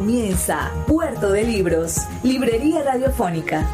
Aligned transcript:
Comienza 0.00 0.72
Puerto 0.86 1.30
de 1.30 1.44
Libros, 1.44 2.08
Librería 2.22 2.82
Radiofónica. 2.82 3.68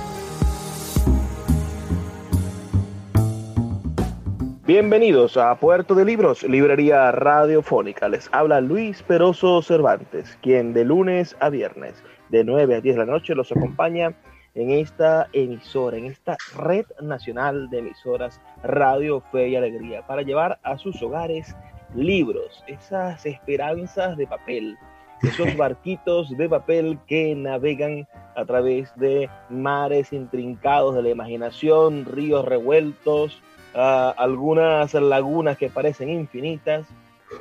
Bienvenidos 4.66 5.36
a 5.36 5.54
Puerto 5.54 5.94
de 5.94 6.04
Libros, 6.04 6.42
Librería 6.42 7.12
Radiofónica. 7.12 8.08
Les 8.08 8.28
habla 8.32 8.60
Luis 8.60 9.04
Peroso 9.04 9.62
Cervantes, 9.62 10.36
quien 10.42 10.74
de 10.74 10.84
lunes 10.84 11.36
a 11.38 11.48
viernes, 11.48 11.94
de 12.30 12.42
9 12.42 12.74
a 12.74 12.80
10 12.80 12.96
de 12.96 13.06
la 13.06 13.12
noche, 13.12 13.36
los 13.36 13.52
acompaña 13.52 14.12
en 14.56 14.72
esta 14.72 15.28
emisora, 15.32 15.96
en 15.96 16.06
esta 16.06 16.36
red 16.58 16.86
nacional 17.00 17.70
de 17.70 17.78
emisoras 17.78 18.40
Radio 18.64 19.22
Fe 19.30 19.50
y 19.50 19.54
Alegría, 19.54 20.04
para 20.08 20.22
llevar 20.22 20.58
a 20.64 20.76
sus 20.76 21.00
hogares 21.04 21.54
libros, 21.94 22.64
esas 22.66 23.24
esperanzas 23.24 24.16
de 24.16 24.26
papel, 24.26 24.76
esos 25.22 25.56
barquitos 25.56 26.36
de 26.36 26.48
papel 26.48 26.98
que 27.06 27.34
navegan 27.34 28.06
a 28.34 28.44
través 28.44 28.94
de 28.96 29.30
mares 29.48 30.12
intrincados 30.12 30.94
de 30.94 31.02
la 31.02 31.10
imaginación, 31.10 32.04
ríos 32.04 32.44
revueltos, 32.44 33.40
uh, 33.74 34.12
algunas 34.16 34.94
lagunas 34.94 35.56
que 35.56 35.70
parecen 35.70 36.10
infinitas 36.10 36.86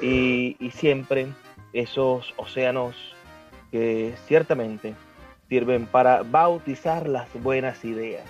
y, 0.01 0.55
y, 0.59 0.71
siempre 0.71 1.27
esos 1.73 2.33
océanos 2.37 2.95
que 3.71 4.13
ciertamente 4.25 4.95
sirven 5.49 5.85
para 5.85 6.23
bautizar 6.23 7.07
las 7.07 7.27
buenas 7.41 7.83
ideas. 7.85 8.25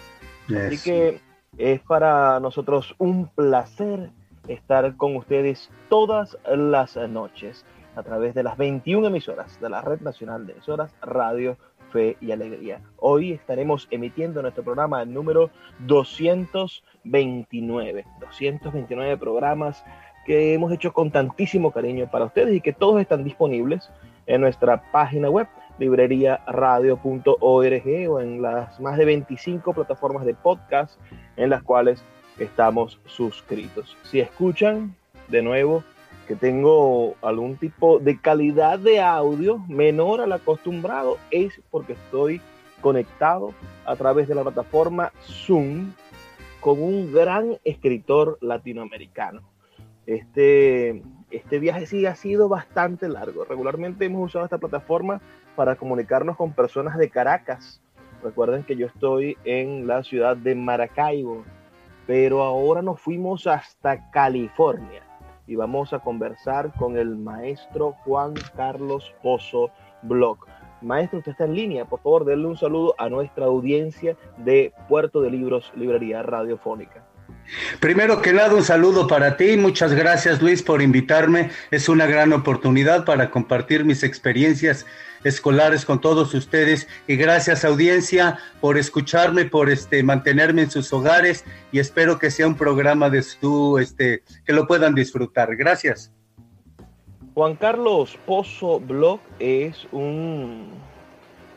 Yes. 0.48 0.58
Así 0.58 0.78
que 0.80 1.20
es 1.58 1.82
para 1.82 2.40
nosotros 2.40 2.96
un 2.98 3.28
placer 3.28 4.10
estar 4.48 4.96
con 4.98 5.16
ustedes 5.16 5.70
todas 5.90 6.38
las 6.46 6.96
noches 6.98 7.66
a 7.96 8.04
través 8.04 8.36
de 8.36 8.44
las 8.44 8.58
21 8.58 9.08
emisoras 9.08 9.60
de 9.60 9.70
la 9.70 9.82
Red 9.82 10.02
Nacional 10.02 10.46
de 10.46 10.54
Emisoras 10.54 10.94
Radio 11.02 11.58
Fe 11.92 12.16
y 12.22 12.32
Alegría. 12.32 12.82
Hoy 12.98 13.32
estaremos 13.32 13.88
emitiendo 13.92 14.42
nuestro 14.42 14.64
programa 14.64 15.06
número 15.06 15.52
229. 15.80 18.06
229 18.20 19.18
programas 19.18 19.84
que 20.26 20.54
hemos 20.54 20.72
hecho 20.72 20.92
con 20.92 21.12
tantísimo 21.12 21.72
cariño 21.72 22.10
para 22.12 22.26
ustedes 22.26 22.56
y 22.56 22.62
que 22.62 22.74
todos 22.74 23.00
están 23.00 23.24
disponibles 23.24 23.90
en 24.26 24.42
nuestra 24.42 24.92
página 24.92 25.30
web 25.30 25.48
libreriaradio.org 25.78 28.10
o 28.10 28.20
en 28.20 28.42
las 28.42 28.80
más 28.80 28.98
de 28.98 29.06
25 29.06 29.74
plataformas 29.74 30.26
de 30.26 30.34
podcast 30.34 31.00
en 31.38 31.50
las 31.50 31.64
cuales 31.64 32.04
estamos 32.40 33.00
suscritos. 33.06 33.96
Si 34.04 34.20
escuchan 34.20 34.96
de 35.28 35.42
nuevo 35.42 35.84
que 36.26 36.36
tengo 36.36 37.16
algún 37.22 37.58
tipo 37.58 38.00
de 38.00 38.20
calidad 38.20 38.80
de 38.80 39.00
audio 39.02 39.60
menor 39.68 40.22
al 40.22 40.34
acostumbrado 40.34 41.18
es 41.32 41.62
porque 41.70 41.94
estoy 41.94 42.42
conectado 42.82 43.54
a 43.86 43.96
través 43.96 44.28
de 44.28 44.36
la 44.36 44.44
plataforma 44.44 45.12
Zoom 45.24 45.94
con 46.60 46.82
un 46.82 47.14
gran 47.14 47.58
escritor 47.64 48.38
latinoamericano. 48.42 49.42
Este, 50.08 51.04
este 51.32 51.60
viaje 51.60 51.86
sí 51.86 52.06
ha 52.06 52.16
sido 52.16 52.50
bastante 52.50 53.08
largo. 53.08 53.46
Regularmente 53.46 54.06
hemos 54.06 54.26
usado 54.26 54.46
esta 54.46 54.58
plataforma 54.58 55.22
para 55.56 55.76
comunicarnos 55.76 56.38
con 56.38 56.54
personas 56.54 56.98
de 56.98 57.10
Caracas. 57.10 57.82
Recuerden 58.24 58.64
que 58.64 58.76
yo 58.76 58.88
estoy 58.88 59.38
en 59.46 59.86
la 59.86 60.04
ciudad 60.04 60.36
de 60.36 60.56
Maracaibo, 60.56 61.44
pero 62.08 62.44
ahora 62.44 62.82
nos 62.82 63.00
fuimos 63.00 63.46
hasta 63.46 64.10
California 64.10 65.05
y 65.48 65.56
vamos 65.56 65.94
a 65.94 66.00
conversar 66.00 66.74
con 66.78 66.98
el 66.98 67.16
maestro 67.16 67.94
Juan 68.04 68.34
Carlos 68.56 69.14
Pozo 69.22 69.72
Block. 70.02 70.48
Maestro, 70.82 71.20
usted 71.20 71.32
está 71.32 71.46
en 71.46 71.56
línea. 71.56 71.86
Por 71.86 72.02
favor, 72.02 72.26
denle 72.26 72.48
un 72.48 72.58
saludo 72.58 72.96
a 72.98 73.10
nuestra 73.10 73.46
audiencia 73.46 74.16
de 74.38 74.74
Puerto 74.88 75.22
de 75.22 75.32
Libros, 75.32 75.72
Librería 75.76 76.22
Radiofónica. 76.22 77.04
Primero 77.80 78.22
que 78.22 78.34
nada, 78.34 78.54
un 78.54 78.64
saludo 78.64 79.08
para 79.08 79.38
ti. 79.38 79.58
Muchas 79.58 79.94
gracias, 79.94 80.42
Luis, 80.42 80.64
por 80.64 80.82
invitarme. 80.82 81.52
Es 81.72 81.90
una 81.90 82.06
gran 82.06 82.34
oportunidad 82.34 83.06
para 83.06 83.30
compartir 83.30 83.86
mis 83.86 84.04
experiencias 84.04 84.86
escolares 85.26 85.84
con 85.84 86.00
todos 86.00 86.34
ustedes. 86.34 86.88
Y 87.08 87.18
gracias, 87.18 87.66
audiencia, 87.66 88.38
por 88.62 88.78
escucharme, 88.78 89.46
por 89.46 89.70
este, 89.70 90.02
mantenerme 90.04 90.62
en 90.62 90.72
sus 90.72 90.94
hogares. 90.94 91.44
Y 91.72 91.80
espero 91.80 92.18
que 92.18 92.32
sea 92.32 92.48
un 92.48 92.56
programa 92.56 93.10
de 93.10 93.24
su, 93.24 93.78
este, 93.80 94.24
que 94.46 94.54
lo 94.54 94.68
puedan 94.68 94.96
disfrutar. 94.96 95.56
Gracias. 95.56 96.14
Juan 97.34 97.56
Carlos 97.56 98.18
Pozo 98.26 98.80
Block 98.80 99.20
es 99.40 99.88
un, 99.92 100.70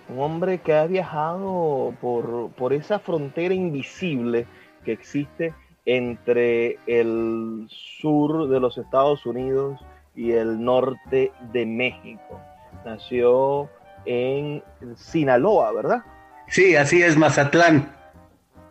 un 0.08 0.18
hombre 0.18 0.58
que 0.58 0.72
ha 0.74 0.86
viajado 0.86 1.94
por, 2.00 2.50
por 2.56 2.72
esa 2.72 2.98
frontera 2.98 3.54
invisible 3.54 4.46
que 4.84 4.92
existe 4.92 5.54
entre 5.84 6.78
el 6.86 7.66
sur 7.70 8.48
de 8.48 8.60
los 8.60 8.76
Estados 8.76 9.24
Unidos 9.24 9.80
y 10.16 10.32
el 10.32 10.62
norte 10.62 11.30
de 11.52 11.64
México. 11.64 12.40
Nació 12.84 13.68
en 14.04 14.62
Sinaloa, 14.96 15.72
¿verdad? 15.72 16.02
Sí, 16.48 16.76
así 16.76 17.02
es, 17.02 17.16
Mazatlán. 17.16 17.94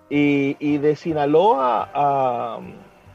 Y, 0.09 0.56
y 0.59 0.78
de 0.78 0.95
Sinaloa 0.95 1.90
a, 1.94 2.59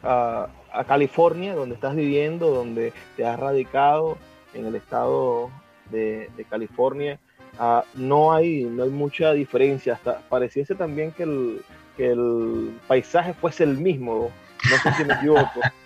a, 0.03 0.49
a, 0.73 0.85
California, 0.85 1.55
donde 1.55 1.75
estás 1.75 1.97
viviendo, 1.97 2.51
donde 2.51 2.93
te 3.17 3.25
has 3.25 3.41
radicado 3.41 4.19
en 4.55 4.67
el 4.67 4.75
estado 4.75 5.51
de, 5.91 6.31
de 6.37 6.45
California, 6.45 7.19
uh, 7.59 7.81
no, 7.95 8.33
hay, 8.33 8.65
no 8.65 8.85
hay 8.85 8.91
mucha 8.91 9.33
diferencia. 9.33 9.95
Hasta 9.95 10.21
pareciese 10.29 10.75
también 10.75 11.13
que 11.13 11.23
el, 11.23 11.63
que 11.97 12.11
el 12.11 12.79
paisaje 12.87 13.33
fuese 13.35 13.65
el 13.65 13.79
mismo. 13.79 14.31
No 14.71 14.77
sé 14.77 14.93
si 14.97 15.05
me 15.05 15.15
equivoco. 15.15 15.61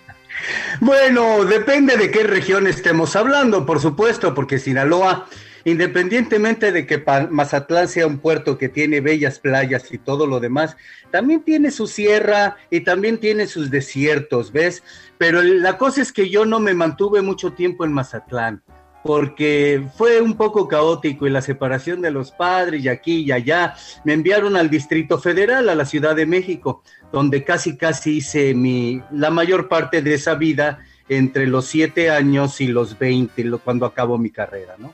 bueno, 0.79 1.45
depende 1.45 1.97
de 1.97 2.11
qué 2.11 2.23
región 2.23 2.67
estemos 2.67 3.15
hablando, 3.15 3.65
por 3.65 3.79
supuesto, 3.79 4.33
porque 4.33 4.59
Sinaloa, 4.59 5.27
independientemente 5.65 6.71
de 6.71 6.85
que 6.85 7.03
Mazatlán 7.29 7.87
sea 7.87 8.07
un 8.07 8.19
puerto 8.19 8.57
que 8.57 8.69
tiene 8.69 9.01
bellas 9.01 9.39
playas 9.39 9.91
y 9.91 9.97
todo 9.97 10.27
lo 10.27 10.39
demás, 10.39 10.77
también 11.11 11.43
tiene 11.43 11.71
su 11.71 11.87
sierra 11.87 12.57
y 12.69 12.81
también 12.81 13.17
tiene 13.17 13.47
sus 13.47 13.69
desiertos, 13.69 14.51
¿ves? 14.51 14.83
Pero 15.17 15.41
la 15.41 15.77
cosa 15.77 16.01
es 16.01 16.11
que 16.11 16.29
yo 16.29 16.45
no 16.45 16.59
me 16.59 16.73
mantuve 16.73 17.21
mucho 17.21 17.53
tiempo 17.53 17.85
en 17.85 17.93
Mazatlán 17.93 18.61
porque 19.07 19.87
fue 19.95 20.21
un 20.21 20.35
poco 20.35 20.67
caótico 20.67 21.25
y 21.25 21.29
la 21.29 21.41
separación 21.41 22.01
de 22.01 22.11
los 22.11 22.31
padres 22.31 22.83
y 22.83 22.89
aquí 22.89 23.21
y 23.21 23.31
allá. 23.31 23.73
Me 24.03 24.11
enviaron 24.11 24.57
al 24.57 24.69
Distrito 24.69 25.17
Federal, 25.17 25.69
a 25.69 25.75
la 25.75 25.85
Ciudad 25.85 26.13
de 26.13 26.25
México, 26.25 26.83
donde 27.13 27.45
casi 27.45 27.77
casi 27.77 28.17
hice 28.17 28.53
mi, 28.53 29.01
la 29.11 29.29
mayor 29.29 29.69
parte 29.69 30.01
de 30.01 30.13
esa 30.13 30.35
vida 30.35 30.79
entre 31.07 31.47
los 31.47 31.67
siete 31.67 32.09
años 32.09 32.59
y 32.59 32.67
los 32.67 32.99
veinte, 32.99 33.49
cuando 33.63 33.85
acabo 33.85 34.17
mi 34.17 34.29
carrera, 34.29 34.75
¿no? 34.77 34.91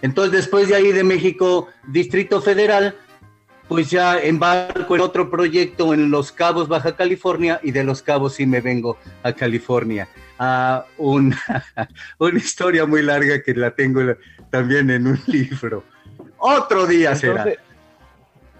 Entonces, 0.00 0.32
después 0.32 0.68
de 0.70 0.76
ahí 0.76 0.92
de 0.92 1.04
México, 1.04 1.68
Distrito 1.86 2.40
Federal, 2.40 2.96
pues 3.70 3.88
ya 3.88 4.18
embarco 4.18 4.96
en 4.96 5.00
otro 5.00 5.30
proyecto 5.30 5.94
en 5.94 6.10
Los 6.10 6.32
Cabos, 6.32 6.66
Baja 6.66 6.96
California, 6.96 7.60
y 7.62 7.70
de 7.70 7.84
Los 7.84 8.02
Cabos 8.02 8.34
sí 8.34 8.44
me 8.44 8.60
vengo 8.60 8.96
a 9.22 9.32
California 9.32 10.08
a 10.40 10.86
una, 10.98 11.38
una 12.18 12.36
historia 12.36 12.84
muy 12.84 13.00
larga 13.00 13.40
que 13.44 13.54
la 13.54 13.70
tengo 13.70 14.00
también 14.50 14.90
en 14.90 15.06
un 15.06 15.20
libro. 15.28 15.84
Otro 16.38 16.84
día 16.84 17.12
entonces, 17.12 17.58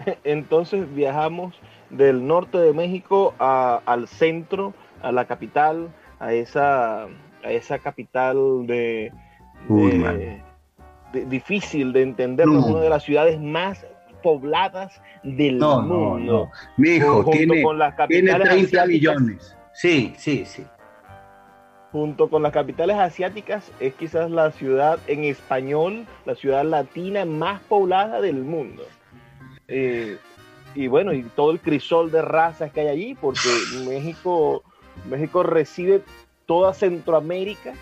será. 0.04 0.16
Entonces 0.22 0.94
viajamos 0.94 1.56
del 1.90 2.24
norte 2.24 2.58
de 2.58 2.72
México 2.72 3.34
a, 3.40 3.82
al 3.86 4.06
centro, 4.06 4.74
a 5.02 5.10
la 5.10 5.24
capital, 5.24 5.92
a 6.20 6.32
esa, 6.34 7.06
a 7.06 7.50
esa 7.50 7.80
capital 7.80 8.64
de, 8.64 9.12
de, 9.68 10.40
de 11.12 11.24
difícil 11.26 11.92
de 11.92 12.02
entender, 12.02 12.46
no. 12.46 12.64
una 12.64 12.80
de 12.80 12.90
las 12.90 13.02
ciudades 13.02 13.40
más 13.40 13.84
pobladas 14.22 15.00
del 15.22 15.58
no, 15.58 15.82
mundo. 15.82 16.19
No, 16.19 16.19
no. 16.19 16.50
Mi 16.76 16.90
hijo 16.90 17.25
tiene, 17.31 17.64
tiene 18.08 18.34
30 18.34 18.87
millones. 18.87 19.56
Sí, 19.72 20.12
sí, 20.17 20.44
sí 20.44 20.64
junto 21.93 22.31
con 22.31 22.43
las 22.43 22.52
capitales 22.52 22.96
asiáticas, 22.96 23.70
es 23.81 23.94
quizás 23.94 24.31
la 24.31 24.52
ciudad 24.52 24.99
en 25.06 25.25
español, 25.25 26.06
la 26.25 26.34
ciudad 26.34 26.64
latina 26.64 27.25
más 27.25 27.61
poblada 27.62 28.20
del 28.20 28.44
mundo. 28.44 28.84
Eh, 29.67 30.17
y 30.75 30.87
bueno, 30.87 31.12
y 31.12 31.23
todo 31.23 31.50
el 31.50 31.61
crisol 31.61 32.12
de 32.12 32.23
razas 32.23 32.73
que 32.73 32.81
hay 32.82 32.88
allí, 32.88 33.14
porque 33.14 33.49
México, 33.88 34.62
México 35.08 35.43
recibe 35.43 36.02
toda 36.46 36.75
Centroamérica, 36.75 37.75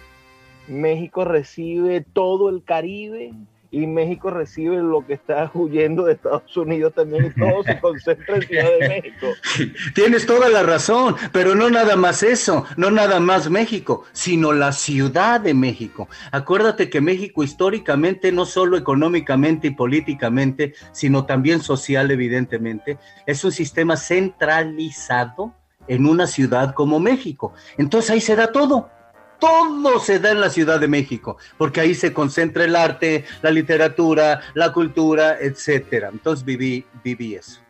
México 0.69 1.25
recibe 1.25 2.00
todo 2.00 2.49
el 2.49 2.64
Caribe, 2.64 3.32
y 3.70 3.87
México 3.87 4.31
recibe 4.31 4.76
lo 4.79 5.06
que 5.06 5.15
está 5.15 5.50
huyendo 5.55 6.05
de 6.05 6.15
Estados 6.15 6.56
Unidos 6.56 6.94
también 6.94 7.26
y 7.26 7.41
todo 7.41 7.62
se 7.65 7.79
concentra 7.81 8.37
en 8.37 8.43
Ciudad 8.43 8.70
de 8.81 8.88
México. 8.88 9.26
Tienes 9.94 10.26
toda 10.26 10.49
la 10.49 10.62
razón, 10.62 11.17
pero 11.32 11.55
no 11.55 11.69
nada 11.70 11.97
más 11.97 12.23
eso, 12.23 12.65
no 12.76 12.91
nada 12.91 13.20
más 13.20 13.50
México, 13.50 14.05
sino 14.12 14.53
la 14.53 14.73
Ciudad 14.73 15.41
de 15.41 15.55
México. 15.55 16.09
Acuérdate 16.31 16.88
que 16.88 17.00
México 17.00 17.43
históricamente, 17.43 18.32
no 18.32 18.47
solo 18.47 18.76
económicamente 18.76 19.69
y 19.69 19.73
políticamente, 19.73 20.75
sino 20.93 21.26
también 21.26 21.61
social, 21.61 22.11
evidentemente, 22.11 22.99
es 23.26 23.44
un 23.44 23.53
sistema 23.53 23.97
centralizado 23.97 25.55
en 25.88 26.06
una 26.06 26.26
ciudad 26.26 26.75
como 26.75 27.00
México. 27.00 27.53
Entonces 27.76 28.11
ahí 28.11 28.20
se 28.20 28.37
da 28.37 28.53
todo 28.53 28.91
todo 29.38 29.99
se 30.00 30.19
da 30.19 30.32
en 30.32 30.40
la 30.40 30.50
Ciudad 30.50 30.81
de 30.81 30.88
México, 30.88 31.37
porque 31.56 31.81
ahí 31.81 31.94
se 31.94 32.12
concentra 32.12 32.64
el 32.64 32.76
arte, 32.76 33.25
la 33.43 33.50
literatura, 33.50 34.40
la 34.55 34.73
cultura, 34.73 35.38
etcétera. 35.40 36.08
Entonces 36.12 36.44
viví, 36.44 36.85
viví 37.05 37.35
eso. 37.35 37.61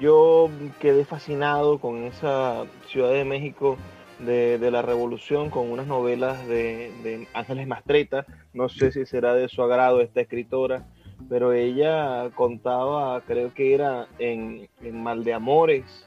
Yo 0.00 0.50
quedé 0.80 1.04
fascinado 1.04 1.78
con 1.78 2.04
esa 2.04 2.64
Ciudad 2.88 3.10
de 3.12 3.24
México 3.24 3.76
de, 4.18 4.70
la 4.70 4.82
Revolución, 4.82 5.50
con 5.50 5.70
unas 5.70 5.86
novelas 5.86 6.46
de, 6.46 7.26
Ángeles 7.32 7.66
Mastreta. 7.66 8.26
No 8.52 8.68
sé 8.68 8.92
si 8.92 9.06
será 9.06 9.34
de 9.34 9.48
su 9.48 9.62
agrado 9.62 10.00
esta 10.00 10.20
escritora, 10.20 10.86
pero 11.28 11.52
ella 11.52 12.30
contaba, 12.34 13.20
creo 13.22 13.52
que 13.54 13.74
era 13.74 14.08
en, 14.18 14.68
en 14.82 15.02
Mal 15.02 15.24
de 15.24 15.34
Amores, 15.34 16.06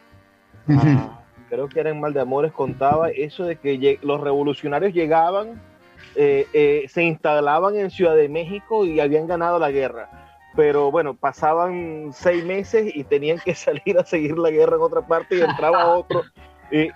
creo 1.49 1.69
que 1.69 1.79
era 1.79 1.89
en 1.89 1.99
Mal 1.99 2.13
de 2.13 2.21
Amores, 2.21 2.51
contaba 2.51 3.09
eso 3.09 3.43
de 3.43 3.57
que 3.57 3.99
los 4.01 4.21
revolucionarios 4.21 4.93
llegaban, 4.93 5.61
eh, 6.15 6.47
eh, 6.53 6.85
se 6.89 7.03
instalaban 7.03 7.75
en 7.75 7.91
Ciudad 7.91 8.15
de 8.15 8.29
México 8.29 8.85
y 8.85 8.99
habían 8.99 9.27
ganado 9.27 9.59
la 9.59 9.71
guerra. 9.71 10.09
Pero 10.55 10.89
bueno, 10.91 11.13
pasaban 11.15 12.11
seis 12.13 12.43
meses 12.43 12.91
y 12.95 13.03
tenían 13.03 13.39
que 13.39 13.55
salir 13.55 13.97
a 13.99 14.05
seguir 14.05 14.37
la 14.37 14.49
guerra 14.49 14.75
en 14.77 14.81
otra 14.81 15.01
parte 15.01 15.37
y 15.37 15.41
entraba 15.41 15.95
otro. 15.95 16.23
Y, 16.69 16.89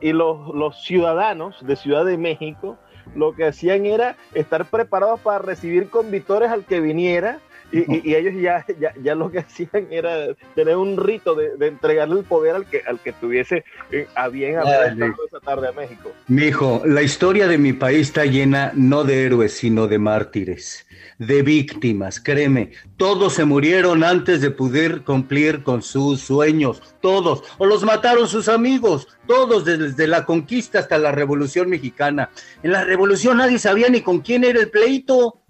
y, 0.00 0.12
los, 0.12 0.54
los 0.54 0.84
ciudadanos 0.84 1.66
de 1.66 1.74
Ciudad 1.74 2.04
de 2.04 2.18
México 2.18 2.76
lo 3.14 3.34
que 3.34 3.46
hacían 3.46 3.86
era 3.86 4.16
estar 4.34 4.66
preparados 4.66 5.20
para 5.20 5.38
recibir 5.38 5.88
con 5.88 6.10
victorias 6.10 6.52
al 6.52 6.66
que 6.66 6.80
viniera 6.80 7.38
y, 7.72 8.14
ellos 8.14 8.34
ya, 8.40 8.64
ya, 9.02 9.14
lo 9.14 9.30
que 9.30 9.38
hacían 9.40 9.88
era 9.90 10.34
tener 10.54 10.76
un 10.76 10.96
rito 10.96 11.34
de, 11.34 11.54
entregarle 11.66 12.20
el 12.20 12.24
poder 12.24 12.56
al 12.56 12.66
que, 12.66 12.82
al 12.86 13.00
que 13.00 13.12
tuviese 13.12 13.64
eh, 13.90 14.06
a 14.14 14.28
bien 14.28 14.58
haber 14.58 14.92
esa 15.26 15.40
tarde 15.40 15.68
a 15.68 15.72
México. 15.72 16.12
Mi 16.28 16.46
hijo, 16.46 16.82
la 16.84 17.02
historia 17.02 17.48
de 17.48 17.58
mi 17.58 17.72
país 17.72 18.08
está 18.08 18.24
llena 18.24 18.72
no 18.74 19.04
de 19.04 19.24
héroes, 19.24 19.52
sino 19.52 19.88
de 19.88 19.98
mártires, 19.98 20.86
de 21.18 21.42
víctimas. 21.42 22.20
Créeme, 22.20 22.72
todos 22.96 23.34
se 23.34 23.44
murieron 23.44 24.04
antes 24.04 24.40
de 24.40 24.50
poder 24.50 25.02
cumplir 25.02 25.62
con 25.62 25.82
sus 25.82 26.20
sueños, 26.20 26.82
todos, 27.00 27.42
o 27.58 27.66
los 27.66 27.84
mataron 27.84 28.28
sus 28.28 28.48
amigos, 28.48 29.08
todos 29.26 29.64
desde 29.64 30.06
la 30.06 30.24
conquista 30.24 30.78
hasta 30.78 30.98
la 30.98 31.12
Revolución 31.12 31.68
Mexicana. 31.68 32.30
En 32.62 32.72
la 32.72 32.84
Revolución 32.84 33.38
nadie 33.38 33.58
sabía 33.58 33.88
ni 33.88 34.00
con 34.00 34.20
quién 34.20 34.44
era 34.44 34.60
el 34.60 34.70
pleito. 34.70 35.42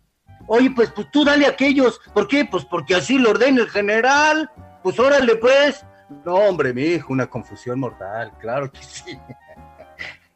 Oye, 0.47 0.71
pues, 0.71 0.91
pues 0.91 1.11
tú 1.11 1.25
dale 1.25 1.47
a 1.47 1.51
aquellos. 1.51 2.01
¿Por 2.15 2.29
qué? 2.29 2.45
Pues 2.45 2.65
porque 2.65 2.95
así 2.95 3.19
lo 3.19 3.31
ordena 3.31 3.63
el 3.63 3.69
general. 3.69 4.51
Pues 4.83 4.99
órale, 4.99 5.37
pues. 5.37 5.85
No, 6.25 6.35
hombre, 6.35 6.73
mi 6.73 6.83
hijo, 6.83 7.13
una 7.13 7.27
confusión 7.27 7.81
mortal, 7.81 8.33
claro 8.39 8.71
que 8.71 8.83
sí. 8.83 9.19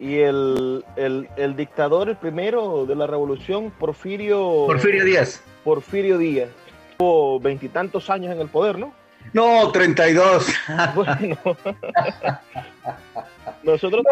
Y 0.01 0.21
el, 0.21 0.83
el, 0.97 1.57
dictador, 1.57 2.09
el 2.09 2.17
primero 2.17 2.87
de 2.87 2.95
la 2.95 3.07
revolución, 3.07 3.71
Porfirio. 3.71 4.65
Porfirio 4.67 5.05
Díaz. 5.05 5.43
Porfirio 5.63 6.17
Díaz. 6.17 6.49
Tuvo 6.97 7.39
veintitantos 7.39 8.09
años 8.09 8.33
en 8.33 8.41
el 8.41 8.49
poder, 8.49 8.79
¿no? 8.79 8.95
No, 9.33 9.71
32. 9.71 10.47
Bueno. 10.95 11.39
Nosotros 13.63 14.03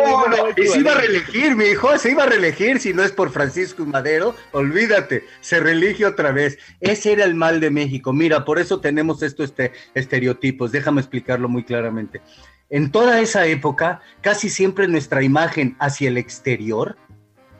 y 0.57 0.67
se 0.67 0.81
iba 0.81 0.93
a 0.93 0.97
reelegir, 0.97 1.57
mi 1.57 1.65
hijo, 1.65 1.97
se 1.97 2.11
iba 2.11 2.25
a 2.25 2.27
reelegir 2.27 2.81
si 2.81 2.93
no 2.93 3.03
es 3.03 3.13
por 3.13 3.31
Francisco 3.31 3.85
Madero, 3.87 4.35
olvídate, 4.53 5.25
se 5.41 5.59
reelige 5.61 6.05
otra 6.05 6.33
vez. 6.33 6.59
Ese 6.81 7.13
era 7.13 7.25
el 7.25 7.35
mal 7.35 7.59
de 7.61 7.71
México. 7.71 8.13
Mira, 8.13 8.45
por 8.45 8.59
eso 8.59 8.81
tenemos 8.81 9.23
estos 9.23 9.47
este, 9.47 9.73
estereotipos, 9.95 10.71
déjame 10.71 11.01
explicarlo 11.01 11.49
muy 11.49 11.65
claramente. 11.65 12.21
En 12.69 12.91
toda 12.93 13.21
esa 13.21 13.47
época, 13.47 14.03
casi 14.21 14.51
siempre 14.51 14.87
nuestra 14.87 15.23
imagen 15.23 15.77
hacia 15.81 16.09
el 16.09 16.19
exterior, 16.19 16.97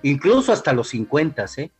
incluso 0.03 0.53
hasta 0.53 0.75
los 0.75 0.89
50, 0.89 1.47
¿eh? 1.57 1.71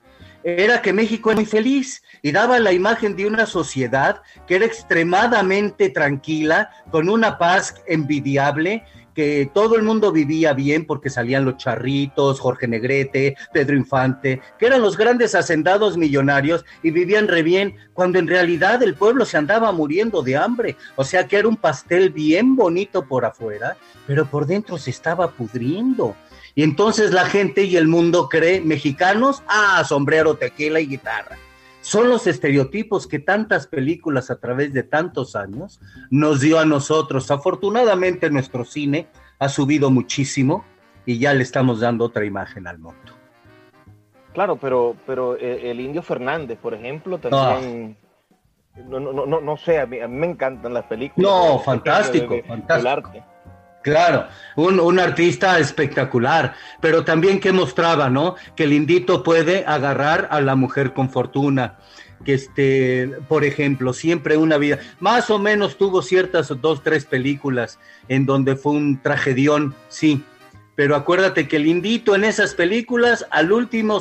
era 0.43 0.81
que 0.81 0.93
México 0.93 1.31
era 1.31 1.37
muy 1.37 1.47
feliz 1.47 2.03
y 2.23 2.33
daba 2.33 2.59
la 2.59 2.73
imagen 2.73 3.17
de 3.17 3.27
una 3.27 3.47
sociedad 3.47 4.23
que 4.47 4.57
era 4.57 4.67
extremadamente 4.67 5.91
tranquila, 5.91 6.71
con 6.91 7.09
una 7.09 7.39
paz 7.39 7.75
envidiable 7.87 8.85
que 9.19 9.51
todo 9.53 9.75
el 9.75 9.83
mundo 9.83 10.13
vivía 10.13 10.53
bien 10.53 10.87
porque 10.87 11.11
salían 11.11 11.45
los 11.45 11.57
charritos, 11.57 12.39
Jorge 12.39 12.69
Negrete, 12.69 13.37
Pedro 13.53 13.75
Infante, 13.75 14.41
que 14.61 14.67
eran 14.67 14.81
los 14.81 14.97
grandes 14.97 15.35
hacendados 15.35 15.97
millonarios 15.97 16.65
y 16.85 16.93
vivían 16.93 17.27
re 17.27 17.43
bien, 17.43 17.75
cuando 17.95 18.21
en 18.21 18.29
realidad 18.29 18.81
el 18.81 18.95
pueblo 18.95 19.25
se 19.25 19.37
andaba 19.37 19.73
muriendo 19.73 20.23
de 20.23 20.37
hambre. 20.37 20.77
O 20.95 21.03
sea 21.03 21.27
que 21.27 21.37
era 21.37 21.49
un 21.49 21.57
pastel 21.57 22.11
bien 22.11 22.55
bonito 22.55 23.09
por 23.09 23.25
afuera, 23.25 23.77
pero 24.07 24.25
por 24.25 24.47
dentro 24.47 24.79
se 24.79 24.91
estaba 24.91 25.33
pudriendo. 25.33 26.15
Y 26.55 26.63
entonces 26.63 27.11
la 27.11 27.27
gente 27.27 27.65
y 27.65 27.77
el 27.77 27.89
mundo 27.89 28.29
cree, 28.29 28.61
mexicanos, 28.61 29.43
ah, 29.49 29.83
sombrero, 29.85 30.37
tequila 30.37 30.79
y 30.79 30.87
guitarra 30.87 31.37
son 31.89 32.11
los 32.11 32.27
estereotipos 32.27 33.07
que 33.07 33.19
tantas 33.19 33.67
películas 33.67 34.31
a 34.31 34.39
través 34.39 34.75
de 34.75 34.83
tantos 34.83 35.35
años 35.35 35.81
nos 36.11 36.43
dio 36.43 36.59
a 36.59 36.67
nosotros. 36.67 37.31
Afortunadamente 37.31 38.29
nuestro 38.29 38.67
cine 38.67 39.09
ha 39.39 39.49
subido 39.49 39.91
muchísimo 39.91 40.67
y 41.07 41.19
ya 41.19 41.33
le 41.33 41.43
estamos 41.43 41.81
dando 41.81 42.05
otra 42.05 42.27
imagen 42.27 42.67
al 42.67 42.79
mundo. 42.79 43.15
Claro, 44.35 44.57
pero, 44.57 44.97
pero 45.07 45.39
eh, 45.39 45.71
el 45.71 45.81
Indio 45.81 46.03
Fernández, 46.03 46.59
por 46.59 46.75
ejemplo, 46.75 47.17
también... 47.17 47.97
No, 48.87 49.01
no, 49.01 49.25
no, 49.25 49.41
no, 49.41 49.57
sé, 49.57 49.81
a 49.81 49.87
mí, 49.87 49.97
me 50.11 50.27
encantan 50.27 50.75
las 50.75 50.85
películas. 50.85 51.33
No, 51.33 51.59
fantástico, 51.61 52.37
fantástico. 52.47 52.91
arte. 52.91 53.25
Claro, 53.83 54.27
un, 54.57 54.99
artista 54.99 55.59
espectacular, 55.59 56.55
pero 56.81 57.05
también 57.05 57.41
que 57.41 57.53
mostraba, 57.53 58.11
¿no? 58.11 58.35
Que 58.57 58.65
el 58.65 58.73
indito 58.73 59.23
puede 59.23 59.65
agarrar 59.67 60.29
a 60.31 60.41
la 60.41 60.57
mujer 60.57 60.93
con 60.93 61.11
fortuna, 61.11 61.79
que 62.25 62.35
este, 62.35 63.09
por 63.29 63.45
ejemplo, 63.45 63.93
siempre 63.93 64.37
una 64.37 64.59
vida, 64.59 64.79
más 64.99 65.31
o 65.31 65.39
menos 65.39 65.79
tuvo 65.79 66.03
ciertas 66.03 66.53
dos, 66.61 66.83
tres 66.83 67.05
películas 67.05 67.79
en 68.09 68.27
donde 68.27 68.57
fue 68.57 68.73
un 68.73 69.01
tragedión, 69.01 69.75
sí, 69.89 70.25
pero 70.75 70.97
acuérdate 70.97 71.49
que 71.49 71.57
el 71.57 71.67
indito 71.67 72.15
en 72.15 72.25
esas 72.25 72.55
películas, 72.55 73.27
al 73.31 73.53
último, 73.53 74.01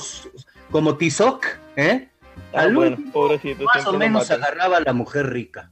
como 0.72 0.98
Tizoc, 0.98 1.46
¿eh? 1.76 2.10
Ah, 2.54 2.62
al 2.62 2.78
último, 2.78 3.30
más 3.74 3.86
o 3.86 3.94
menos 3.94 4.32
agarraba 4.32 4.78
a 4.78 4.82
la 4.82 4.94
mujer 4.94 5.28
rica. 5.28 5.72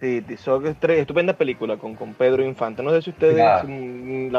Sí, 0.00 0.22
Tizoc 0.22 0.64
es 0.66 0.76
estupenda 0.82 1.34
película 1.34 1.76
con, 1.76 1.94
con 1.94 2.14
Pedro 2.14 2.44
Infante. 2.44 2.82
No 2.82 2.90
sé 2.90 3.02
si 3.02 3.10
ustedes, 3.10 3.36
la 3.36 3.60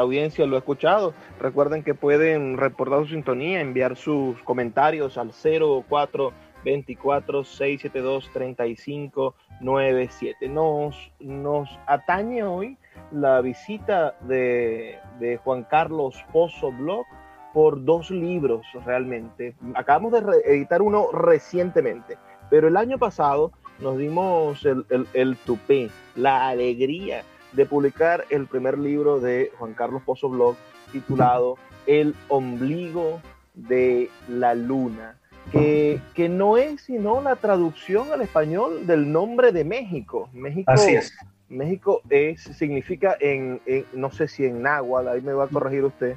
audiencia, 0.00 0.44
lo 0.46 0.56
ha 0.56 0.58
escuchado. 0.58 1.14
Recuerden 1.40 1.82
que 1.82 1.94
pueden 1.94 2.58
reportar 2.58 3.00
su 3.00 3.08
sintonía, 3.08 3.60
enviar 3.60 3.96
sus 3.96 4.40
comentarios 4.42 5.18
al 5.18 5.32
0424 5.32 7.44
672 7.44 8.30
3597. 8.32 10.48
Nos, 10.48 11.12
nos 11.20 11.68
atañe 11.86 12.42
hoy 12.42 12.78
la 13.10 13.40
visita 13.40 14.14
de, 14.20 14.98
de 15.18 15.38
Juan 15.38 15.64
Carlos 15.64 16.22
Pozo 16.32 16.70
Blog 16.70 17.06
por 17.54 17.82
dos 17.82 18.10
libros 18.10 18.66
realmente. 18.84 19.54
Acabamos 19.74 20.12
de 20.12 20.20
editar 20.44 20.82
uno 20.82 21.10
recientemente, 21.10 22.18
pero 22.50 22.68
el 22.68 22.76
año 22.76 22.98
pasado 22.98 23.52
nos 23.80 23.98
dimos 23.98 24.64
el, 24.64 24.84
el, 25.12 25.36
tupé, 25.36 25.90
la 26.14 26.48
alegría 26.48 27.22
de 27.52 27.66
publicar 27.66 28.24
el 28.30 28.46
primer 28.46 28.78
libro 28.78 29.20
de 29.20 29.52
Juan 29.58 29.74
Carlos 29.74 30.02
Pozo 30.04 30.28
Blog 30.28 30.56
titulado 30.92 31.58
El 31.86 32.14
ombligo 32.28 33.20
de 33.54 34.10
la 34.28 34.54
luna, 34.54 35.16
que, 35.52 36.00
que, 36.14 36.28
no 36.28 36.56
es 36.56 36.82
sino 36.82 37.20
la 37.20 37.36
traducción 37.36 38.12
al 38.12 38.20
español 38.20 38.86
del 38.86 39.10
nombre 39.10 39.52
de 39.52 39.64
México. 39.64 40.28
México 40.32 40.70
Así 40.70 40.94
es. 40.94 41.12
México 41.48 42.02
es, 42.10 42.42
significa 42.42 43.16
en, 43.20 43.60
no 43.92 44.10
sé 44.10 44.28
si 44.28 44.44
en 44.44 44.62
náhuatl, 44.62 45.08
ahí 45.08 45.20
me 45.20 45.32
va 45.32 45.44
a 45.44 45.48
corregir 45.48 45.84
usted, 45.84 46.16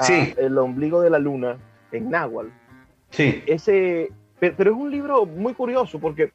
sí. 0.00 0.34
el 0.36 0.58
ombligo 0.58 1.00
de 1.00 1.10
la 1.10 1.18
luna 1.18 1.56
en 1.92 2.10
náhuatl. 2.10 2.48
Sí. 3.10 3.42
Ese, 3.46 4.10
pero, 4.38 4.54
pero 4.56 4.70
es 4.72 4.76
un 4.76 4.90
libro 4.90 5.24
muy 5.24 5.54
curioso 5.54 5.98
porque 5.98 6.32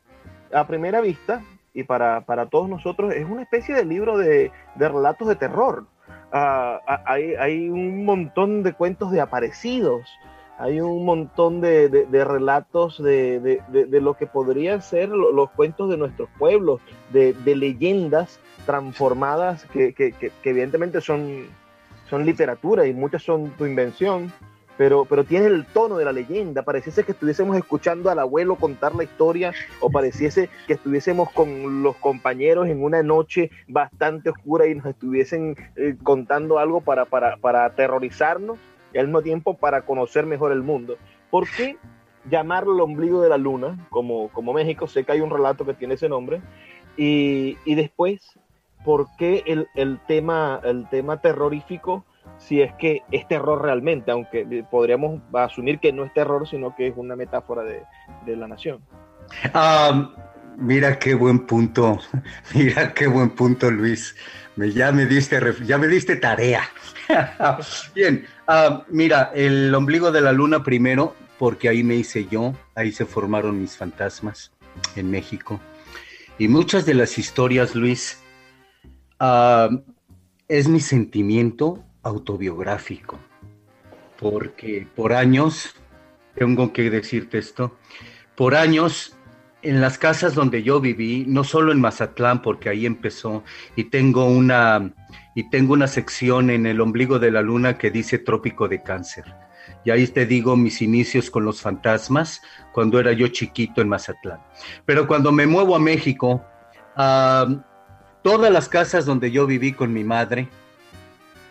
a 0.53 0.67
primera 0.67 1.01
vista 1.01 1.41
y 1.73 1.83
para, 1.83 2.23
todos 2.49 2.69
nosotros 2.69 3.13
es 3.13 3.25
una 3.25 3.43
especie 3.43 3.75
de 3.75 3.85
libro 3.85 4.17
de, 4.17 4.51
relatos 4.77 5.27
de 5.27 5.35
terror. 5.35 5.85
Ah, 6.31 6.79
hay, 7.05 7.35
hay, 7.35 7.69
un 7.69 8.05
montón 8.05 8.63
de 8.63 8.73
cuentos 8.73 9.11
de 9.11 9.21
aparecidos, 9.21 10.07
hay 10.61 10.79
un 10.79 11.05
montón 11.05 11.59
de, 11.59 12.07
relatos 12.11 13.01
de, 13.01 13.61
lo 13.89 14.13
que 14.13 14.27
podrían 14.27 14.81
ser 14.81 15.09
los 15.09 15.49
cuentos 15.51 15.89
de 15.89 15.97
nuestros 15.97 16.29
pueblos, 16.37 16.81
de, 17.11 17.33
leyendas 17.55 18.39
transformadas 18.65 19.65
que, 19.73 20.13
evidentemente 20.43 21.01
son, 21.01 21.47
son 22.09 22.25
literatura 22.25 22.85
y 22.85 22.93
muchas 22.93 23.23
son 23.23 23.49
tu 23.51 23.65
invención, 23.65 24.31
pero, 24.81 25.05
pero 25.05 25.23
tiene 25.23 25.45
el 25.45 25.63
tono 25.67 25.97
de 25.97 26.05
la 26.05 26.11
leyenda. 26.11 26.63
Pareciese 26.63 27.03
que 27.03 27.11
estuviésemos 27.11 27.55
escuchando 27.55 28.09
al 28.09 28.17
abuelo 28.17 28.55
contar 28.55 28.95
la 28.95 29.03
historia 29.03 29.53
o 29.79 29.91
pareciese 29.91 30.49
que 30.65 30.73
estuviésemos 30.73 31.29
con 31.33 31.83
los 31.83 31.95
compañeros 31.97 32.67
en 32.67 32.83
una 32.83 33.03
noche 33.03 33.51
bastante 33.67 34.31
oscura 34.31 34.65
y 34.65 34.73
nos 34.73 34.87
estuviesen 34.87 35.55
eh, 35.75 35.97
contando 36.01 36.57
algo 36.57 36.81
para, 36.81 37.05
para, 37.05 37.37
para 37.37 37.65
aterrorizarnos 37.65 38.57
y 38.91 38.97
al 38.97 39.05
mismo 39.05 39.21
tiempo 39.21 39.55
para 39.55 39.83
conocer 39.83 40.25
mejor 40.25 40.51
el 40.51 40.63
mundo. 40.63 40.97
¿Por 41.29 41.47
qué 41.55 41.77
llamarlo 42.27 42.73
el 42.73 42.81
ombligo 42.81 43.21
de 43.21 43.29
la 43.29 43.37
luna, 43.37 43.85
como, 43.91 44.29
como 44.29 44.51
México? 44.51 44.87
Sé 44.87 45.03
que 45.03 45.11
hay 45.11 45.21
un 45.21 45.29
relato 45.29 45.63
que 45.63 45.75
tiene 45.75 45.93
ese 45.93 46.09
nombre. 46.09 46.41
Y, 46.97 47.55
y 47.65 47.75
después, 47.75 48.19
¿por 48.83 49.05
qué 49.19 49.43
el, 49.45 49.67
el, 49.75 49.99
tema, 50.07 50.59
el 50.63 50.89
tema 50.89 51.21
terrorífico? 51.21 52.03
Si 52.47 52.61
es 52.61 52.73
que 52.73 53.03
es 53.11 53.27
terror 53.27 53.61
realmente, 53.61 54.11
aunque 54.11 54.65
podríamos 54.69 55.21
asumir 55.33 55.79
que 55.79 55.93
no 55.93 56.03
es 56.03 56.13
terror, 56.13 56.47
sino 56.47 56.75
que 56.75 56.87
es 56.87 56.93
una 56.97 57.15
metáfora 57.15 57.63
de, 57.63 57.83
de 58.25 58.35
la 58.35 58.47
nación. 58.47 58.81
Ah, 59.53 60.11
mira 60.57 60.99
qué 60.99 61.13
buen 61.13 61.45
punto, 61.45 61.99
mira 62.55 62.93
qué 62.93 63.07
buen 63.07 63.29
punto, 63.31 63.69
Luis. 63.69 64.15
Me, 64.55 64.71
ya, 64.71 64.91
me 64.91 65.05
diste, 65.05 65.39
ya 65.65 65.77
me 65.77 65.87
diste 65.87 66.17
tarea. 66.17 66.63
Bien, 67.95 68.25
ah, 68.47 68.83
mira, 68.89 69.31
el 69.33 69.73
ombligo 69.73 70.11
de 70.11 70.21
la 70.21 70.31
luna 70.31 70.63
primero, 70.63 71.15
porque 71.39 71.69
ahí 71.69 71.83
me 71.83 71.95
hice 71.95 72.27
yo, 72.29 72.53
ahí 72.75 72.91
se 72.91 73.05
formaron 73.05 73.61
mis 73.61 73.77
fantasmas 73.77 74.51
en 74.95 75.09
México. 75.09 75.59
Y 76.37 76.47
muchas 76.47 76.85
de 76.85 76.95
las 76.95 77.17
historias, 77.17 77.75
Luis, 77.75 78.19
ah, 79.19 79.69
es 80.47 80.67
mi 80.67 80.79
sentimiento 80.79 81.83
autobiográfico, 82.03 83.19
porque 84.19 84.87
por 84.95 85.13
años, 85.13 85.75
tengo 86.35 86.73
que 86.73 86.89
decirte 86.89 87.37
esto, 87.37 87.77
por 88.35 88.55
años 88.55 89.15
en 89.61 89.81
las 89.81 89.97
casas 89.97 90.33
donde 90.33 90.63
yo 90.63 90.79
viví, 90.79 91.25
no 91.27 91.43
solo 91.43 91.71
en 91.71 91.79
Mazatlán, 91.79 92.41
porque 92.41 92.69
ahí 92.69 92.85
empezó, 92.85 93.43
y 93.75 93.85
tengo 93.85 94.25
una, 94.25 94.91
y 95.35 95.49
tengo 95.49 95.73
una 95.73 95.87
sección 95.87 96.49
en 96.49 96.65
el 96.65 96.81
ombligo 96.81 97.19
de 97.19 97.31
la 97.31 97.41
luna 97.41 97.77
que 97.77 97.91
dice 97.91 98.17
Trópico 98.17 98.67
de 98.67 98.81
Cáncer. 98.81 99.25
Y 99.85 99.91
ahí 99.91 100.07
te 100.07 100.25
digo 100.25 100.55
mis 100.55 100.81
inicios 100.81 101.29
con 101.29 101.45
los 101.45 101.61
fantasmas 101.61 102.41
cuando 102.71 102.99
era 102.99 103.11
yo 103.13 103.27
chiquito 103.27 103.81
en 103.81 103.89
Mazatlán. 103.89 104.39
Pero 104.85 105.07
cuando 105.07 105.31
me 105.31 105.45
muevo 105.45 105.75
a 105.75 105.79
México, 105.79 106.43
ah, 106.95 107.47
todas 108.23 108.51
las 108.51 108.67
casas 108.67 109.05
donde 109.05 109.31
yo 109.31 109.45
viví 109.45 109.73
con 109.73 109.93
mi 109.93 110.03
madre, 110.03 110.49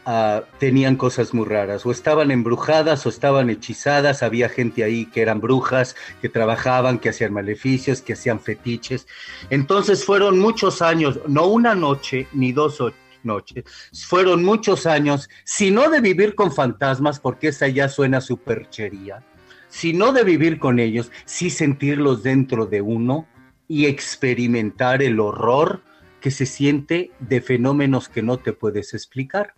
Ah, 0.06 0.44
tenían 0.58 0.96
cosas 0.96 1.34
muy 1.34 1.44
raras, 1.44 1.84
o 1.84 1.90
estaban 1.90 2.30
embrujadas 2.30 3.04
o 3.04 3.10
estaban 3.10 3.50
hechizadas, 3.50 4.22
había 4.22 4.48
gente 4.48 4.82
ahí 4.82 5.04
que 5.04 5.20
eran 5.20 5.42
brujas, 5.42 5.94
que 6.22 6.30
trabajaban, 6.30 6.98
que 6.98 7.10
hacían 7.10 7.34
maleficios, 7.34 8.00
que 8.00 8.14
hacían 8.14 8.40
fetiches. 8.40 9.06
Entonces 9.50 10.02
fueron 10.02 10.38
muchos 10.38 10.80
años, 10.80 11.20
no 11.26 11.48
una 11.48 11.74
noche 11.74 12.26
ni 12.32 12.50
dos 12.52 12.82
noches, 13.22 13.64
fueron 13.92 14.42
muchos 14.42 14.86
años, 14.86 15.28
si 15.44 15.70
no 15.70 15.90
de 15.90 16.00
vivir 16.00 16.34
con 16.34 16.50
fantasmas, 16.50 17.20
porque 17.20 17.48
esa 17.48 17.68
ya 17.68 17.90
suena 17.90 18.22
superchería, 18.22 19.22
sino 19.68 20.14
de 20.14 20.24
vivir 20.24 20.58
con 20.58 20.78
ellos, 20.78 21.12
sí 21.26 21.50
sentirlos 21.50 22.22
dentro 22.22 22.64
de 22.64 22.80
uno 22.80 23.28
y 23.68 23.84
experimentar 23.84 25.02
el 25.02 25.20
horror 25.20 25.82
que 26.20 26.30
se 26.30 26.46
siente 26.46 27.10
de 27.18 27.40
fenómenos 27.40 28.08
que 28.08 28.22
no 28.22 28.38
te 28.38 28.52
puedes 28.52 28.94
explicar. 28.94 29.54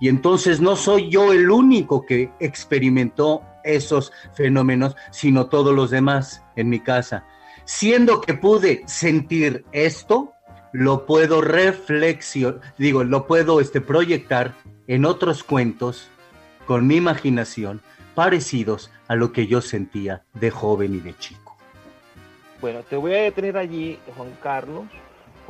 Y 0.00 0.08
entonces 0.08 0.60
no 0.60 0.76
soy 0.76 1.10
yo 1.10 1.32
el 1.32 1.50
único 1.50 2.04
que 2.04 2.30
experimentó 2.40 3.42
esos 3.64 4.12
fenómenos, 4.34 4.96
sino 5.10 5.46
todos 5.46 5.74
los 5.74 5.90
demás 5.90 6.42
en 6.56 6.68
mi 6.68 6.80
casa. 6.80 7.26
Siendo 7.64 8.20
que 8.20 8.34
pude 8.34 8.82
sentir 8.86 9.64
esto, 9.72 10.32
lo 10.72 11.06
puedo 11.06 11.40
reflexionar, 11.40 12.60
digo, 12.78 13.04
lo 13.04 13.26
puedo 13.26 13.60
este, 13.60 13.80
proyectar 13.80 14.54
en 14.86 15.04
otros 15.04 15.44
cuentos 15.44 16.08
con 16.66 16.86
mi 16.86 16.96
imaginación 16.96 17.80
parecidos 18.14 18.90
a 19.08 19.14
lo 19.14 19.32
que 19.32 19.46
yo 19.46 19.60
sentía 19.60 20.24
de 20.34 20.50
joven 20.50 20.94
y 20.94 21.00
de 21.00 21.16
chico. 21.16 21.56
Bueno, 22.60 22.80
te 22.82 22.96
voy 22.96 23.14
a 23.14 23.22
detener 23.22 23.56
allí, 23.56 23.98
Juan 24.16 24.36
Carlos, 24.42 24.84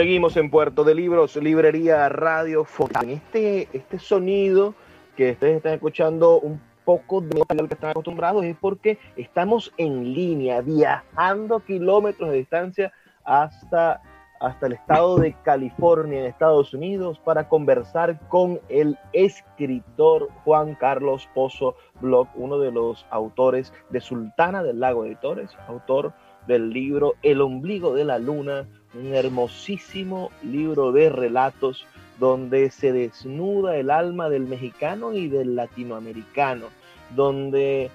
Seguimos 0.00 0.34
en 0.38 0.48
Puerto 0.48 0.82
de 0.82 0.94
Libros, 0.94 1.36
librería 1.36 2.08
radio 2.08 2.66
En 3.02 3.10
este, 3.10 3.68
este 3.70 3.98
sonido 3.98 4.72
que 5.14 5.32
ustedes 5.32 5.58
están 5.58 5.74
escuchando 5.74 6.40
un 6.40 6.58
poco 6.86 7.20
de 7.20 7.38
lo 7.38 7.68
que 7.68 7.74
están 7.74 7.90
acostumbrados 7.90 8.42
es 8.46 8.56
porque 8.58 8.98
estamos 9.16 9.74
en 9.76 10.14
línea, 10.14 10.62
viajando 10.62 11.60
kilómetros 11.60 12.30
de 12.30 12.38
distancia 12.38 12.94
hasta, 13.24 14.00
hasta 14.40 14.68
el 14.68 14.72
estado 14.72 15.18
de 15.18 15.36
California, 15.44 16.20
en 16.20 16.24
Estados 16.24 16.72
Unidos, 16.72 17.20
para 17.22 17.46
conversar 17.50 18.26
con 18.30 18.58
el 18.70 18.96
escritor 19.12 20.30
Juan 20.46 20.76
Carlos 20.76 21.28
Pozo 21.34 21.76
Block, 22.00 22.30
uno 22.36 22.58
de 22.58 22.72
los 22.72 23.04
autores 23.10 23.70
de 23.90 24.00
Sultana 24.00 24.62
del 24.62 24.80
Lago 24.80 25.04
Editores, 25.04 25.50
autor 25.68 26.14
del 26.46 26.70
libro 26.70 27.16
El 27.20 27.42
ombligo 27.42 27.92
de 27.92 28.06
la 28.06 28.18
luna, 28.18 28.66
un 28.94 29.14
hermosísimo 29.14 30.30
libro 30.42 30.92
de 30.92 31.08
relatos 31.10 31.86
donde 32.18 32.70
se 32.70 32.92
desnuda 32.92 33.76
el 33.76 33.90
alma 33.90 34.28
del 34.28 34.46
mexicano 34.46 35.12
y 35.12 35.28
del 35.28 35.56
latinoamericano, 35.56 36.66
donde 37.14 37.90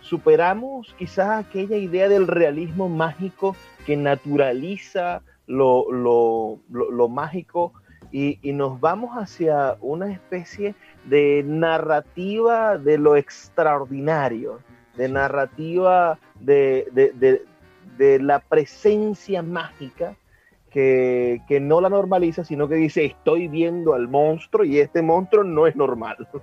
superamos 0.00 0.94
quizás 0.98 1.44
aquella 1.44 1.76
idea 1.76 2.08
del 2.08 2.26
realismo 2.26 2.88
mágico 2.88 3.54
que 3.84 3.96
naturaliza 3.96 5.22
lo, 5.46 6.58
mágico 7.10 7.72
y, 8.10 8.38
nos 8.52 8.80
vamos 8.80 9.16
hacia 9.16 9.76
una 9.80 10.10
especie 10.10 10.74
de 11.04 11.44
narrativa 11.46 12.78
de 12.78 12.98
lo 12.98 13.16
extraordinario, 13.16 14.60
de 14.96 15.08
narrativa 15.08 16.18
de 16.40 17.42
la 17.98 18.38
presencia 18.38 19.42
mágica 19.42 20.16
que, 20.76 21.58
no 21.60 21.80
la 21.80 21.88
normaliza, 21.88 22.44
sino 22.44 22.68
que 22.68 22.74
dice, 22.74 23.06
estoy 23.06 23.48
viendo 23.48 23.94
al 23.94 24.08
monstruo 24.08 24.64
y 24.64 24.78
este 24.78 25.00
monstruo 25.00 25.42
no 25.44 25.66
es 25.66 25.76
normal. 25.76 26.28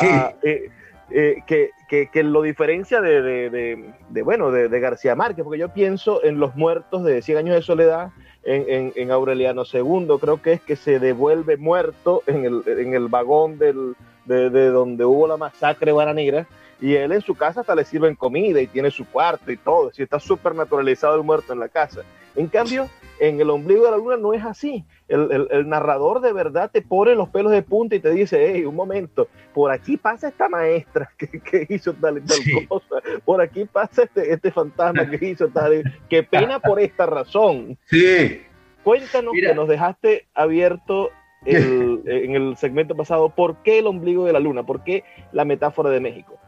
Ah, 0.00 0.32
eh, 0.44 0.70
eh, 1.10 1.42
que, 1.44 1.70
que, 2.08 2.22
lo 2.22 2.42
diferencia 2.42 3.00
de, 3.00 3.20
de, 3.20 3.90
de, 4.10 4.22
bueno, 4.22 4.52
de, 4.52 4.78
García 4.78 5.16
Márquez, 5.16 5.42
porque 5.42 5.58
yo 5.58 5.70
pienso 5.70 6.22
en 6.22 6.38
los 6.38 6.54
muertos 6.54 7.02
de 7.02 7.20
100 7.20 7.38
años 7.38 7.56
de 7.56 7.62
soledad, 7.62 8.12
en, 8.44 8.92
en, 8.94 9.10
Aureliano 9.10 9.64
II, 9.64 10.06
creo 10.20 10.40
que 10.40 10.52
es 10.52 10.60
que 10.60 10.76
se 10.76 11.00
devuelve 11.00 11.56
muerto 11.56 12.22
en 12.28 12.44
el, 12.44 12.62
en 12.64 12.94
el 12.94 13.08
vagón 13.08 13.58
del, 13.58 13.96
de, 14.24 14.68
donde 14.68 15.04
hubo 15.04 15.26
la 15.26 15.36
masacre 15.36 15.92
Negra, 16.14 16.46
y 16.80 16.94
él 16.94 17.10
en 17.10 17.22
su 17.22 17.34
casa 17.34 17.62
hasta 17.62 17.74
le 17.74 17.84
sirven 17.84 18.14
comida 18.14 18.60
y 18.60 18.68
tiene 18.68 18.92
su 18.92 19.04
cuarto 19.04 19.50
y 19.50 19.56
todo, 19.56 19.90
y 19.98 20.02
está 20.02 20.20
súper 20.20 20.54
naturalizado 20.54 21.16
el 21.16 21.24
muerto 21.24 21.52
en 21.52 21.58
la 21.58 21.68
casa. 21.68 22.02
En 22.36 22.46
cambio, 22.46 22.88
en 23.22 23.40
el 23.40 23.50
ombligo 23.50 23.84
de 23.84 23.92
la 23.92 23.96
luna 23.96 24.16
no 24.16 24.34
es 24.34 24.44
así. 24.44 24.84
El, 25.06 25.46
el, 25.48 25.68
narrador 25.68 26.20
de 26.20 26.32
verdad 26.32 26.70
te 26.72 26.82
pone 26.82 27.14
los 27.14 27.28
pelos 27.28 27.52
de 27.52 27.62
punta 27.62 27.94
y 27.94 28.00
te 28.00 28.10
dice, 28.10 28.52
hey, 28.52 28.64
un 28.64 28.74
momento, 28.74 29.28
por 29.54 29.70
aquí 29.70 29.96
pasa 29.96 30.28
esta 30.28 30.48
maestra 30.48 31.08
que, 31.16 31.66
hizo 31.68 31.94
tal, 31.94 32.20
tal 32.24 32.38
cosa, 32.68 32.96
por 33.24 33.40
aquí 33.40 33.64
pasa 33.64 34.02
este, 34.02 34.32
este 34.32 34.50
fantasma 34.50 35.08
que 35.08 35.24
hizo 35.24 35.48
tal, 35.48 35.84
qué 36.10 36.24
pena 36.24 36.58
por 36.58 36.80
esta 36.80 37.06
razón. 37.06 37.78
Sí. 37.84 38.42
Cuéntanos 38.82 39.32
que 39.40 39.54
nos 39.54 39.68
dejaste 39.68 40.26
abierto 40.34 41.10
en 41.44 42.34
el 42.34 42.56
segmento 42.56 42.96
pasado, 42.96 43.28
¿por 43.28 43.62
qué 43.62 43.78
el 43.78 43.86
ombligo 43.86 44.24
de 44.24 44.32
la 44.32 44.40
luna? 44.40 44.64
¿Por 44.66 44.82
qué 44.82 45.04
la 45.30 45.44
metáfora 45.44 45.90
de 45.90 46.00
México? 46.00 46.40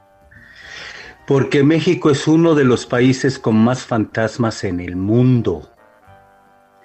Porque 1.25 1.63
México 1.63 2.11
es 2.11 2.27
uno 2.27 2.57
de 2.57 2.65
los 2.65 2.85
países 2.85 3.39
con 3.39 3.55
más 3.57 3.87
fantasmas 3.87 4.65
en 4.65 4.81
el 4.81 4.97
mundo 4.97 5.74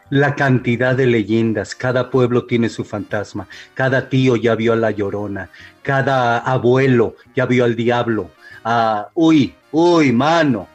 la 0.10 0.36
cantidad 0.36 0.96
de 0.96 1.06
leyendas, 1.06 1.76
cada 1.76 2.10
pueblo 2.10 2.46
tiene 2.46 2.70
su 2.70 2.84
fantasma, 2.84 3.48
cada 3.74 4.10
tío 4.10 4.36
ya 4.36 4.56
vio 4.56 4.74
a 4.74 4.76
la 4.76 4.92
llorona, 4.92 5.50
cada 5.82 6.40
abuelo 6.40 7.16
ya 7.36 7.46
vio 7.46 7.66
al 7.66 7.76
diablo. 7.76 8.32
Ah, 8.64 9.10
uy, 9.14 9.56
uy, 9.72 10.12
mano. 10.12 10.68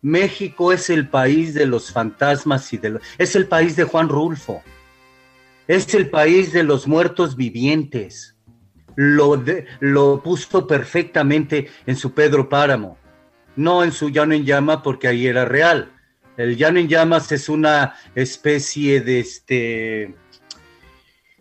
México 0.00 0.72
es 0.72 0.90
el 0.90 1.08
país 1.08 1.54
de 1.54 1.66
los 1.66 1.90
fantasmas 1.90 2.72
y 2.72 2.78
de 2.78 2.90
los, 2.90 3.02
es 3.18 3.34
el 3.36 3.46
país 3.46 3.76
de 3.76 3.84
Juan 3.84 4.08
Rulfo. 4.08 4.62
Es 5.66 5.92
el 5.94 6.08
país 6.08 6.52
de 6.52 6.62
los 6.62 6.86
muertos 6.86 7.36
vivientes. 7.36 8.36
Lo, 8.94 9.42
lo 9.80 10.22
puso 10.22 10.66
perfectamente 10.66 11.68
en 11.86 11.94
su 11.94 12.14
Pedro 12.14 12.48
Páramo, 12.48 12.96
no 13.54 13.84
en 13.84 13.92
su 13.92 14.08
Llano 14.08 14.34
en 14.34 14.44
Llama 14.44 14.82
porque 14.82 15.08
ahí 15.08 15.26
era 15.26 15.44
real 15.44 15.92
el 16.38 16.56
llano 16.56 16.78
en 16.78 16.88
llamas 16.88 17.30
es 17.32 17.48
una 17.48 17.94
especie 18.14 19.00
de 19.00 19.20
este 19.20 20.14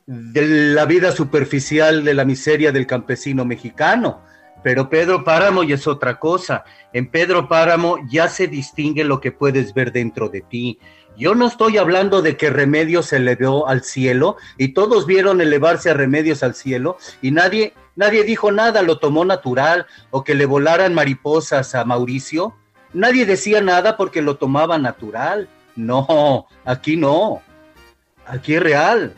de 0.07 0.47
la 0.73 0.85
vida 0.85 1.11
superficial 1.11 2.03
de 2.03 2.13
la 2.13 2.25
miseria 2.25 2.71
del 2.71 2.87
campesino 2.87 3.45
mexicano. 3.45 4.21
Pero 4.63 4.89
Pedro 4.89 5.23
Páramo 5.23 5.63
ya 5.63 5.75
es 5.75 5.85
otra 5.85 6.17
cosa. 6.17 6.63
En 6.93 7.11
Pedro 7.11 7.47
Páramo 7.47 7.97
ya 8.09 8.27
se 8.27 8.47
distingue 8.47 9.03
lo 9.03 9.21
que 9.21 9.31
puedes 9.31 9.73
ver 9.73 9.91
dentro 9.91 10.29
de 10.29 10.41
ti. 10.41 10.79
Yo 11.15 11.35
no 11.35 11.47
estoy 11.47 11.77
hablando 11.77 12.21
de 12.21 12.35
que 12.35 12.49
Remedios 12.49 13.07
se 13.07 13.17
elevó 13.17 13.67
al 13.67 13.83
cielo 13.83 14.37
y 14.57 14.69
todos 14.69 15.05
vieron 15.05 15.41
elevarse 15.41 15.91
a 15.91 15.93
Remedios 15.93 16.41
al 16.41 16.55
cielo 16.55 16.97
y 17.21 17.31
nadie, 17.31 17.73
nadie 17.95 18.23
dijo 18.23 18.51
nada, 18.51 18.81
lo 18.81 18.97
tomó 18.97 19.25
natural 19.25 19.85
o 20.09 20.23
que 20.23 20.35
le 20.35 20.45
volaran 20.45 20.93
mariposas 20.93 21.75
a 21.75 21.85
Mauricio 21.85 22.55
Nadie 22.97 23.27
decía 23.27 23.61
nada 23.61 23.95
porque 23.95 24.23
lo 24.23 24.37
tomaba 24.37 24.79
natural. 24.79 25.47
No, 25.75 26.47
aquí 26.65 26.97
no. 26.97 27.43
Aquí 28.25 28.55
es 28.55 28.63
real. 28.63 29.13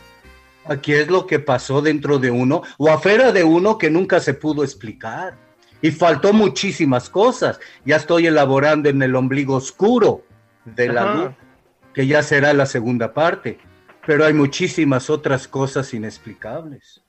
Aquí 0.65 0.91
es 0.91 1.07
lo 1.07 1.25
que 1.25 1.39
pasó 1.39 1.81
dentro 1.81 2.19
de 2.19 2.29
uno 2.29 2.61
o 2.77 2.89
afuera 2.89 3.31
de 3.31 3.45
uno 3.45 3.77
que 3.77 3.89
nunca 3.89 4.19
se 4.19 4.33
pudo 4.33 4.65
explicar. 4.65 5.37
Y 5.81 5.91
faltó 5.91 6.33
muchísimas 6.33 7.09
cosas. 7.09 7.61
Ya 7.85 7.95
estoy 7.95 8.27
elaborando 8.27 8.89
en 8.89 9.01
el 9.01 9.15
ombligo 9.15 9.55
oscuro 9.55 10.23
de 10.65 10.89
la 10.89 11.13
luz, 11.15 11.31
que 11.93 12.05
ya 12.05 12.21
será 12.21 12.51
la 12.51 12.65
segunda 12.65 13.13
parte. 13.13 13.59
Pero 14.05 14.25
hay 14.25 14.33
muchísimas 14.33 15.09
otras 15.09 15.47
cosas 15.47 15.93
inexplicables. 15.93 17.01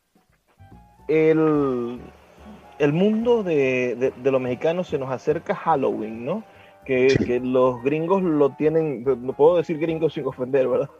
El, 1.08 1.98
el 2.78 2.92
mundo 2.92 3.42
de, 3.42 4.12
de, 4.16 4.30
los 4.30 4.40
mexicanos 4.40 4.86
se 4.86 4.98
nos 4.98 5.10
acerca 5.10 5.56
Halloween, 5.56 6.24
¿no? 6.24 6.44
Que, 6.84 7.08
que, 7.24 7.40
los 7.40 7.82
gringos 7.82 8.22
lo 8.22 8.50
tienen, 8.50 9.04
no 9.04 9.32
puedo 9.32 9.58
decir 9.58 9.78
gringos 9.78 10.14
sin 10.14 10.26
ofender, 10.26 10.66
¿verdad? 10.66 10.90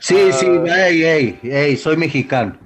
Sí, 0.00 0.32
sí, 0.32 0.46
ah, 0.48 0.64
hey, 0.66 1.02
hey, 1.04 1.38
hey, 1.42 1.76
soy 1.76 1.96
mexicano. 1.96 2.56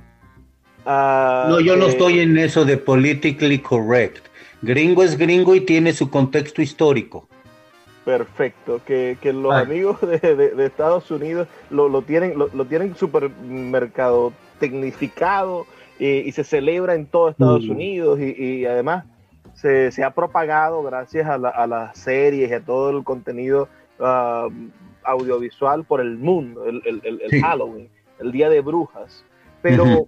Ah, 0.87 1.47
no, 1.49 1.61
yo 1.61 1.77
no 1.77 1.87
estoy 1.87 2.21
en 2.21 2.39
eso 2.39 2.65
de 2.65 2.79
politically 2.79 3.59
correct. 3.59 4.27
Gringo 4.63 5.03
es 5.03 5.17
gringo 5.17 5.55
y 5.55 5.61
tiene 5.61 5.93
su 5.93 6.11
contexto 6.11 6.63
histórico. 6.63 7.29
Perfecto, 8.05 8.81
que, 8.87 9.19
que 9.21 9.33
los 9.33 9.53
amigos 9.53 10.01
de, 10.01 10.35
de, 10.35 10.67
Estados 10.67 11.11
Unidos 11.11 11.49
lo, 11.69 11.89
lo 11.89 12.03
tienen, 12.03 12.39
lo, 12.39 12.49
lo 12.49 12.65
tienen 12.65 12.97
supermercado 12.97 14.33
tecnificado 14.59 15.67
y, 15.99 16.33
se 16.33 16.45
celebra 16.45 16.95
en 16.95 17.07
todo 17.07 17.29
Estados 17.29 17.67
mm. 17.67 17.71
Unidos 17.71 18.21
y, 18.21 18.65
además 18.65 19.05
se, 19.61 19.91
se, 19.91 20.03
ha 20.05 20.11
propagado 20.11 20.83
gracias 20.83 21.29
a, 21.29 21.67
las 21.67 21.99
series 21.99 22.51
y 22.51 22.55
a 22.55 22.61
todo 22.61 22.91
el 22.91 23.05
contenido 23.05 23.69
ah, 24.01 24.49
audiovisual 25.05 25.85
por 25.85 26.01
el 26.01 26.17
mundo, 26.19 26.65
el, 26.65 26.83
el, 26.85 27.41
Halloween, 27.43 27.89
el 28.19 28.33
Día 28.33 28.49
de 28.49 28.61
Brujas. 28.61 29.25
Pero, 29.63 30.07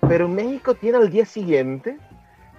pero 0.00 0.26
en 0.26 0.34
México 0.34 0.74
tiene 0.74 0.98
el 0.98 1.10
día 1.10 1.24
siguiente, 1.24 1.98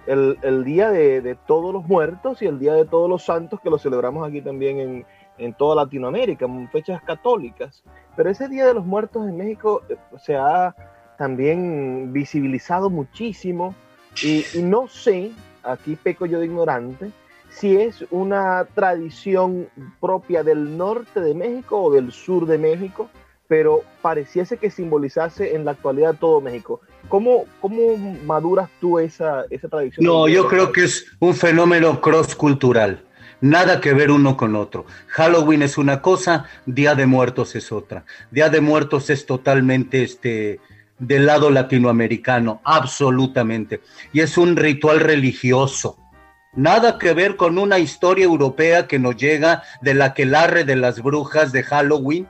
el, 0.06 0.64
Día 0.64 0.90
de, 0.90 1.20
de, 1.20 1.34
Todos 1.34 1.72
los 1.72 1.86
Muertos 1.86 2.42
y 2.42 2.46
el 2.46 2.58
Día 2.58 2.74
de 2.74 2.84
Todos 2.84 3.08
los 3.08 3.24
Santos, 3.24 3.60
que 3.60 3.70
lo 3.70 3.78
celebramos 3.78 4.28
aquí 4.28 4.42
también 4.42 4.80
en, 4.80 5.06
en 5.38 5.54
toda 5.54 5.84
Latinoamérica, 5.84 6.46
en 6.46 6.68
fechas 6.70 7.02
católicas. 7.02 7.82
Pero 8.16 8.30
ese 8.30 8.48
Día 8.48 8.66
de 8.66 8.74
los 8.74 8.84
Muertos 8.84 9.28
en 9.28 9.36
México 9.36 9.82
eh, 9.88 9.96
se 10.18 10.36
ha 10.36 10.74
también 11.16 12.12
visibilizado 12.12 12.90
muchísimo 12.90 13.74
y, 14.22 14.44
no 14.62 14.88
sé, 14.88 15.32
aquí 15.64 15.96
peco 15.96 16.26
yo 16.26 16.40
de 16.40 16.46
ignorante, 16.46 17.10
si 17.50 17.76
es 17.76 18.04
una 18.10 18.66
tradición 18.74 19.68
propia 20.00 20.42
del 20.42 20.76
norte 20.76 21.20
de 21.20 21.34
México 21.34 21.82
o 21.82 21.92
del 21.92 22.10
sur 22.12 22.46
de 22.46 22.58
México, 22.58 23.08
pero 23.46 23.82
pareciese 24.02 24.56
que 24.56 24.70
simbolizase 24.70 25.54
en 25.54 25.64
la 25.64 25.72
actualidad 25.72 26.16
todo 26.18 26.40
México. 26.40 26.80
¿Cómo, 27.08 27.44
cómo 27.60 27.96
maduras 28.24 28.68
tú 28.80 28.98
esa, 28.98 29.44
esa 29.50 29.68
tradición? 29.68 30.04
No, 30.04 30.26
yo 30.26 30.48
creo 30.48 30.72
que 30.72 30.84
es 30.84 31.06
un 31.20 31.34
fenómeno 31.34 32.00
cross-cultural. 32.00 33.04
Nada 33.40 33.80
que 33.80 33.92
ver 33.92 34.10
uno 34.10 34.36
con 34.36 34.56
otro. 34.56 34.86
Halloween 35.08 35.62
es 35.62 35.76
una 35.76 36.00
cosa, 36.00 36.46
Día 36.64 36.94
de 36.94 37.04
Muertos 37.04 37.54
es 37.54 37.70
otra. 37.72 38.04
Día 38.30 38.48
de 38.48 38.62
Muertos 38.62 39.10
es 39.10 39.26
totalmente 39.26 40.02
este, 40.02 40.60
del 40.98 41.26
lado 41.26 41.50
latinoamericano, 41.50 42.60
absolutamente. 42.64 43.80
Y 44.12 44.20
es 44.20 44.38
un 44.38 44.56
ritual 44.56 45.00
religioso. 45.00 45.98
Nada 46.54 46.98
que 46.98 47.14
ver 47.14 47.36
con 47.36 47.58
una 47.58 47.78
historia 47.78 48.24
europea 48.24 48.86
que 48.86 48.98
nos 48.98 49.16
llega 49.16 49.62
de 49.82 49.94
la 49.94 50.14
que 50.14 50.24
larre 50.24 50.64
de 50.64 50.76
las 50.76 51.02
brujas 51.02 51.50
de 51.50 51.64
Halloween, 51.64 52.28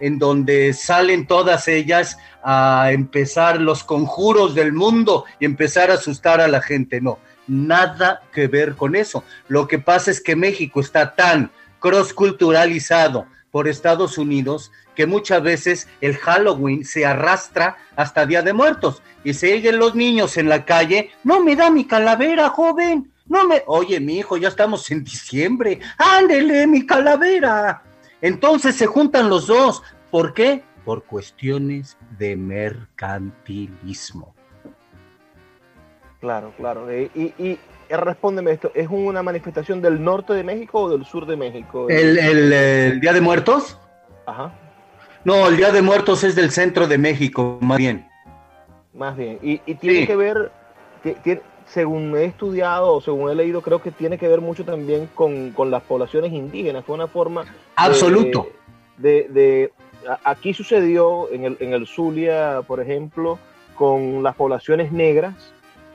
en 0.00 0.18
donde 0.18 0.72
salen 0.72 1.26
todas 1.26 1.68
ellas 1.68 2.16
a 2.42 2.90
empezar 2.92 3.60
los 3.60 3.84
conjuros 3.84 4.54
del 4.54 4.72
mundo 4.72 5.24
y 5.40 5.44
empezar 5.44 5.90
a 5.90 5.94
asustar 5.94 6.40
a 6.40 6.48
la 6.48 6.62
gente. 6.62 7.00
No, 7.00 7.18
nada 7.46 8.22
que 8.32 8.46
ver 8.46 8.76
con 8.76 8.96
eso. 8.96 9.24
Lo 9.48 9.68
que 9.68 9.78
pasa 9.78 10.10
es 10.10 10.20
que 10.20 10.36
México 10.36 10.80
está 10.80 11.14
tan 11.14 11.50
cross-culturalizado 11.80 13.26
por 13.50 13.68
Estados 13.68 14.18
Unidos 14.18 14.70
que 14.96 15.06
muchas 15.06 15.40
veces 15.42 15.88
el 16.00 16.16
Halloween 16.16 16.84
se 16.84 17.06
arrastra 17.06 17.76
hasta 17.94 18.26
Día 18.26 18.42
de 18.42 18.52
Muertos 18.52 19.02
y 19.22 19.34
se 19.34 19.52
siguen 19.52 19.78
los 19.78 19.94
niños 19.94 20.36
en 20.38 20.48
la 20.48 20.64
calle, 20.64 21.10
no 21.22 21.44
me 21.44 21.54
da 21.54 21.70
mi 21.70 21.84
calavera, 21.84 22.48
joven, 22.48 23.12
no 23.28 23.46
me, 23.46 23.62
oye, 23.66 24.00
mi 24.00 24.18
hijo, 24.18 24.36
ya 24.36 24.48
estamos 24.48 24.90
en 24.90 25.04
diciembre, 25.04 25.78
ándele 25.98 26.66
mi 26.66 26.84
calavera. 26.86 27.82
Entonces 28.20 28.74
se 28.74 28.86
juntan 28.86 29.28
los 29.28 29.46
dos, 29.46 29.82
¿por 30.10 30.32
qué? 30.32 30.64
Por 30.84 31.04
cuestiones 31.04 31.96
de 32.18 32.34
mercantilismo. 32.36 34.34
Claro, 36.20 36.52
claro. 36.56 36.90
Eh, 36.90 37.10
y, 37.14 37.24
y, 37.38 37.58
eh, 37.88 37.96
respóndeme 37.96 38.52
esto, 38.52 38.72
¿es 38.74 38.88
una 38.90 39.22
manifestación 39.22 39.82
del 39.82 40.02
norte 40.02 40.32
de 40.32 40.42
México 40.42 40.80
o 40.82 40.88
del 40.88 41.04
sur 41.04 41.26
de 41.26 41.36
México? 41.36 41.88
¿El, 41.90 42.18
el 42.18 43.00
Día 43.00 43.12
de 43.12 43.20
Muertos? 43.20 43.78
Ajá. 44.24 44.52
No, 45.26 45.48
el 45.48 45.56
Día 45.56 45.72
de 45.72 45.82
Muertos 45.82 46.22
es 46.22 46.36
del 46.36 46.52
centro 46.52 46.86
de 46.86 46.98
México, 46.98 47.58
más 47.60 47.78
bien. 47.78 48.06
Más 48.94 49.16
bien. 49.16 49.40
Y, 49.42 49.58
tiene 49.74 50.06
que 50.06 50.14
ver, 50.14 50.52
según 51.66 52.16
he 52.16 52.26
estudiado 52.26 52.92
o 52.92 53.00
según 53.00 53.28
he 53.28 53.34
leído, 53.34 53.60
creo 53.60 53.82
que 53.82 53.90
tiene 53.90 54.18
que 54.18 54.28
ver 54.28 54.40
mucho 54.40 54.64
también 54.64 55.08
con, 55.16 55.52
las 55.68 55.82
poblaciones 55.82 56.32
indígenas. 56.32 56.84
Fue 56.84 56.94
una 56.94 57.08
forma... 57.08 57.44
Absoluto. 57.74 58.46
De, 58.98 59.72
aquí 60.22 60.54
sucedió 60.54 61.28
en 61.32 61.42
el, 61.42 61.56
en 61.58 61.72
el 61.72 61.88
Zulia, 61.88 62.62
por 62.64 62.78
ejemplo, 62.78 63.40
con 63.74 64.22
las 64.22 64.36
poblaciones 64.36 64.92
negras, 64.92 65.34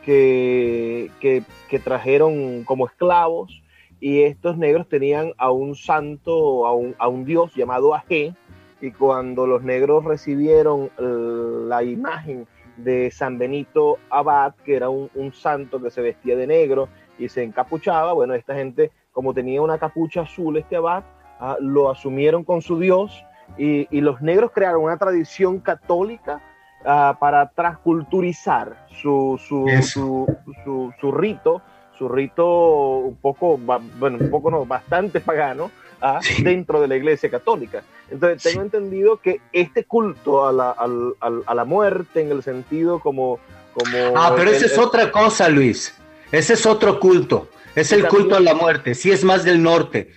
que, 0.03 1.09
que, 1.21 1.43
que 1.69 1.79
trajeron 1.79 2.65
como 2.65 2.85
esclavos 2.85 3.61
y 4.01 4.23
estos 4.23 4.57
negros 4.57 4.89
tenían 4.89 5.31
a 5.37 5.51
un 5.51 5.75
santo, 5.75 6.65
a 6.65 6.73
un, 6.73 6.95
a 6.97 7.07
un 7.07 7.23
dios 7.23 7.55
llamado 7.55 7.95
Aje, 7.95 8.33
y 8.81 8.91
cuando 8.91 9.45
los 9.45 9.63
negros 9.63 10.03
recibieron 10.03 10.89
la 10.97 11.83
imagen 11.83 12.47
de 12.77 13.11
San 13.11 13.37
Benito 13.37 13.99
Abad, 14.09 14.55
que 14.65 14.75
era 14.75 14.89
un, 14.89 15.09
un, 15.13 15.33
santo 15.33 15.81
que 15.81 15.91
se 15.91 16.01
vestía 16.01 16.35
de 16.35 16.47
negro 16.47 16.89
y 17.19 17.29
se 17.29 17.43
encapuchaba, 17.43 18.13
bueno, 18.13 18.33
esta 18.33 18.55
gente, 18.55 18.91
como 19.11 19.33
tenía 19.33 19.61
una 19.61 19.77
capucha 19.77 20.21
azul, 20.21 20.57
este 20.57 20.77
Abad, 20.77 21.03
ah, 21.39 21.57
lo 21.59 21.91
asumieron 21.91 22.43
con 22.43 22.61
su 22.61 22.79
dios 22.79 23.23
y, 23.57 23.87
y, 23.95 24.01
los 24.01 24.21
negros 24.21 24.51
crearon 24.51 24.83
una 24.83 24.97
tradición 24.97 25.59
católica 25.59 26.41
ah, 26.83 27.17
para 27.19 27.49
transculturizar 27.51 28.87
su, 28.89 29.39
su, 29.45 29.67
su, 29.83 30.37
su, 30.63 30.93
su 30.99 31.11
rito 31.11 31.61
su 32.01 32.09
rito 32.09 32.97
un 32.97 33.15
poco, 33.17 33.59
bueno, 33.59 34.17
un 34.19 34.31
poco 34.31 34.49
no, 34.49 34.65
bastante 34.65 35.19
pagano 35.19 35.69
¿ah? 36.01 36.19
sí. 36.19 36.41
dentro 36.41 36.81
de 36.81 36.87
la 36.87 36.95
iglesia 36.95 37.29
católica. 37.29 37.83
Entonces, 38.11 38.43
tengo 38.43 38.61
entendido 38.61 39.17
que 39.17 39.39
este 39.53 39.85
culto 39.85 40.45
a 40.45 40.51
la, 40.51 40.69
a, 40.71 41.31
a 41.45 41.55
la, 41.55 41.65
muerte 41.65 42.21
en 42.21 42.31
el 42.31 42.43
sentido 42.43 42.99
como... 42.99 43.39
como 43.73 44.17
ah, 44.17 44.33
pero 44.35 44.51
esa 44.51 44.65
es 44.65 44.77
otra 44.77 45.11
cosa, 45.11 45.47
Luis. 45.47 45.95
Ese 46.31 46.53
es 46.53 46.65
otro 46.65 46.99
culto. 46.99 47.47
Es 47.73 47.93
el 47.93 48.05
culto 48.07 48.35
a 48.35 48.41
la 48.41 48.53
muerte. 48.53 48.95
Sí 48.95 49.11
es 49.11 49.23
más 49.23 49.45
del 49.45 49.63
norte. 49.63 50.11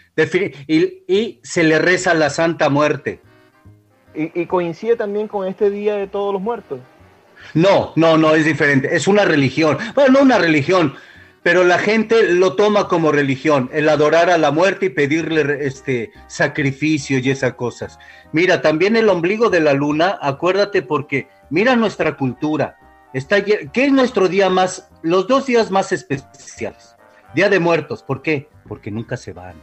Y, 0.67 1.05
y 1.07 1.41
se 1.43 1.63
le 1.63 1.79
reza 1.79 2.11
a 2.11 2.15
la 2.15 2.31
Santa 2.31 2.69
Muerte. 2.69 3.21
Y, 4.15 4.41
y 4.41 4.47
coincide 4.47 4.97
también 4.97 5.29
con 5.29 5.47
este 5.47 5.71
Día 5.71 5.95
de 5.95 6.09
Todos 6.09 6.33
los 6.33 6.43
Muertos. 6.43 6.81
No, 7.53 7.93
no, 7.95 8.17
no, 8.17 8.35
es 8.35 8.45
diferente. 8.45 8.95
Es 8.95 9.07
una 9.07 9.25
religión. 9.25 9.79
Bueno, 9.95 10.15
no 10.15 10.23
una 10.23 10.39
religión 10.39 10.95
pero 11.45 11.63
la 11.63 11.79
gente 11.79 12.33
lo 12.33 12.57
toma 12.57 12.89
como 12.89 13.13
religión, 13.13 13.69
el 13.75 13.91
adorar 13.91 14.31
a 14.31 14.39
la 14.39 14.51
muerte 14.51 14.87
y 14.87 14.89
pedirle 14.89 15.67
este 15.67 16.11
sacrificios 16.27 17.25
y 17.25 17.31
esas 17.31 17.53
cosas. 17.53 17.99
Mira, 18.33 18.63
también 18.63 18.97
el 18.97 19.11
ombligo 19.11 19.51
de 19.51 19.61
la 19.61 19.75
luna, 19.75 20.19
acuérdate 20.23 20.81
porque 20.81 21.29
mira 21.51 21.77
nuestra 21.77 22.17
cultura. 22.17 22.79
Está 23.13 23.45
¿Qué 23.45 23.71
es 23.75 23.93
nuestro 23.93 24.27
día 24.29 24.49
más, 24.49 24.89
los 25.03 25.29
dos 25.29 25.45
días 25.45 25.71
más 25.71 25.93
especiales? 25.93 26.97
Día 27.35 27.51
de 27.51 27.59
Muertos, 27.59 28.03
¿por 28.03 28.23
qué? 28.23 28.49
Porque 28.67 28.91
nunca 28.91 29.19
se 29.19 29.35
van. 29.35 29.55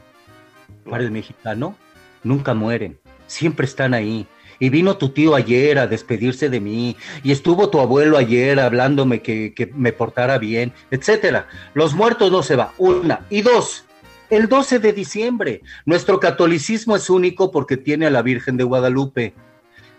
Para 0.87 1.03
el 1.03 1.09
mexicano, 1.09 1.75
nunca 2.23 2.53
mueren, 2.53 2.99
siempre 3.25 3.65
están 3.65 3.95
ahí 3.95 4.27
y 4.61 4.69
vino 4.69 4.95
tu 4.95 5.09
tío 5.09 5.33
ayer 5.33 5.79
a 5.79 5.87
despedirse 5.87 6.47
de 6.47 6.61
mí, 6.61 6.95
y 7.23 7.31
estuvo 7.31 7.69
tu 7.69 7.79
abuelo 7.79 8.15
ayer 8.15 8.59
hablándome 8.59 9.23
que, 9.23 9.53
que 9.55 9.65
me 9.75 9.91
portara 9.91 10.37
bien, 10.37 10.71
etcétera. 10.91 11.47
Los 11.73 11.95
muertos 11.95 12.31
no 12.31 12.43
se 12.43 12.55
va, 12.55 12.71
una. 12.77 13.25
Y 13.31 13.41
dos, 13.41 13.85
el 14.29 14.47
12 14.47 14.77
de 14.77 14.93
diciembre. 14.93 15.61
Nuestro 15.85 16.19
catolicismo 16.19 16.95
es 16.95 17.09
único 17.09 17.51
porque 17.51 17.75
tiene 17.75 18.05
a 18.05 18.11
la 18.11 18.21
Virgen 18.21 18.55
de 18.55 18.63
Guadalupe. 18.63 19.33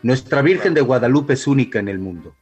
Nuestra 0.04 0.42
Virgen 0.42 0.74
de 0.74 0.80
Guadalupe 0.80 1.32
es 1.32 1.48
única 1.48 1.80
en 1.80 1.88
el 1.88 1.98
mundo. 1.98 2.32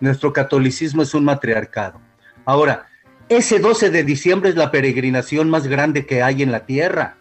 Nuestro 0.00 0.32
catolicismo 0.32 1.02
es 1.02 1.14
un 1.14 1.24
matriarcado. 1.24 2.00
Ahora, 2.44 2.88
ese 3.28 3.60
12 3.60 3.90
de 3.90 4.02
diciembre 4.02 4.50
es 4.50 4.56
la 4.56 4.72
peregrinación 4.72 5.48
más 5.48 5.68
grande 5.68 6.06
que 6.06 6.24
hay 6.24 6.42
en 6.42 6.50
la 6.50 6.66
tierra 6.66 7.18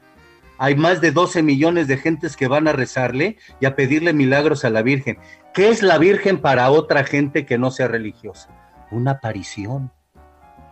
hay 0.58 0.76
más 0.76 1.02
de 1.02 1.12
12 1.12 1.43
millones 1.43 1.88
de 1.88 1.98
gentes 1.98 2.36
que 2.36 2.48
van 2.48 2.67
a 2.67 2.74
rezarle 2.74 3.38
y 3.60 3.65
a 3.65 3.76
pedirle 3.76 4.13
milagros 4.13 4.65
a 4.65 4.70
la 4.70 4.82
Virgen. 4.82 5.17
¿Qué 5.54 5.70
es 5.70 5.84
la 5.84 5.98
Virgen 5.98 6.39
para 6.39 6.70
otra 6.70 7.04
gente 7.04 7.46
que 7.46 7.58
no 7.58 7.72
sea 7.72 7.88
religiosa? 7.88 8.50
Una 8.91 9.12
aparición. 9.12 9.91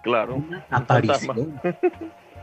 Claro. 0.03 0.35
Una 0.35 0.65
aparición. 0.69 1.61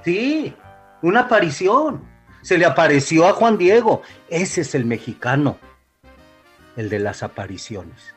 Sí, 0.05 0.55
una 1.03 1.21
aparición. 1.21 2.05
Se 2.43 2.59
le 2.59 2.67
apareció 2.67 3.27
a 3.27 3.33
Juan 3.33 3.57
Diego. 3.57 4.03
Ese 4.29 4.63
es 4.63 4.75
el 4.75 4.85
mexicano, 4.85 5.59
el 6.77 6.89
de 6.89 6.99
las 6.99 7.23
apariciones. 7.23 8.15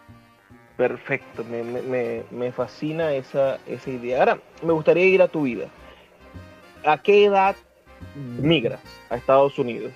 Perfecto, 0.78 1.44
me, 1.44 1.64
me, 1.64 2.24
me 2.32 2.52
fascina 2.52 3.14
esa, 3.14 3.60
esa 3.66 3.90
idea. 3.90 4.20
Ahora, 4.20 4.40
me 4.62 4.74
gustaría 4.74 5.06
ir 5.06 5.22
a 5.22 5.28
tu 5.28 5.44
vida. 5.44 5.68
¿A 6.86 6.98
qué 6.98 7.26
edad 7.26 7.56
migras 8.16 8.80
a 9.10 9.18
Estados 9.18 9.58
Unidos. 9.60 9.94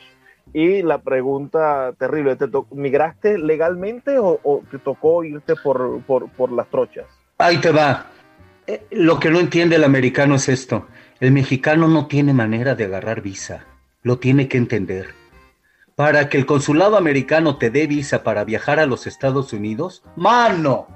Y 0.54 0.82
la 0.82 1.00
pregunta 1.00 1.94
terrible, 1.98 2.36
¿te 2.36 2.48
¿migraste 2.72 3.38
legalmente 3.38 4.18
o, 4.18 4.40
o, 4.44 4.64
te 4.72 4.80
tocó 4.80 5.24
irte 5.24 5.56
por, 5.56 6.02
por, 6.04 6.30
por 6.32 6.52
las 6.52 6.68
trochas? 6.70 7.06
Ahí 7.38 7.58
te 7.58 7.72
va. 7.72 8.08
Eh, 8.66 8.86
lo 8.92 9.20
que 9.20 9.30
no 9.30 9.40
entiende 9.40 9.76
el 9.76 9.84
americano 9.84 10.36
es 10.36 10.50
esto. 10.50 10.88
El 11.20 11.32
mexicano 11.32 11.88
no 11.88 12.08
tiene 12.08 12.34
manera 12.34 12.74
de 12.74 12.86
agarrar 12.86 13.22
visa. 13.22 13.66
Lo 14.02 14.18
tiene 14.18 14.48
que 14.48 14.58
entender. 14.58 15.10
Para 15.96 16.30
que 16.30 16.38
el 16.38 16.46
consulado 16.46 16.98
americano 16.98 17.58
te 17.58 17.70
dé 17.70 17.86
visa 17.86 18.24
para 18.24 18.44
viajar 18.44 18.80
a 18.80 18.86
los 18.86 19.06
Estados 19.06 19.54
Unidos, 19.54 20.02
mano, 20.16 20.88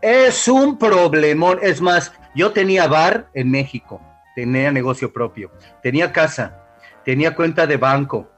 es 0.00 0.46
un 0.46 0.78
problemón. 0.78 1.58
Es 1.62 1.80
más, 1.80 2.12
yo 2.34 2.52
tenía 2.52 2.86
bar 2.86 3.28
en 3.34 3.50
México 3.50 4.00
tenía 4.34 4.70
negocio 4.70 5.12
propio, 5.12 5.50
tenía 5.82 6.12
casa, 6.12 6.64
tenía 7.04 7.34
cuenta 7.34 7.66
de 7.66 7.76
banco, 7.76 8.30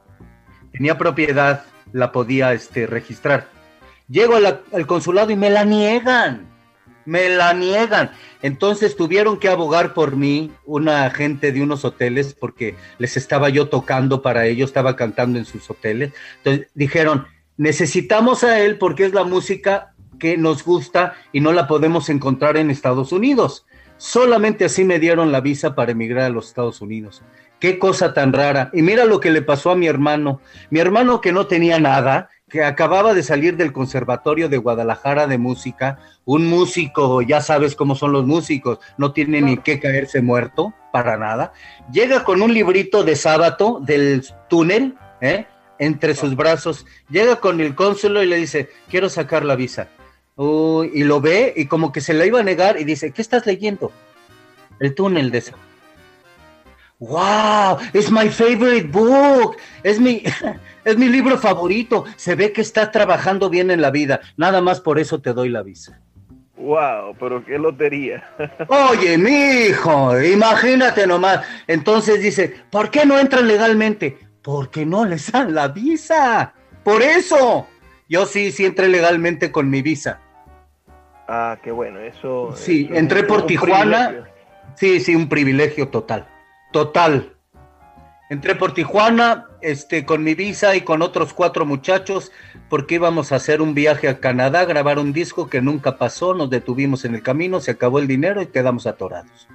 tenía 0.73 0.99
propiedad, 0.99 1.65
la 1.93 2.13
podía 2.13 2.53
este, 2.53 2.87
registrar. 2.87 3.49
Llego 4.09 4.35
al 4.37 4.87
consulado 4.87 5.31
y 5.31 5.37
me 5.37 5.51
la 5.51 5.65
niegan, 5.65 6.47
me 7.07 7.29
la 7.29 7.55
niegan. 7.55 8.11
Entonces 8.43 8.97
tuvieron 8.97 9.39
que 9.39 9.49
abogar 9.49 9.95
por 9.95 10.17
mí 10.17 10.53
una 10.67 11.09
gente 11.11 11.53
de 11.53 11.63
unos 11.63 11.85
hoteles 11.85 12.35
porque 12.35 12.77
les 12.99 13.17
estaba 13.17 13.49
yo 13.49 13.69
tocando 13.69 14.23
para 14.23 14.47
ellos, 14.47 14.71
estaba 14.71 14.97
cantando 14.97 15.39
en 15.39 15.45
sus 15.45 15.71
hoteles. 15.71 16.13
Entonces 16.39 16.69
dijeron, 16.75 17.27
necesitamos 17.57 18.45
a 18.45 18.61
él 18.61 18.79
porque 18.79 19.07
es 19.07 19.15
la 19.15 19.25
música 19.25 19.95
que 20.19 20.37
nos 20.37 20.65
gusta 20.65 21.15
y 21.33 21.41
no 21.41 21.53
la 21.53 21.67
podemos 21.67 22.09
encontrar 22.09 22.57
en 22.57 22.71
Estados 22.71 23.13
Unidos. 23.13 23.67
Solamente 23.97 24.65
así 24.65 24.85
me 24.85 24.99
dieron 24.99 25.33
la 25.33 25.41
visa 25.41 25.75
para 25.75 25.93
emigrar 25.93 26.25
a 26.25 26.31
los 26.31 26.49
Estados 26.49 26.81
Unidos. 26.81 27.23
Qué 27.61 27.79
cosa 27.79 28.13
tan 28.13 28.33
rara. 28.33 28.71
Y 28.73 28.83
mira 28.83 29.05
lo 29.05 29.21
que 29.21 29.31
le 29.31 29.43
pasó 29.43 29.71
a 29.71 29.77
mi 29.77 29.87
hermano. 29.87 30.41
Mi 30.71 30.81
hermano 30.81 31.21
que 31.21 31.33
no 31.33 31.47
tenía 31.47 31.79
nada, 31.79 32.29
que 32.49 32.63
acababa 32.63 33.15
de 33.15 33.23
salir 33.23 33.57
del 33.57 33.73
Conservatorio 33.73 34.49
de 34.49 34.59
Guadalajara 34.59 35.27
de 35.27 35.39
Música, 35.39 35.99
un 36.25 36.47
músico, 36.47 37.23
ya 37.23 37.41
sabes 37.41 37.75
cómo 37.75 37.95
son 37.95 38.13
los 38.13 38.27
músicos, 38.27 38.79
no 38.99 39.13
tiene 39.13 39.41
ni 39.41 39.57
que 39.57 39.81
caerse 39.81 40.23
muerto, 40.23 40.75
para 40.93 41.17
nada. 41.17 41.53
Llega 41.91 42.23
con 42.23 42.43
un 42.43 42.55
librito 42.55 43.03
de 43.03 43.17
sábado 43.17 43.81
del 43.83 44.25
túnel, 44.49 44.95
¿eh? 45.21 45.47
entre 45.79 46.15
sus 46.15 46.37
brazos, 46.37 46.87
llega 47.11 47.37
con 47.37 47.61
el 47.61 47.75
cónsulo 47.75 48.23
y 48.23 48.27
le 48.27 48.37
dice, 48.37 48.71
quiero 48.89 49.09
sacar 49.09 49.45
la 49.45 49.57
visa. 49.57 49.89
Uy, 50.37 50.91
y 50.95 51.05
lo 51.05 51.21
ve 51.21 51.53
y 51.57 51.67
como 51.67 51.93
que 51.93 52.01
se 52.01 52.13
la 52.13 52.27
iba 52.27 52.41
a 52.41 52.45
negar 52.45 52.81
y 52.81 52.85
dice, 52.85 53.13
¿qué 53.13 53.23
estás 53.23 53.47
leyendo? 53.47 53.93
El 54.81 54.95
túnel 54.95 55.31
de. 55.31 55.43
¡Wow! 56.99 57.79
Es 57.93 58.11
my 58.11 58.29
favorite 58.29 58.89
book. 58.89 59.57
Es 59.83 60.01
mi, 60.01 60.23
es 60.85 60.97
mi 60.97 61.09
libro 61.09 61.39
favorito. 61.39 62.05
Se 62.17 62.35
ve 62.35 62.53
que 62.53 62.63
estás 62.63 62.91
trabajando 62.91 63.49
bien 63.49 63.71
en 63.71 63.81
la 63.81 63.91
vida. 63.91 64.21
Nada 64.37 64.61
más 64.61 64.81
por 64.81 64.99
eso 64.99 65.21
te 65.21 65.33
doy 65.33 65.51
la 65.51 65.63
visa. 65.63 66.01
¡Wow! 66.57 67.17
Pero 67.19 67.45
qué 67.45 67.59
lotería. 67.59 68.25
Oye, 68.69 69.19
mi 69.19 69.69
hijo, 69.69 70.21
imagínate 70.21 71.07
nomás. 71.07 71.47
Entonces 71.67 72.21
dice, 72.21 72.55
¿por 72.71 72.91
qué 72.91 73.07
no 73.07 73.19
entran 73.19 73.47
legalmente? 73.47 74.19
Porque 74.43 74.85
no 74.85 75.05
les 75.05 75.31
dan 75.31 75.55
la 75.55 75.69
visa. 75.69 76.55
Por 76.83 77.03
eso. 77.03 77.69
Yo 78.09 78.27
sí, 78.27 78.53
sí 78.53 78.65
entré 78.65 78.89
legalmente 78.89 79.51
con 79.51 79.71
mi 79.71 79.83
visa. 79.83 80.21
Ah, 81.29 81.59
qué 81.63 81.71
bueno, 81.71 82.01
eso. 82.01 82.55
Sí, 82.57 82.87
eso 82.91 82.95
entré 82.95 83.25
por 83.25 83.47
Tijuana. 83.47 84.09
Privilegio. 84.09 84.35
Sí, 84.77 85.01
sí, 85.01 85.15
un 85.15 85.29
privilegio 85.29 85.89
total. 85.89 86.29
Total. 86.73 87.33
Entré 88.31 88.55
por 88.55 88.73
Tijuana, 88.73 89.47
este, 89.61 90.05
con 90.05 90.25
mi 90.25 90.35
visa 90.35 90.75
y 90.75 90.81
con 90.81 91.03
otros 91.03 91.35
cuatro 91.35 91.67
muchachos, 91.67 92.33
porque 92.69 92.97
íbamos 92.97 93.33
a 93.33 93.37
hacer 93.37 93.63
un 93.63 93.75
viaje 93.75 94.09
a 94.09 94.19
Canadá, 94.19 94.61
a 94.61 94.65
grabar 94.65 94.99
un 94.99 95.13
disco 95.13 95.49
que 95.49 95.61
nunca 95.61 95.99
pasó, 95.99 96.35
nos 96.35 96.51
detuvimos 96.51 97.05
en 97.05 97.15
el 97.15 97.23
camino, 97.23 97.61
se 97.61 97.71
acabó 97.71 97.99
el 97.99 98.07
dinero 98.07 98.43
y 98.43 98.47
quedamos 98.47 98.87
atorados. 98.87 99.47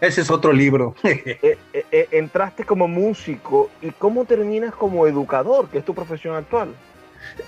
Ese 0.00 0.20
es 0.20 0.30
otro 0.30 0.52
libro. 0.52 0.94
eh, 1.02 1.58
eh, 1.72 2.08
entraste 2.10 2.64
como 2.64 2.88
músico 2.88 3.70
y 3.80 3.90
cómo 3.90 4.26
terminas 4.26 4.74
como 4.74 5.06
educador, 5.06 5.68
que 5.68 5.78
es 5.78 5.84
tu 5.84 5.94
profesión 5.94 6.36
actual. 6.36 6.74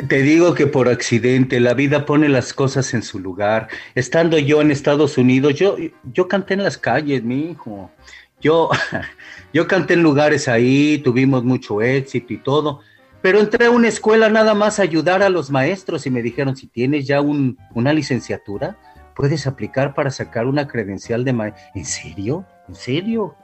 Te 0.09 0.23
digo 0.23 0.55
que 0.55 0.67
por 0.67 0.89
accidente 0.89 1.61
la 1.61 1.75
vida 1.75 2.05
pone 2.05 2.29
las 2.29 2.53
cosas 2.53 2.93
en 2.95 3.03
su 3.03 3.19
lugar. 3.19 3.69
Estando 3.95 4.39
yo 4.39 4.61
en 4.61 4.71
Estados 4.71 5.17
Unidos, 5.19 5.55
yo, 5.55 5.77
yo 6.13 6.29
canté 6.29 6.55
en 6.55 6.63
las 6.63 6.77
calles, 6.77 7.23
mi 7.23 7.51
hijo. 7.51 7.91
Yo, 8.41 8.71
yo 9.53 9.67
canté 9.67 9.95
en 9.95 10.03
lugares 10.03 10.49
ahí, 10.49 10.99
tuvimos 10.99 11.45
mucho 11.45 11.81
éxito 11.81 12.33
y 12.33 12.39
todo, 12.39 12.81
pero 13.23 13.41
entré 13.41 13.67
a 13.67 13.71
una 13.71 13.89
escuela 13.89 14.29
nada 14.29 14.55
más 14.55 14.79
a 14.79 14.83
ayudar 14.83 15.23
a 15.23 15.31
los 15.31 15.51
maestros 15.51 16.07
y 16.07 16.11
me 16.11 16.23
dijeron, 16.23 16.57
si 16.57 16.67
tienes 16.67 17.07
ya 17.07 17.21
un, 17.21 17.59
una 17.75 17.93
licenciatura, 17.93 18.79
puedes 19.15 19.47
aplicar 19.47 19.95
para 19.95 20.11
sacar 20.11 20.47
una 20.47 20.69
credencial 20.69 21.25
de 21.25 21.33
maestro. 21.33 21.63
¿En 21.75 21.85
serio? 21.87 22.47
¿En 22.69 22.75
serio? 22.75 23.35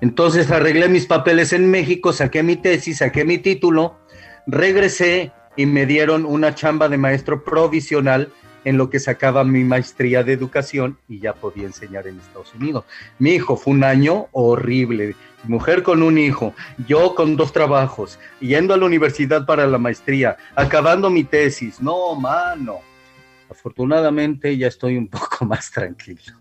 Entonces 0.00 0.50
arreglé 0.50 0.88
mis 0.88 1.06
papeles 1.06 1.52
en 1.52 1.70
México, 1.70 2.12
saqué 2.12 2.42
mi 2.42 2.56
tesis, 2.56 2.98
saqué 2.98 3.24
mi 3.24 3.38
título, 3.38 4.00
regresé 4.46 5.32
y 5.56 5.66
me 5.66 5.86
dieron 5.86 6.24
una 6.24 6.54
chamba 6.54 6.88
de 6.88 6.98
maestro 6.98 7.44
provisional 7.44 8.32
en 8.64 8.76
lo 8.76 8.90
que 8.90 9.00
sacaba 9.00 9.44
mi 9.44 9.64
maestría 9.64 10.22
de 10.22 10.32
educación 10.32 10.98
y 11.08 11.20
ya 11.20 11.32
podía 11.32 11.64
enseñar 11.64 12.06
en 12.06 12.18
Estados 12.18 12.54
Unidos. 12.54 12.84
Mi 13.18 13.30
hijo 13.30 13.56
fue 13.56 13.74
un 13.74 13.84
año 13.84 14.26
horrible, 14.32 15.14
mujer 15.44 15.82
con 15.82 16.02
un 16.02 16.18
hijo, 16.18 16.54
yo 16.86 17.14
con 17.14 17.36
dos 17.36 17.52
trabajos, 17.52 18.18
yendo 18.40 18.74
a 18.74 18.76
la 18.76 18.86
universidad 18.86 19.46
para 19.46 19.66
la 19.66 19.78
maestría, 19.78 20.36
acabando 20.54 21.10
mi 21.10 21.24
tesis. 21.24 21.80
No, 21.80 22.14
mano. 22.14 22.80
Afortunadamente 23.50 24.56
ya 24.56 24.68
estoy 24.68 24.96
un 24.96 25.08
poco 25.08 25.44
más 25.44 25.70
tranquilo. 25.70 26.34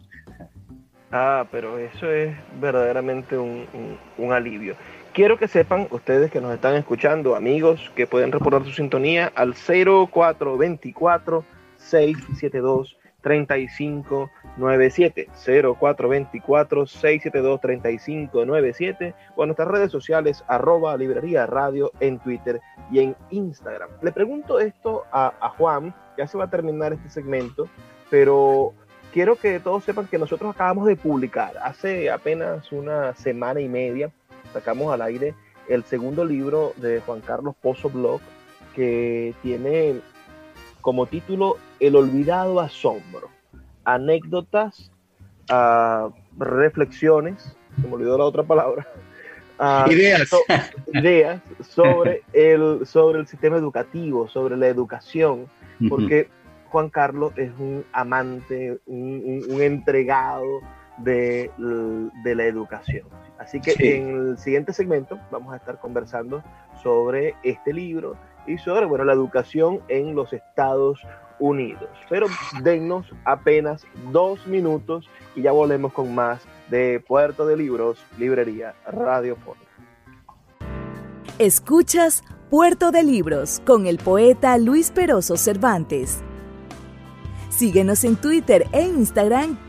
Ah, 1.11 1.47
pero 1.51 1.79
eso 1.79 2.11
es 2.11 2.35
verdaderamente 2.61 3.35
un, 3.35 3.97
alivio. 4.31 4.75
Quiero 5.19 5.35
que 5.37 5.49
sepan 5.49 5.89
ustedes 5.91 6.31
que 6.31 6.39
nos 6.39 6.53
están 6.53 6.75
escuchando, 6.75 7.35
amigos, 7.35 7.91
que 7.93 8.07
pueden 8.07 8.31
reportar 8.31 8.63
su 8.63 8.71
sintonía 8.71 9.29
al 9.35 9.53
0424 9.53 11.43
672 11.75 12.97
3597 13.21 15.27
0424 15.37 16.87
672 16.87 17.59
3597 17.59 19.13
o 19.35 19.43
en 19.43 19.47
nuestras 19.49 19.67
redes 19.67 19.91
sociales 19.91 20.41
arroba 20.47 20.95
librería 20.95 21.45
radio 21.45 21.91
en 21.99 22.19
Twitter 22.19 22.61
y 22.89 22.99
en 22.99 23.17
Instagram. 23.29 23.89
Le 24.01 24.13
pregunto 24.13 24.61
esto 24.61 25.03
a, 25.11 25.33
a 25.41 25.49
Juan, 25.49 25.93
ya 26.17 26.27
se 26.27 26.37
va 26.37 26.45
a 26.45 26.49
terminar 26.49 26.93
este 26.93 27.09
segmento, 27.09 27.67
pero 28.09 28.73
quiero 29.11 29.35
que 29.35 29.59
todos 29.59 29.83
sepan 29.83 30.07
que 30.07 30.17
nosotros 30.17 30.55
acabamos 30.55 30.87
de 30.87 30.95
publicar 30.95 31.57
hace 31.61 32.09
apenas 32.09 32.71
una 32.71 33.13
semana 33.15 33.59
y 33.59 33.67
media, 33.67 34.13
sacamos 34.53 34.93
al 34.93 35.01
aire 35.01 35.33
el 35.67 35.83
segundo 35.83 36.25
libro 36.25 36.73
de 36.77 36.99
Juan 37.01 37.21
Carlos 37.21 37.55
Pozo 37.61 37.89
Blog, 37.89 38.21
que 38.75 39.33
tiene 39.41 40.01
como 40.81 41.05
título 41.05 41.57
El 41.79 41.95
olvidado 41.95 42.59
asombro. 42.59 43.29
Anécdotas, 43.83 44.91
uh, 45.51 46.11
reflexiones, 46.37 47.55
se 47.79 47.87
me 47.87 47.93
olvidó 47.93 48.17
la 48.17 48.25
otra 48.25 48.43
palabra. 48.43 48.87
Uh, 49.59 49.89
ideas. 49.91 50.29
ideas 50.93 51.41
sobre 51.67 52.23
el, 52.33 52.85
sobre 52.85 53.19
el 53.19 53.27
sistema 53.27 53.57
educativo, 53.57 54.27
sobre 54.27 54.57
la 54.57 54.67
educación, 54.67 55.47
porque 55.87 56.29
Juan 56.69 56.89
Carlos 56.89 57.33
es 57.35 57.51
un 57.59 57.83
amante, 57.91 58.79
un, 58.85 59.61
entregado 59.61 60.61
de, 61.03 61.51
la 62.23 62.43
educación. 62.45 63.07
Así 63.37 63.61
que 63.61 63.73
en 63.95 64.09
el 64.09 64.37
siguiente 64.37 64.73
segmento 64.73 65.19
vamos 65.31 65.53
a 65.53 65.57
estar 65.57 65.79
conversando 65.79 66.43
sobre 66.81 67.35
este 67.43 67.73
libro 67.73 68.17
y 68.45 68.57
sobre 68.57 68.85
bueno, 68.85 69.05
la 69.05 69.13
educación 69.13 69.79
en 69.87 70.15
los 70.15 70.33
Estados 70.33 70.99
Unidos. 71.39 71.89
Pero 72.09 72.27
dennos 72.63 73.05
apenas 73.23 73.85
dos 74.11 74.45
minutos 74.45 75.09
y 75.35 75.43
ya 75.43 75.51
volvemos 75.51 75.93
con 75.93 76.13
más 76.13 76.41
de 76.69 76.99
Puerto 77.05 77.45
de 77.45 77.57
Libros, 77.57 78.03
Librería 78.17 78.75
Radiofónica. 78.85 79.65
Escuchas 81.37 82.23
Puerto 82.49 82.91
de 82.91 83.03
Libros 83.03 83.61
con 83.65 83.85
el 83.85 83.97
poeta 83.97 84.57
Luis 84.57 84.91
Peroso 84.91 85.37
Cervantes. 85.37 86.21
Síguenos 87.49 88.03
en 88.03 88.15
Twitter 88.15 88.67
e 88.73 88.81
Instagram 88.81 89.68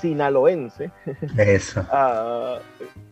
sinaloense, 0.00 0.90
Eso. 1.36 1.84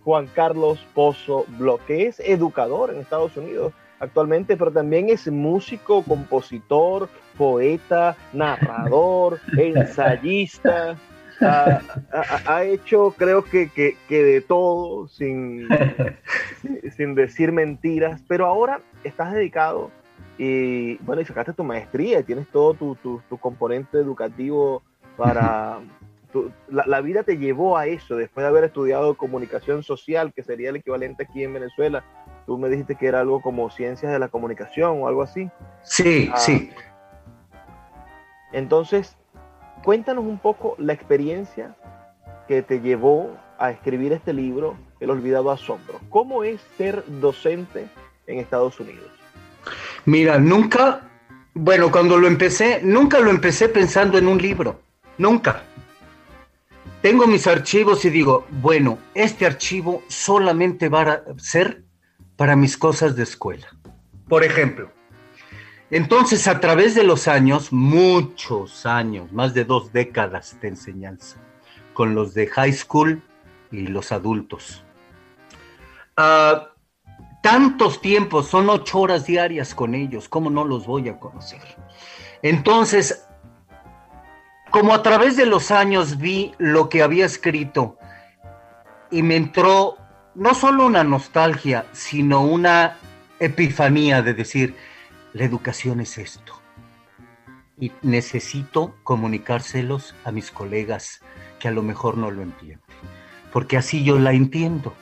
Juan 0.04 0.26
Carlos 0.34 0.78
Pozo 0.94 1.44
Bloque, 1.58 1.84
que 1.86 2.06
es 2.08 2.20
educador 2.20 2.90
en 2.90 3.00
Estados 3.00 3.36
Unidos 3.36 3.72
actualmente, 4.00 4.56
pero 4.56 4.72
también 4.72 5.10
es 5.10 5.30
músico, 5.30 6.02
compositor, 6.02 7.08
poeta, 7.36 8.16
narrador, 8.32 9.38
ensayista. 9.56 10.96
Ha, 11.42 12.64
hecho, 12.64 13.14
creo 13.16 13.42
que, 13.44 13.70
que, 13.70 13.96
de 14.22 14.40
todo, 14.42 15.08
sin, 15.08 15.68
sin 16.96 17.14
decir 17.14 17.50
mentiras, 17.52 18.20
pero 18.28 18.44
ahora 18.46 18.80
estás 19.04 19.32
dedicado 19.32 19.90
y 20.36 20.96
bueno, 20.98 21.22
y 21.22 21.24
sacaste 21.24 21.52
tu 21.52 21.64
maestría 21.64 22.20
y 22.20 22.24
tienes 22.24 22.46
todo 22.48 22.74
tu, 22.74 22.94
tu, 22.96 23.22
tu 23.28 23.38
componente 23.38 23.98
educativo 23.98 24.82
para, 25.16 25.80
la, 26.68 27.00
vida 27.00 27.22
te 27.22 27.36
llevó 27.36 27.76
a 27.76 27.86
eso, 27.86 28.16
después 28.16 28.44
de 28.44 28.48
haber 28.48 28.64
estudiado 28.64 29.16
comunicación 29.16 29.82
social, 29.82 30.32
que 30.32 30.42
sería 30.42 30.70
el 30.70 30.76
equivalente 30.76 31.24
aquí 31.24 31.42
en 31.42 31.54
Venezuela. 31.54 32.04
Tú 32.46 32.58
me 32.58 32.68
dijiste 32.68 32.94
que 32.94 33.06
era 33.06 33.20
algo 33.20 33.40
como 33.40 33.70
ciencias 33.70 34.12
de 34.12 34.18
la 34.18 34.28
comunicación 34.28 35.02
o 35.02 35.08
algo 35.08 35.22
así. 35.22 35.50
Sí, 35.82 36.30
ah, 36.32 36.38
sí. 36.38 36.70
Entonces, 38.52 39.16
cuéntanos 39.84 40.24
un 40.24 40.38
poco 40.38 40.74
la 40.78 40.92
experiencia 40.92 41.76
que 42.48 42.62
te 42.62 42.80
llevó 42.80 43.36
a 43.58 43.70
escribir 43.70 44.12
este 44.12 44.32
libro, 44.32 44.76
El 45.00 45.10
olvidado 45.10 45.50
asombro. 45.50 46.00
¿Cómo 46.08 46.42
es 46.44 46.60
ser 46.76 47.04
docente 47.20 47.88
en 48.26 48.38
Estados 48.38 48.80
Unidos? 48.80 49.10
Mira, 50.06 50.38
nunca, 50.38 51.02
bueno, 51.54 51.90
cuando 51.90 52.16
lo 52.16 52.26
empecé, 52.26 52.80
nunca 52.82 53.20
lo 53.20 53.30
empecé 53.30 53.68
pensando 53.68 54.18
en 54.18 54.26
un 54.26 54.38
libro, 54.38 54.80
nunca 55.18 55.62
tengo 57.02 57.26
mis 57.26 57.46
archivos 57.46 58.04
y 58.04 58.10
digo, 58.10 58.46
bueno, 58.50 58.98
este 59.14 59.46
archivo 59.46 60.02
solamente 60.08 60.88
va 60.88 61.02
a 61.02 61.22
ser 61.38 61.84
para 62.36 62.56
mis 62.56 62.76
cosas 62.76 63.16
de 63.16 63.22
escuela. 63.22 63.66
Por 64.28 64.44
ejemplo, 64.44 64.90
entonces 65.90 66.46
a 66.46 66.60
través 66.60 66.94
de 66.94 67.02
los 67.02 67.26
años, 67.26 67.72
muchos 67.72 68.86
años, 68.86 69.32
más 69.32 69.54
de 69.54 69.64
dos 69.64 69.92
décadas 69.92 70.56
de 70.60 70.68
enseñanza, 70.68 71.36
con 71.94 72.14
los 72.14 72.34
de 72.34 72.46
high 72.46 72.72
school 72.72 73.22
y 73.72 73.86
los 73.86 74.12
adultos. 74.12 74.84
Ah, 76.16 76.68
tantos 77.42 78.00
tiempos, 78.00 78.46
son 78.46 78.68
ocho 78.68 79.00
horas 79.00 79.26
diarias 79.26 79.74
con 79.74 79.94
ellos, 79.94 80.28
¿cómo 80.28 80.50
no 80.50 80.64
los 80.64 80.86
voy 80.86 81.08
a 81.08 81.18
conocer? 81.18 81.62
Entonces, 82.42 83.26
como 84.70 84.94
a 84.94 85.02
través 85.02 85.36
de 85.36 85.46
los 85.46 85.70
años 85.70 86.18
vi 86.18 86.52
lo 86.58 86.88
que 86.88 87.02
había 87.02 87.26
escrito 87.26 87.98
y 89.10 89.22
me 89.22 89.36
entró 89.36 89.96
no 90.34 90.54
solo 90.54 90.86
una 90.86 91.02
nostalgia, 91.02 91.86
sino 91.92 92.42
una 92.42 92.96
epifanía 93.40 94.22
de 94.22 94.34
decir, 94.34 94.76
la 95.32 95.44
educación 95.44 96.00
es 96.00 96.18
esto. 96.18 96.60
Y 97.78 97.92
necesito 98.02 98.94
comunicárselos 99.02 100.14
a 100.24 100.30
mis 100.30 100.50
colegas 100.50 101.20
que 101.58 101.68
a 101.68 101.72
lo 101.72 101.82
mejor 101.82 102.16
no 102.16 102.30
lo 102.30 102.42
entienden, 102.42 102.80
porque 103.52 103.76
así 103.76 104.04
yo 104.04 104.18
la 104.18 104.32
entiendo. 104.32 104.94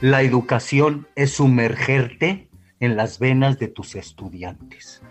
La 0.00 0.22
educación 0.22 1.08
es 1.16 1.32
sumergerte 1.32 2.48
en 2.80 2.96
las 2.96 3.18
venas 3.18 3.58
de 3.58 3.68
tus 3.68 3.94
estudiantes. 3.94 5.02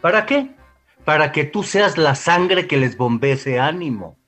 ¿Para 0.00 0.26
qué? 0.26 0.54
Para 1.04 1.32
que 1.32 1.44
tú 1.44 1.62
seas 1.62 1.98
la 1.98 2.14
sangre 2.14 2.66
que 2.66 2.76
les 2.76 2.96
bombee 2.96 3.32
ese 3.32 3.60
ánimo. 3.60 4.18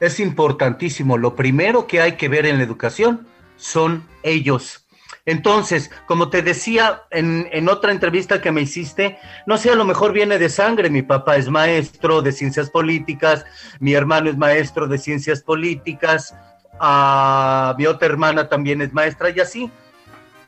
Es 0.00 0.20
importantísimo. 0.20 1.18
Lo 1.18 1.36
primero 1.36 1.86
que 1.86 2.00
hay 2.00 2.12
que 2.12 2.28
ver 2.28 2.46
en 2.46 2.58
la 2.58 2.64
educación 2.64 3.26
son 3.56 4.06
ellos. 4.22 4.86
Entonces, 5.24 5.90
como 6.06 6.30
te 6.30 6.42
decía 6.42 7.02
en, 7.10 7.48
en, 7.52 7.68
otra 7.68 7.92
entrevista 7.92 8.40
que 8.40 8.50
me 8.50 8.62
hiciste, 8.62 9.18
no 9.46 9.56
sé, 9.56 9.70
a 9.70 9.76
lo 9.76 9.84
mejor 9.84 10.12
viene 10.12 10.38
de 10.38 10.48
sangre. 10.48 10.90
Mi 10.90 11.02
papá 11.02 11.36
es 11.36 11.48
maestro 11.48 12.22
de 12.22 12.32
ciencias 12.32 12.70
políticas, 12.70 13.44
mi 13.78 13.94
hermano 13.94 14.30
es 14.30 14.36
maestro 14.36 14.88
de 14.88 14.98
ciencias 14.98 15.42
políticas, 15.42 16.34
a 16.80 17.76
mi 17.78 17.86
otra 17.86 18.08
hermana 18.08 18.48
también 18.48 18.82
es 18.82 18.92
maestra 18.92 19.30
y 19.30 19.38
así. 19.38 19.70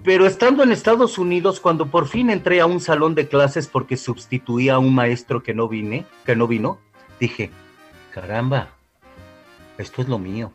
Pero 0.05 0.27
estando 0.27 0.63
en 0.63 0.71
Estados 0.71 1.19
Unidos, 1.19 1.59
cuando 1.59 1.87
por 1.87 2.07
fin 2.07 2.31
entré 2.31 2.61
a 2.61 2.67
un 2.67 2.81
salón 2.81 3.17
de 3.17 3.27
clases 3.27 3.67
porque 3.67 3.97
sustituía 3.97 4.75
a 4.75 4.79
un 4.79 4.95
maestro 4.95 5.43
que 5.43 5.55
no 5.55 5.67
vine, 5.67 6.07
que 6.25 6.37
no 6.37 6.47
vino, 6.47 6.79
dije, 7.19 7.51
caramba, 8.13 8.69
esto 9.79 10.03
es 10.03 10.09
lo 10.09 10.19
mío. 10.19 10.53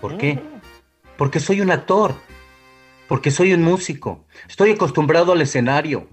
¿Por 0.00 0.16
qué? 0.16 0.40
Porque 1.16 1.38
soy 1.38 1.60
un 1.60 1.70
actor 1.70 2.14
porque 3.12 3.30
soy 3.30 3.52
un 3.52 3.62
músico, 3.62 4.24
estoy 4.48 4.70
acostumbrado 4.70 5.32
al 5.32 5.42
escenario, 5.42 6.08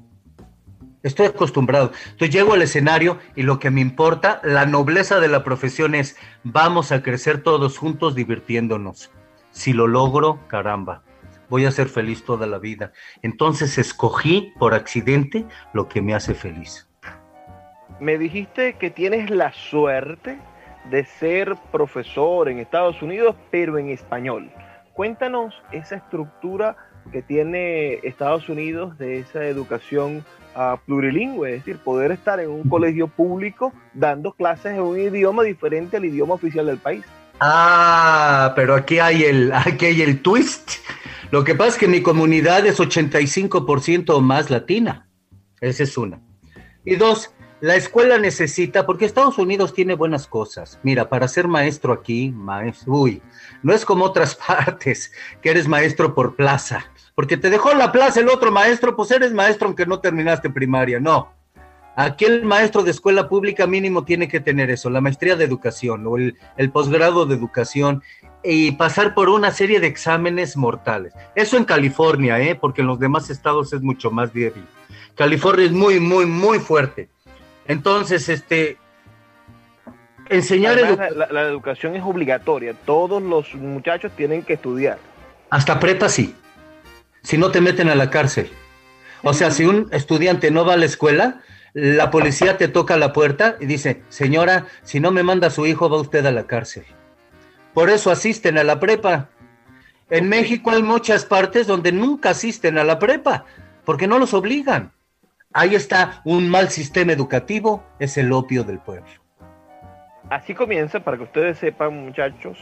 estoy 1.01 1.27
acostumbrado. 1.27 1.93
Entonces 2.03 2.29
llego 2.29 2.53
al 2.53 2.61
escenario 2.61 3.19
y 3.37 3.43
lo 3.43 3.57
que 3.57 3.71
me 3.71 3.79
importa, 3.79 4.41
la 4.43 4.65
nobleza 4.65 5.21
de 5.21 5.29
la 5.29 5.45
profesión 5.45 5.95
es, 5.95 6.17
vamos 6.43 6.91
a 6.91 7.01
crecer 7.01 7.41
todos 7.41 7.77
juntos 7.77 8.15
divirtiéndonos. 8.15 9.11
Si 9.51 9.71
lo 9.71 9.87
logro, 9.87 10.39
caramba, 10.49 11.03
voy 11.49 11.65
a 11.65 11.71
ser 11.71 11.89
feliz 11.89 12.23
toda 12.23 12.47
la 12.47 12.59
vida. 12.59 12.91
Entonces 13.21 13.77
escogí 13.77 14.53
por 14.59 14.73
accidente 14.73 15.45
lo 15.73 15.87
que 15.87 16.01
me 16.01 16.13
hace 16.13 16.33
feliz. 16.33 16.87
Me 17.99 18.17
dijiste 18.17 18.73
que 18.73 18.89
tienes 18.89 19.29
la 19.29 19.51
suerte 19.51 20.37
de 20.89 21.05
ser 21.05 21.55
profesor 21.71 22.49
en 22.49 22.59
Estados 22.59 23.01
Unidos, 23.01 23.35
pero 23.51 23.77
en 23.77 23.89
español. 23.89 24.49
Cuéntanos 24.93 25.53
esa 25.71 25.97
estructura 25.97 26.77
que 27.11 27.21
tiene 27.21 27.95
Estados 28.03 28.47
Unidos 28.49 28.97
de 28.97 29.19
esa 29.19 29.45
educación 29.45 30.23
uh, 30.55 30.77
plurilingüe, 30.85 31.55
es 31.55 31.65
decir, 31.65 31.77
poder 31.79 32.11
estar 32.11 32.39
en 32.39 32.49
un 32.49 32.69
colegio 32.69 33.07
público 33.07 33.73
dando 33.93 34.33
clases 34.33 34.73
en 34.73 34.81
un 34.81 34.99
idioma 34.99 35.43
diferente 35.43 35.97
al 35.97 36.05
idioma 36.05 36.35
oficial 36.35 36.67
del 36.67 36.77
país. 36.77 37.03
Ah, 37.39 38.53
pero 38.55 38.75
aquí 38.75 38.99
hay 38.99 39.23
el, 39.23 39.51
aquí 39.53 39.87
hay 39.87 40.01
el 40.01 40.21
twist. 40.21 40.71
Lo 41.31 41.43
que 41.43 41.55
pasa 41.55 41.69
es 41.69 41.77
que 41.77 41.87
mi 41.87 42.01
comunidad 42.01 42.65
es 42.65 42.79
85% 42.79 44.19
más 44.21 44.49
latina. 44.49 45.07
Esa 45.61 45.83
es 45.83 45.97
una. 45.97 46.21
Y 46.85 46.95
dos, 46.95 47.31
la 47.61 47.75
escuela 47.75 48.17
necesita, 48.17 48.85
porque 48.85 49.05
Estados 49.05 49.37
Unidos 49.37 49.73
tiene 49.73 49.95
buenas 49.95 50.27
cosas. 50.27 50.79
Mira, 50.83 51.09
para 51.09 51.27
ser 51.27 51.47
maestro 51.47 51.93
aquí, 51.93 52.31
maestro, 52.31 52.93
uy, 52.93 53.21
no 53.61 53.73
es 53.73 53.85
como 53.85 54.05
otras 54.05 54.35
partes, 54.47 55.11
que 55.41 55.51
eres 55.51 55.67
maestro 55.67 56.15
por 56.15 56.35
plaza 56.35 56.85
porque 57.19 57.35
te 57.35 57.49
dejó 57.49 57.73
la 57.73 57.91
plaza 57.91 58.21
el 58.21 58.29
otro 58.29 58.49
maestro, 58.49 58.95
pues 58.95 59.11
eres 59.11 59.33
maestro 59.33 59.67
aunque 59.67 59.85
no 59.85 59.99
terminaste 59.99 60.49
primaria, 60.49 61.01
no. 61.01 61.33
Aquí 61.97 62.23
el 62.23 62.45
maestro 62.45 62.81
de 62.81 62.91
escuela 62.91 63.27
pública 63.27 63.67
mínimo 63.67 64.05
tiene 64.05 64.29
que 64.29 64.39
tener 64.39 64.69
eso, 64.69 64.89
la 64.89 65.01
maestría 65.01 65.35
de 65.35 65.43
educación 65.43 66.07
o 66.07 66.15
el, 66.15 66.71
posgrado 66.71 67.25
de 67.25 67.35
educación 67.35 68.01
y 68.43 68.71
pasar 68.73 69.13
por 69.13 69.29
una 69.29 69.51
serie 69.51 69.79
de 69.79 69.87
exámenes 69.87 70.55
mortales. 70.55 71.13
Eso 71.35 71.57
en 71.57 71.65
California, 71.65 72.39
¿eh? 72.39 72.55
porque 72.55 72.81
en 72.81 72.87
los 72.87 72.99
demás 72.99 73.29
estados 73.29 73.73
es 73.73 73.81
mucho 73.81 74.11
más 74.11 74.33
débil. 74.33 74.65
California 75.15 75.65
es 75.65 75.71
muy, 75.71 75.99
muy, 75.99 76.25
muy 76.25 76.59
fuerte. 76.59 77.09
Entonces, 77.67 78.29
este, 78.29 78.77
enseñar... 80.29 80.77
la, 81.15 81.27
la 81.31 81.41
educación 81.43 81.95
es 81.95 82.03
obligatoria, 82.03 82.73
todos 82.85 83.21
los 83.21 83.53
muchachos 83.55 84.11
tienen 84.15 84.43
que 84.43 84.53
estudiar. 84.53 84.97
Hasta 85.49 85.79
prepa 85.79 86.09
sí 86.09 86.35
si 87.21 87.37
no 87.37 87.51
te 87.51 87.61
meten 87.61 87.89
a 87.89 87.95
la 87.95 88.09
cárcel. 88.09 88.49
O 89.23 89.33
sea, 89.33 89.51
si 89.51 89.65
un 89.65 89.89
estudiante 89.91 90.51
no 90.51 90.65
va 90.65 90.73
a 90.73 90.77
la 90.77 90.85
escuela, 90.85 91.41
la 91.73 92.09
policía 92.09 92.57
te 92.57 92.67
toca 92.67 92.97
la 92.97 93.13
puerta 93.13 93.57
y 93.59 93.65
dice, 93.65 94.01
señora, 94.09 94.65
si 94.83 94.99
no 94.99 95.11
me 95.11 95.23
manda 95.23 95.47
a 95.47 95.51
su 95.51 95.65
hijo, 95.65 95.89
va 95.89 95.99
usted 95.99 96.25
a 96.25 96.31
la 96.31 96.47
cárcel. 96.47 96.85
Por 97.79 97.89
eso 97.89 98.11
asisten 98.11 98.57
a 98.57 98.65
la 98.65 98.77
prepa. 98.77 99.29
En 100.09 100.27
México 100.27 100.69
hay 100.69 100.83
muchas 100.83 101.23
partes 101.23 101.65
donde 101.65 101.93
nunca 101.93 102.31
asisten 102.31 102.77
a 102.77 102.83
la 102.83 102.99
prepa, 102.99 103.45
porque 103.85 104.05
no 104.05 104.19
los 104.19 104.33
obligan. 104.33 104.91
Ahí 105.53 105.75
está 105.75 106.19
un 106.25 106.49
mal 106.49 106.71
sistema 106.71 107.13
educativo, 107.13 107.81
es 107.97 108.17
el 108.17 108.33
opio 108.33 108.65
del 108.65 108.79
pueblo. 108.79 109.07
Así 110.29 110.53
comienza, 110.53 110.99
para 110.99 111.15
que 111.15 111.23
ustedes 111.23 111.57
sepan, 111.57 112.03
muchachos, 112.03 112.57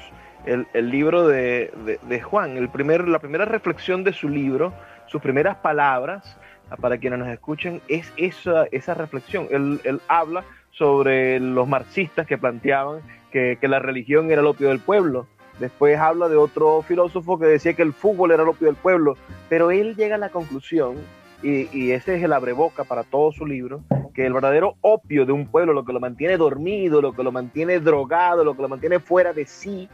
el, 0.45 0.67
libro 0.91 1.27
de, 1.27 2.21
Juan, 2.23 2.55
el 2.55 2.69
primer, 2.69 3.07
la 3.07 3.17
primera 3.17 3.45
reflexión 3.45 4.03
de 4.03 4.13
su 4.13 4.29
libro, 4.29 4.71
sus 5.07 5.19
primeras 5.19 5.55
palabras, 5.55 6.37
para 6.79 6.99
quienes 6.99 7.17
nos 7.17 7.29
escuchen, 7.29 7.81
es 7.87 8.13
esa, 8.17 8.65
esa 8.65 8.93
reflexión. 8.93 9.47
Él, 9.49 9.99
habla 10.07 10.43
sobre 10.69 11.39
los 11.39 11.67
marxistas 11.67 12.27
que 12.27 12.37
planteaban 12.37 13.01
que, 13.31 13.57
la 13.61 13.79
religión 13.79 14.31
era 14.31 14.41
el 14.41 14.47
opio 14.47 14.69
del 14.69 14.79
pueblo. 14.79 15.27
Después 15.59 15.97
habla 15.97 16.29
de 16.29 16.35
otro 16.35 16.81
filósofo 16.81 17.39
que 17.39 17.47
decía 17.47 17.73
que 17.73 17.81
el 17.81 17.93
fútbol 17.93 18.31
era 18.31 18.43
el 18.43 18.49
opio 18.49 18.67
del 18.67 18.75
pueblo. 18.75 19.17
Pero 19.49 19.71
él 19.71 19.95
llega 19.95 20.15
a 20.15 20.19
la 20.19 20.29
conclusión, 20.29 20.95
y, 21.41 21.67
y 21.77 21.91
ese 21.91 22.15
es 22.15 22.23
el 22.23 22.33
abreboca 22.33 22.83
para 22.83 23.03
todo 23.03 23.31
su 23.31 23.45
libro, 23.45 23.81
que 24.13 24.25
el 24.25 24.33
verdadero 24.33 24.75
opio 24.81 25.25
de 25.25 25.31
un 25.31 25.47
pueblo, 25.47 25.73
lo 25.73 25.85
que 25.85 25.93
lo 25.93 25.99
mantiene 25.99 26.37
dormido, 26.37 27.01
lo 27.01 27.13
que 27.13 27.23
lo 27.23 27.31
mantiene 27.31 27.79
drogado, 27.79 28.43
lo 28.43 28.55
que 28.55 28.61
lo 28.61 28.69
mantiene 28.69 28.99
fuera 28.99 29.33
de 29.33 29.45
sí, 29.45 29.89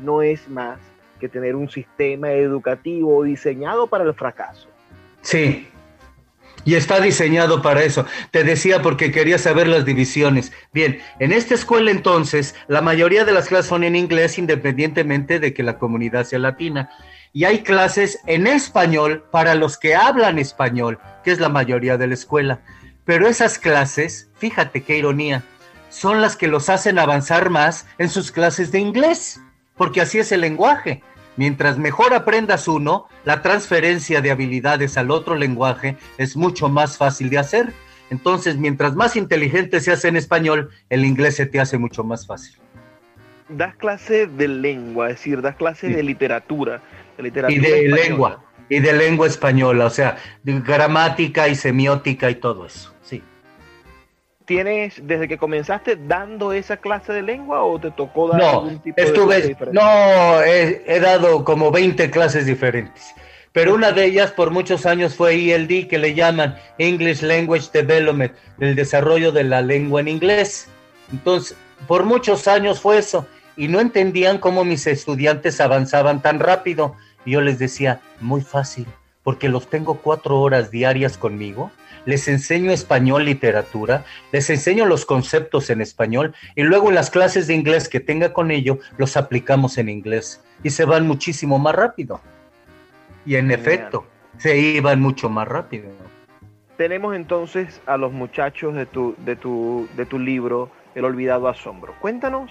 no 0.00 0.22
es 0.22 0.48
más 0.48 0.78
que 1.20 1.28
tener 1.28 1.54
un 1.54 1.68
sistema 1.68 2.32
educativo 2.32 3.22
diseñado 3.22 3.86
para 3.86 4.02
el 4.02 4.14
fracaso. 4.14 4.68
Sí, 5.20 5.68
y 6.64 6.74
está 6.74 7.00
diseñado 7.00 7.62
para 7.62 7.82
eso. 7.82 8.06
Te 8.30 8.44
decía 8.44 8.82
porque 8.82 9.10
quería 9.10 9.38
saber 9.38 9.68
las 9.68 9.84
divisiones. 9.84 10.52
Bien, 10.72 11.00
en 11.18 11.32
esta 11.32 11.54
escuela 11.54 11.90
entonces, 11.90 12.54
la 12.68 12.80
mayoría 12.80 13.24
de 13.24 13.32
las 13.32 13.48
clases 13.48 13.66
son 13.66 13.84
en 13.84 13.96
inglés 13.96 14.38
independientemente 14.38 15.38
de 15.38 15.54
que 15.54 15.62
la 15.62 15.78
comunidad 15.78 16.24
sea 16.24 16.38
latina. 16.38 16.90
Y 17.32 17.44
hay 17.44 17.62
clases 17.62 18.18
en 18.26 18.46
español 18.46 19.24
para 19.30 19.54
los 19.54 19.78
que 19.78 19.94
hablan 19.94 20.38
español, 20.38 20.98
que 21.24 21.32
es 21.32 21.40
la 21.40 21.48
mayoría 21.48 21.96
de 21.96 22.06
la 22.06 22.14
escuela. 22.14 22.60
Pero 23.04 23.26
esas 23.26 23.58
clases, 23.58 24.28
fíjate 24.36 24.82
qué 24.82 24.98
ironía, 24.98 25.42
son 25.88 26.20
las 26.20 26.36
que 26.36 26.48
los 26.48 26.68
hacen 26.68 26.98
avanzar 26.98 27.50
más 27.50 27.86
en 27.98 28.08
sus 28.08 28.30
clases 28.30 28.70
de 28.70 28.78
inglés 28.78 29.40
porque 29.76 30.00
así 30.00 30.18
es 30.18 30.32
el 30.32 30.42
lenguaje. 30.42 31.02
Mientras 31.36 31.78
mejor 31.78 32.14
aprendas 32.14 32.68
uno, 32.68 33.06
la 33.24 33.42
transferencia 33.42 34.20
de 34.20 34.30
habilidades 34.30 34.98
al 34.98 35.10
otro 35.10 35.34
lenguaje 35.34 35.96
es 36.18 36.36
mucho 36.36 36.68
más 36.68 36.98
fácil 36.98 37.30
de 37.30 37.38
hacer. 37.38 37.72
Entonces, 38.10 38.56
mientras 38.56 38.94
más 38.94 39.16
inteligente 39.16 39.80
seas 39.80 40.04
en 40.04 40.16
español, 40.16 40.70
el 40.90 41.04
inglés 41.04 41.36
se 41.36 41.46
te 41.46 41.60
hace 41.60 41.78
mucho 41.78 42.04
más 42.04 42.26
fácil. 42.26 42.58
Das 43.48 43.74
clase 43.76 44.26
de 44.26 44.48
lengua, 44.48 45.10
es 45.10 45.16
decir, 45.16 45.40
das 45.40 45.56
clase 45.56 45.88
de 45.88 46.02
literatura. 46.02 46.82
y 47.18 47.58
de 47.58 47.88
lengua, 47.88 48.44
y 48.68 48.80
de 48.80 48.92
lengua 48.92 49.26
española, 49.26 49.86
o 49.86 49.90
sea, 49.90 50.16
de 50.42 50.60
gramática 50.60 51.48
y 51.48 51.54
semiótica 51.54 52.30
y 52.30 52.36
todo 52.36 52.66
eso 52.66 52.92
tienes 54.52 54.94
desde 55.06 55.28
que 55.28 55.38
comenzaste 55.38 55.96
dando 55.96 56.52
esa 56.52 56.76
clase 56.76 57.12
de 57.12 57.22
lengua 57.22 57.62
o 57.62 57.78
te 57.80 57.90
tocó 57.90 58.28
dar 58.28 58.42
algún 58.42 58.78
tipo 58.80 59.00
estuve, 59.00 59.40
de 59.40 59.54
clase 59.54 59.72
No, 59.72 60.42
he, 60.42 60.82
he, 60.86 61.00
dado 61.00 61.42
como 61.42 61.70
20 61.70 62.10
clases 62.10 62.44
diferentes. 62.44 63.14
Pero 63.52 63.74
una 63.74 63.92
de 63.92 64.04
ellas 64.04 64.30
por 64.30 64.50
muchos 64.50 64.84
años 64.84 65.14
fue 65.14 65.54
ELD, 65.54 65.88
que 65.88 65.98
le 65.98 66.14
llaman 66.14 66.56
English 66.78 67.22
Language 67.22 67.68
Development, 67.72 68.32
el 68.60 68.74
desarrollo 68.74 69.32
de 69.32 69.44
la 69.44 69.62
lengua 69.62 70.00
en 70.02 70.08
inglés. 70.08 70.68
Entonces, 71.10 71.56
por 71.86 72.04
muchos 72.04 72.46
años 72.46 72.80
fue 72.80 72.98
eso. 72.98 73.26
Y 73.56 73.68
no 73.68 73.80
entendían 73.80 74.38
cómo 74.38 74.64
mis 74.64 74.86
estudiantes 74.86 75.60
avanzaban 75.60 76.20
tan 76.20 76.40
rápido. 76.40 76.94
Y 77.24 77.32
yo 77.32 77.40
les 77.40 77.58
decía, 77.58 78.00
muy 78.20 78.42
fácil, 78.42 78.86
porque 79.22 79.48
los 79.48 79.68
tengo 79.68 79.98
cuatro 79.98 80.40
horas 80.40 80.70
diarias 80.70 81.16
conmigo 81.16 81.70
les 82.04 82.28
enseño 82.28 82.70
español 82.70 83.24
literatura, 83.24 84.04
les 84.32 84.50
enseño 84.50 84.86
los 84.86 85.04
conceptos 85.06 85.70
en 85.70 85.80
español 85.80 86.34
y 86.54 86.62
luego 86.62 86.88
en 86.88 86.94
las 86.94 87.10
clases 87.10 87.46
de 87.46 87.54
inglés 87.54 87.88
que 87.88 88.00
tenga 88.00 88.32
con 88.32 88.50
ello 88.50 88.78
los 88.98 89.16
aplicamos 89.16 89.78
en 89.78 89.88
inglés 89.88 90.42
y 90.62 90.70
se 90.70 90.84
van 90.84 91.06
muchísimo 91.06 91.58
más 91.58 91.74
rápido. 91.74 92.20
Y 93.24 93.36
en 93.36 93.50
efecto, 93.50 94.06
se 94.38 94.58
iban 94.58 95.00
mucho 95.00 95.28
más 95.28 95.46
rápido. 95.46 95.88
Tenemos 96.76 97.14
entonces 97.14 97.80
a 97.86 97.96
los 97.96 98.12
muchachos 98.12 98.74
de 98.74 98.86
tu, 98.86 99.14
de 99.24 99.36
tu, 99.36 99.88
de 99.96 100.06
tu 100.06 100.18
libro, 100.18 100.70
El 100.94 101.04
olvidado 101.04 101.48
asombro. 101.48 101.94
Cuéntanos 102.00 102.50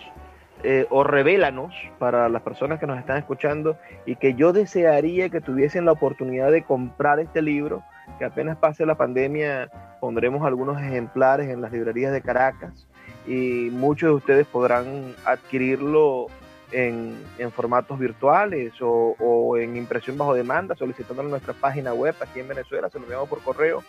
eh, 0.64 0.86
o 0.90 1.04
revélanos 1.04 1.74
para 1.98 2.30
las 2.30 2.42
personas 2.44 2.80
que 2.80 2.86
nos 2.86 3.00
están 3.00 3.18
escuchando 3.18 3.78
y 4.06 4.16
que 4.16 4.36
yo 4.36 4.54
desearía 4.54 5.30
que 5.30 5.42
tuviesen 5.42 5.86
la 5.86 5.92
oportunidad 5.92 6.52
de 6.52 6.64
comprar 6.64 7.20
este 7.20 7.42
libro 7.42 7.84
que 8.18 8.26
apenas 8.26 8.58
pase 8.58 8.86
la 8.86 8.96
pandemia 8.96 9.70
pondremos 10.00 10.46
algunos 10.46 10.82
ejemplares 10.82 11.50
en 11.50 11.62
las 11.62 11.72
librerías 11.72 12.12
de 12.12 12.22
Caracas 12.22 12.88
y 13.28 13.70
muchos 13.72 14.10
de 14.10 14.16
ustedes 14.16 14.48
podrán 14.48 15.14
adquirirlo 15.26 16.28
en, 16.72 17.18
formatos 17.52 18.00
virtuales 18.00 18.74
o, 18.82 19.58
en 19.58 19.76
impresión 19.76 20.18
bajo 20.18 20.34
demanda, 20.34 20.76
solicitándolo 20.76 21.28
en 21.28 21.32
nuestra 21.32 21.54
página 21.54 21.94
web 21.94 22.16
aquí 22.22 22.40
en 22.40 22.48
Venezuela, 22.48 22.90
se 22.90 22.98
lo 22.98 23.04
enviamos 23.04 23.30
por 23.30 23.42
correo. 23.42 23.84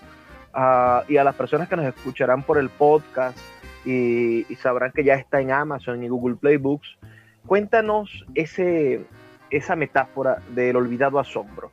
Ah, 0.53 1.05
y 1.09 1.17
a 1.17 1.25
las 1.25 1.35
personas 1.35 1.69
que 1.69 1.77
nos 1.77 1.87
escucharán 1.87 2.43
por 2.43 2.59
el 2.59 2.69
podcast 2.69 3.39
y, 3.85 4.45
sabrán 4.57 4.93
que 4.93 5.05
ya 5.05 5.15
está 5.15 5.41
en 5.41 5.51
Amazon 5.51 6.03
y 6.03 6.09
Google 6.09 6.37
Play 6.37 6.57
Books, 6.57 6.99
cuéntanos 7.47 8.25
ese, 8.35 9.05
esa 9.51 9.77
metáfora 9.77 10.39
del 10.51 10.77
olvidado 10.77 11.19
asombro. 11.19 11.73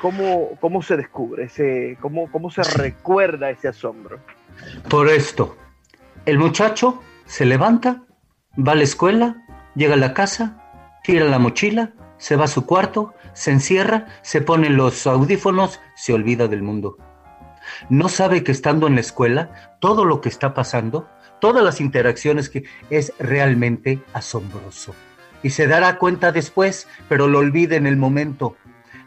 ¿Cómo, 0.00 0.56
cómo 0.60 0.82
se 0.82 0.96
descubre, 0.96 1.44
ese, 1.44 1.98
cómo, 2.00 2.30
cómo 2.30 2.50
se 2.50 2.62
recuerda 2.62 3.50
ese 3.50 3.68
asombro? 3.68 4.20
Por 4.88 5.08
esto, 5.08 5.56
el 6.24 6.38
muchacho 6.38 7.02
se 7.26 7.44
levanta, 7.44 8.04
va 8.56 8.72
a 8.72 8.76
la 8.76 8.84
escuela, 8.84 9.44
llega 9.74 9.94
a 9.94 9.98
la 9.98 10.14
casa, 10.14 10.62
tira 11.02 11.24
la 11.24 11.38
mochila, 11.38 11.92
se 12.16 12.36
va 12.36 12.44
a 12.44 12.48
su 12.48 12.66
cuarto, 12.66 13.14
se 13.32 13.50
encierra, 13.50 14.06
se 14.22 14.40
pone 14.40 14.70
los 14.70 15.06
audífonos, 15.06 15.80
se 15.94 16.12
olvida 16.12 16.48
del 16.48 16.62
mundo. 16.62 16.96
No 17.88 18.08
sabe 18.08 18.42
que 18.42 18.52
estando 18.52 18.86
en 18.86 18.94
la 18.94 19.00
escuela, 19.00 19.76
todo 19.80 20.04
lo 20.04 20.20
que 20.20 20.28
está 20.28 20.54
pasando, 20.54 21.08
todas 21.40 21.62
las 21.62 21.80
interacciones 21.80 22.48
que 22.48 22.64
es 22.90 23.12
realmente 23.18 24.02
asombroso. 24.12 24.94
Y 25.42 25.50
se 25.50 25.68
dará 25.68 25.98
cuenta 25.98 26.32
después, 26.32 26.88
pero 27.08 27.28
lo 27.28 27.38
olvida 27.38 27.76
en 27.76 27.86
el 27.86 27.96
momento. 27.96 28.56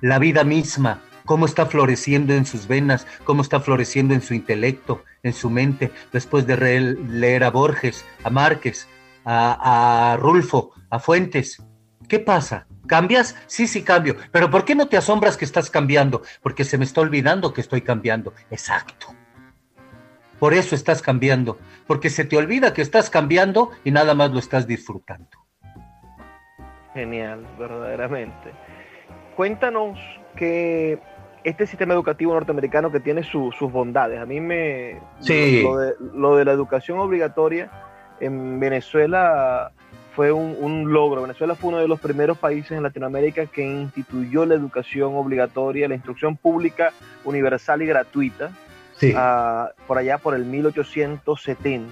La 0.01 0.17
vida 0.17 0.43
misma, 0.43 0.99
cómo 1.25 1.45
está 1.45 1.65
floreciendo 1.67 2.33
en 2.33 2.45
sus 2.45 2.67
venas, 2.67 3.05
cómo 3.23 3.41
está 3.41 3.59
floreciendo 3.59 4.13
en 4.13 4.21
su 4.21 4.33
intelecto, 4.33 5.03
en 5.23 5.33
su 5.33 5.49
mente, 5.49 5.91
después 6.11 6.47
de 6.47 6.57
leer 6.57 7.43
a 7.43 7.51
Borges, 7.51 8.03
a 8.23 8.29
Márquez, 8.29 8.87
a, 9.25 10.17
Rulfo, 10.19 10.71
a 10.89 10.99
Fuentes. 10.99 11.63
¿Qué 12.07 12.19
pasa? 12.19 12.65
¿Cambias? 12.87 13.35
Sí, 13.45 13.67
sí 13.67 13.83
cambio. 13.83 14.17
Pero 14.31 14.49
¿por 14.49 14.65
qué 14.65 14.75
no 14.75 14.87
te 14.87 14.97
asombras 14.97 15.37
que 15.37 15.45
estás 15.45 15.69
cambiando? 15.69 16.23
Porque 16.41 16.63
se 16.63 16.77
me 16.77 16.83
está 16.83 17.01
olvidando 17.01 17.53
que 17.53 17.61
estoy 17.61 17.81
cambiando. 17.81 18.33
Exacto. 18.49 19.15
Por 20.39 20.53
eso 20.53 20.75
estás 20.75 21.01
cambiando. 21.01 21.59
Porque 21.85 22.09
se 22.09 22.25
te 22.25 22.35
olvida 22.35 22.73
que 22.73 22.81
estás 22.81 23.09
cambiando 23.09 23.71
y 23.83 23.91
nada 23.91 24.15
más 24.15 24.31
lo 24.31 24.39
estás 24.39 24.65
disfrutando. 24.65 25.29
Genial, 26.93 27.45
verdaderamente. 27.57 28.51
Cuéntanos 29.35 29.97
que 30.35 30.99
este 31.43 31.65
sistema 31.65 31.93
educativo 31.93 32.33
norteamericano 32.33 32.91
que 32.91 32.99
tiene 32.99 33.23
sus 33.23 33.55
bondades. 33.59 34.19
A 34.19 34.25
mí 34.25 34.39
me... 34.39 34.99
Sí. 35.19 35.63
Lo 36.13 36.35
de, 36.35 36.45
la 36.45 36.51
educación 36.51 36.99
obligatoria 36.99 37.71
en 38.19 38.59
Venezuela 38.59 39.71
fue 40.15 40.31
un, 40.31 40.91
logro. 40.91 41.23
Venezuela 41.23 41.55
fue 41.55 41.69
uno 41.69 41.79
de 41.79 41.87
los 41.87 41.99
primeros 41.99 42.37
países 42.37 42.71
en 42.73 42.83
Latinoamérica 42.83 43.45
que 43.47 43.63
instituyó 43.63 44.45
la 44.45 44.55
educación 44.55 45.15
obligatoria, 45.15 45.87
la 45.87 45.95
instrucción 45.95 46.37
pública 46.37 46.91
universal 47.23 47.81
y 47.81 47.85
gratuita, 47.87 48.51
sí. 48.97 49.13
Por 49.87 49.97
allá 49.97 50.17
por 50.17 50.35
el 50.35 50.45
1870. 50.45 51.89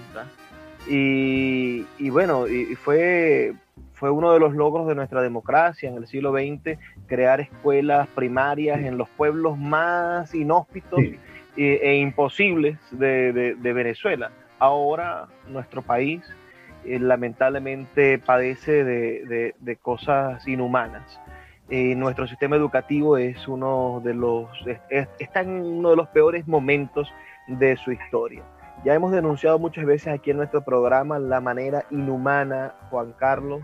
Y, 0.88 1.86
y 1.98 2.10
bueno, 2.10 2.46
y 2.46 2.74
fue 2.76 3.54
fue 4.00 4.10
uno 4.10 4.32
de 4.32 4.40
los 4.40 4.54
logros 4.54 4.88
de 4.88 4.94
nuestra 4.94 5.20
democracia 5.20 5.90
en 5.90 5.96
el 5.96 6.06
siglo 6.06 6.32
XX, 6.32 6.78
crear 7.06 7.42
escuelas 7.42 8.08
primarias 8.08 8.80
en 8.80 8.96
los 8.96 9.10
pueblos 9.10 9.58
más 9.58 10.34
inhóspitos 10.34 11.00
e, 11.54 11.96
imposibles 11.96 12.78
de, 12.92 13.54
Venezuela. 13.60 14.32
Ahora 14.58 15.28
nuestro 15.48 15.82
país 15.82 16.22
eh, 16.86 16.98
lamentablemente 16.98 18.18
padece 18.18 18.84
de, 18.84 19.78
cosas 19.82 20.48
inhumanas. 20.48 21.20
Eh, 21.68 21.94
nuestro 21.94 22.26
sistema 22.26 22.56
educativo 22.56 23.18
es 23.18 23.46
uno 23.46 24.00
de 24.02 24.14
los, 24.14 24.48
está 25.18 25.42
en 25.42 25.60
uno 25.60 25.90
de 25.90 25.96
los 25.96 26.08
peores 26.08 26.48
momentos 26.48 27.12
de 27.48 27.76
su 27.76 27.92
historia. 27.92 28.42
Ya 28.82 28.94
hemos 28.94 29.12
denunciado 29.12 29.58
muchas 29.58 29.84
veces 29.84 30.08
aquí 30.08 30.30
en 30.30 30.38
nuestro 30.38 30.62
programa 30.62 31.18
la 31.18 31.42
manera 31.42 31.84
inhumana, 31.90 32.74
Juan 32.88 33.12
Carlos, 33.12 33.60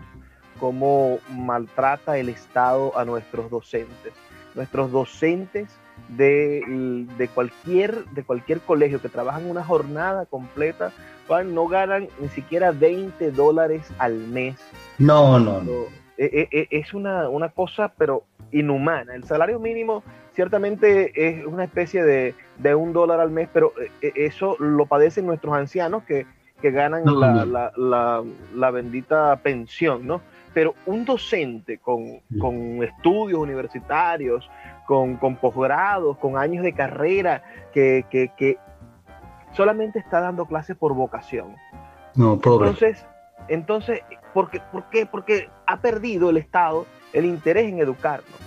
cómo 0.59 1.19
maltrata 1.29 2.17
el 2.17 2.29
Estado 2.29 2.97
a 2.97 3.05
nuestros 3.05 3.49
docentes. 3.49 4.13
Nuestros 4.55 4.91
docentes 4.91 5.69
de, 6.09 7.07
cualquier, 7.33 8.05
de 8.05 8.23
cualquier 8.23 8.59
colegio 8.61 9.01
que 9.01 9.09
trabajan 9.09 9.49
una 9.49 9.63
jornada 9.63 10.25
completa 10.25 10.91
no 11.45 11.67
ganan 11.67 12.07
ni 12.19 12.29
siquiera 12.29 12.71
20 12.71 13.31
dólares 13.31 13.91
al 13.99 14.15
mes. 14.15 14.55
No, 14.97 15.39
no, 15.39 15.61
no. 15.61 15.71
E, 16.17 16.47
e, 16.49 16.49
e, 16.51 16.67
es 16.71 16.93
una, 16.93 17.27
cosa, 17.53 17.91
pero 17.97 18.23
inhumana. 18.51 19.13
El 19.13 19.25
salario 19.25 19.59
mínimo 19.59 20.03
ciertamente 20.33 21.11
es 21.15 21.45
una 21.45 21.65
especie 21.65 22.03
de, 22.03 22.75
un 22.75 22.93
dólar 22.93 23.19
al 23.19 23.29
mes, 23.29 23.49
pero 23.51 23.73
eso 24.01 24.55
lo 24.59 24.85
padecen 24.85 25.25
nuestros 25.25 25.55
ancianos 25.55 26.03
que, 26.03 26.25
ganan 26.61 27.03
la, 27.05 27.71
la, 28.55 28.71
bendita 28.71 29.35
pensión, 29.43 30.07
¿no? 30.07 30.21
Pero 30.57 30.73
un 30.87 31.05
docente 31.05 31.77
con, 31.77 32.19
estudios 32.81 33.39
universitarios, 33.39 34.49
con, 34.87 35.19
posgrados, 35.39 36.17
con 36.17 36.35
años 36.35 36.63
de 36.63 36.73
carrera, 36.73 37.43
que, 37.71 38.57
solamente 39.51 39.99
está 39.99 40.19
dando 40.19 40.47
clases 40.47 40.75
por 40.75 40.95
vocación. 40.95 41.53
No, 42.15 42.39
pobre. 42.39 42.69
Entonces, 42.69 43.05
entonces 43.49 44.01
¿por 44.33 44.49
qué? 44.49 44.59
¿por 44.71 44.89
qué? 44.89 45.05
Porque 45.05 45.47
ha 45.67 45.79
perdido 45.79 46.31
el 46.31 46.37
Estado 46.37 46.87
el 47.13 47.25
interés 47.25 47.69
en 47.69 47.77
educarnos. 47.77 48.39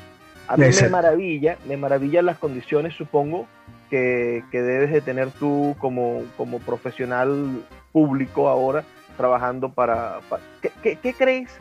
A 0.48 0.56
mí 0.56 0.64
me 0.82 0.88
maravilla, 0.88 1.58
me 1.68 1.76
maravillan 1.76 2.26
las 2.26 2.38
condiciones, 2.38 2.92
supongo, 2.94 3.46
que, 3.88 4.42
debes 4.50 4.90
de 4.90 5.00
tener 5.00 5.30
tú 5.30 5.76
como, 5.78 6.24
como 6.36 6.58
profesional 6.58 7.62
público 7.92 8.48
ahora 8.48 8.82
trabajando 9.16 9.68
para... 9.68 10.18
¿Qué, 10.82 11.14
crees 11.16 11.56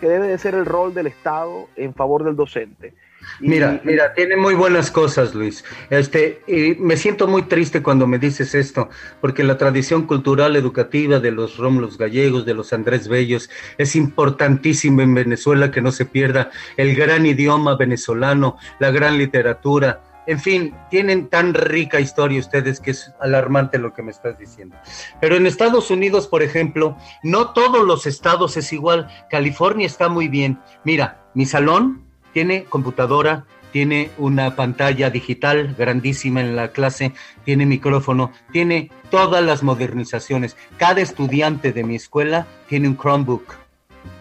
que 0.00 0.08
debe 0.08 0.28
de 0.28 0.38
ser 0.38 0.54
el 0.54 0.66
rol 0.66 0.94
del 0.94 1.06
Estado 1.06 1.68
en 1.76 1.94
favor 1.94 2.24
del 2.24 2.36
docente. 2.36 2.94
mira, 3.40 3.80
mira, 3.84 4.12
tiene 4.14 4.36
muy 4.36 4.54
buenas 4.54 4.90
cosas, 4.90 5.34
Luis. 5.34 5.64
Este, 5.90 6.42
me 6.78 6.96
siento 6.96 7.26
muy 7.26 7.42
triste 7.42 7.82
cuando 7.82 8.06
me 8.06 8.18
dices 8.18 8.54
esto, 8.54 8.88
porque 9.20 9.44
la 9.44 9.56
tradición 9.56 10.06
cultural 10.06 10.56
educativa 10.56 11.20
de 11.20 11.30
los 11.30 11.56
Rómulos 11.56 11.96
gallegos, 11.96 12.44
de 12.44 12.54
los 12.54 12.72
Andrés 12.72 13.08
Bellos, 13.08 13.50
es 13.78 13.96
importantísima 13.96 15.02
en 15.02 15.14
Venezuela 15.14 15.70
que 15.70 15.80
no 15.80 15.92
se 15.92 16.04
pierda 16.04 16.50
el 16.76 16.94
gran 16.94 17.26
idioma 17.26 17.76
venezolano, 17.76 18.56
la 18.78 18.90
gran 18.90 19.18
literatura, 19.18 20.02
en 20.26 20.40
fin, 20.40 20.74
tienen 20.90 21.28
tan 21.28 21.54
rica 21.54 22.00
historia 22.00 22.40
ustedes 22.40 22.80
que 22.80 22.92
es 22.92 23.12
alarmante 23.20 23.78
lo 23.78 23.92
que 23.92 24.02
me 24.02 24.10
estás 24.10 24.38
diciendo. 24.38 24.76
Pero 25.20 25.36
en 25.36 25.46
Estados 25.46 25.90
Unidos, 25.90 26.26
por 26.28 26.42
ejemplo, 26.42 26.96
no 27.22 27.52
todos 27.52 27.84
los 27.84 28.06
estados 28.06 28.56
es 28.56 28.72
igual. 28.72 29.08
California 29.30 29.86
está 29.86 30.08
muy 30.08 30.28
bien. 30.28 30.58
Mira, 30.84 31.24
mi 31.34 31.46
salón 31.46 32.04
tiene 32.32 32.64
computadora, 32.64 33.44
tiene 33.72 34.10
una 34.18 34.56
pantalla 34.56 35.10
digital 35.10 35.74
grandísima 35.76 36.40
en 36.40 36.56
la 36.56 36.68
clase, 36.68 37.12
tiene 37.44 37.66
micrófono, 37.66 38.32
tiene 38.52 38.90
todas 39.10 39.42
las 39.44 39.62
modernizaciones. 39.62 40.56
Cada 40.78 41.00
estudiante 41.00 41.72
de 41.72 41.84
mi 41.84 41.96
escuela 41.96 42.46
tiene 42.68 42.88
un 42.88 42.96
Chromebook 42.96 43.56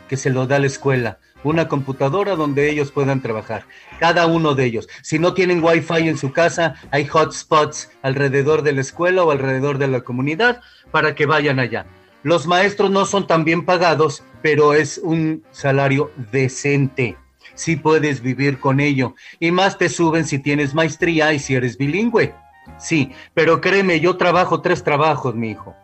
que 0.10 0.18
se 0.18 0.32
lo 0.32 0.48
da 0.48 0.58
a 0.58 0.60
la 0.60 0.68
escuela 0.68 1.20
una 1.44 1.68
computadora 1.68 2.36
donde 2.36 2.70
ellos 2.70 2.92
puedan 2.92 3.22
trabajar, 3.22 3.66
cada 4.00 4.28
uno 4.28 4.56
de 4.56 4.66
ellos. 4.66 4.88
Si 5.02 5.20
no 5.20 5.34
tienen 5.34 5.64
wifi 5.64 6.08
en 6.08 6.18
su 6.18 6.32
casa, 6.32 6.76
hay 6.92 7.08
hotspots 7.12 7.92
alrededor 8.02 8.64
de 8.64 8.74
la 8.74 8.82
escuela 8.82 9.24
o 9.24 9.32
alrededor 9.32 9.78
de 9.78 9.88
la 9.88 10.02
comunidad 10.02 10.62
para 10.92 11.16
que 11.16 11.26
vayan 11.26 11.60
allá. 11.60 11.86
Los 12.24 12.48
maestros 12.48 12.90
no 12.90 13.06
son 13.06 13.28
tan 13.28 13.44
bien 13.44 13.66
pagados, 13.66 14.24
pero 14.42 14.74
es 14.74 14.98
un 14.98 15.44
salario 15.52 16.12
decente. 16.32 17.18
Si 17.54 17.76
puedes 17.76 18.22
vivir 18.22 18.60
con 18.60 18.80
ello. 18.80 19.16
Y 19.40 19.52
más 19.52 19.78
te 19.78 19.90
suben 19.90 20.26
si 20.26 20.40
tienes 20.40 20.74
maestría 20.74 21.34
y 21.34 21.40
si 21.40 21.56
eres 21.56 21.78
bilingüe. 21.78 22.34
Sí, 22.78 23.12
pero 23.34 23.60
créeme, 23.60 24.00
yo 24.00 24.16
trabajo 24.16 24.62
tres 24.62 24.84
trabajos, 24.84 25.36
mi 25.36 25.52
hijo. 25.52 25.76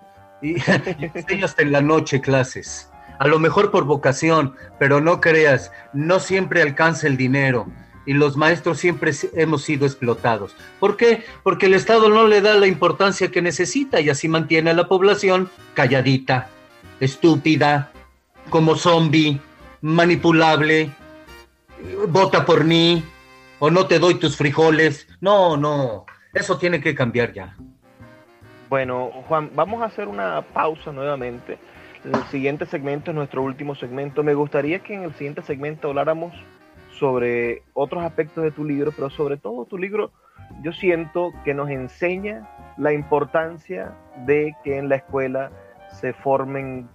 Y, 0.42 0.56
y 1.30 1.44
hasta 1.44 1.62
en 1.62 1.74
la 1.74 1.82
noche 1.82 2.22
clases 2.22 2.90
a 3.20 3.28
lo 3.28 3.38
mejor 3.38 3.70
por 3.70 3.84
vocación, 3.84 4.56
pero 4.80 5.02
no 5.02 5.22
creas, 5.22 5.72
no 5.94 6.20
siempre 6.20 6.62
alcanza 6.62 7.08
el 7.08 7.18
dinero 7.18 7.68
y 8.06 8.14
los 8.14 8.38
maestros 8.38 8.80
siempre 8.80 9.12
hemos 9.34 9.62
sido 9.62 9.86
explotados. 9.86 10.56
¿Por 10.80 10.98
qué? 10.98 11.24
Porque 11.44 11.68
el 11.68 11.76
Estado 11.76 12.10
no 12.10 12.28
le 12.28 12.42
da 12.42 12.56
la 12.56 12.66
importancia 12.66 13.30
que 13.30 13.42
necesita 13.42 14.00
y 14.00 14.10
así 14.10 14.28
mantiene 14.28 14.72
a 14.72 14.74
la 14.74 14.88
población 14.88 15.50
calladita, 15.76 16.48
estúpida, 17.00 17.92
como 18.50 18.76
zombie, 18.76 19.40
manipulable, 19.82 20.90
vota 22.08 22.46
por 22.46 22.64
mí 22.64 23.04
o 23.60 23.70
no 23.70 23.86
te 23.86 24.00
doy 24.00 24.16
tus 24.16 24.38
frijoles. 24.38 25.08
No, 25.22 25.58
no, 25.58 26.06
eso 26.34 26.58
tiene 26.58 26.82
que 26.82 26.96
cambiar 26.96 27.34
ya. 27.34 27.56
Bueno, 28.70 29.12
Juan, 29.28 29.52
vamos 29.54 29.82
a 29.82 29.86
hacer 29.86 30.08
una 30.08 30.42
pausa 30.42 30.92
nuevamente 30.92 31.54
en 31.54 31.60
el 32.14 32.24
siguiente 32.26 32.66
segmento, 32.66 33.14
nuestro 33.14 33.42
último 33.44 33.76
segmento, 33.76 34.24
me 34.24 34.34
gustaría 34.34 34.80
que 34.80 34.96
en 34.96 35.04
el 35.04 35.14
siguiente 35.14 35.42
segmento 35.42 35.90
habláramos 35.90 36.34
sobre 36.98 37.64
otros 37.74 38.04
aspectos 38.04 38.44
de 38.44 38.52
tu 38.52 38.66
libro, 38.66 38.92
pero 38.92 39.10
sobre 39.10 39.38
todo 39.38 39.66
tu 39.66 39.78
libro 39.78 40.12
yo 40.62 40.74
siento 40.74 41.32
que 41.46 41.54
nos 41.54 41.70
enseña 41.70 42.48
la 42.78 42.92
importancia 42.94 43.94
de 44.26 44.56
que 44.64 44.78
en 44.78 44.90
la 44.90 44.96
escuela 44.96 45.52
se 45.92 46.14
formen 46.14 46.90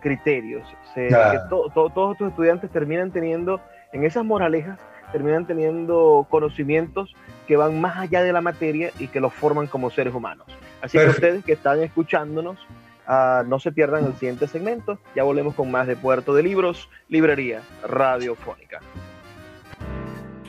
criterios, 0.00 0.66
que 0.94 1.10
todos 1.48 2.16
tus 2.16 2.28
estudiantes 2.28 2.70
terminan 2.70 3.10
teniendo 3.10 3.60
en 3.92 4.04
esas 4.04 4.24
moralejas 4.24 4.78
terminan 5.10 5.46
teniendo 5.46 6.26
conocimientos 6.30 7.14
que 7.46 7.56
van 7.56 7.80
más 7.80 7.98
allá 7.98 8.22
de 8.22 8.32
la 8.32 8.40
materia 8.40 8.92
y 8.98 9.08
que 9.08 9.20
los 9.20 9.34
forman 9.34 9.66
como 9.66 9.90
seres 9.90 10.14
humanos. 10.14 10.46
Así 10.80 10.98
que 10.98 11.06
ustedes 11.06 11.44
que 11.44 11.52
están 11.52 11.82
escuchándonos, 11.82 12.58
uh, 13.10 13.44
no 13.46 13.58
se 13.58 13.72
pierdan 13.72 14.06
el 14.06 14.14
siguiente 14.14 14.46
segmento. 14.46 14.98
Ya 15.16 15.24
volvemos 15.24 15.54
con 15.54 15.70
más 15.70 15.86
de 15.86 15.96
Puerto 15.96 16.32
de 16.34 16.42
Libros, 16.42 16.88
Librería 17.08 17.62
Radiofónica. 17.82 18.80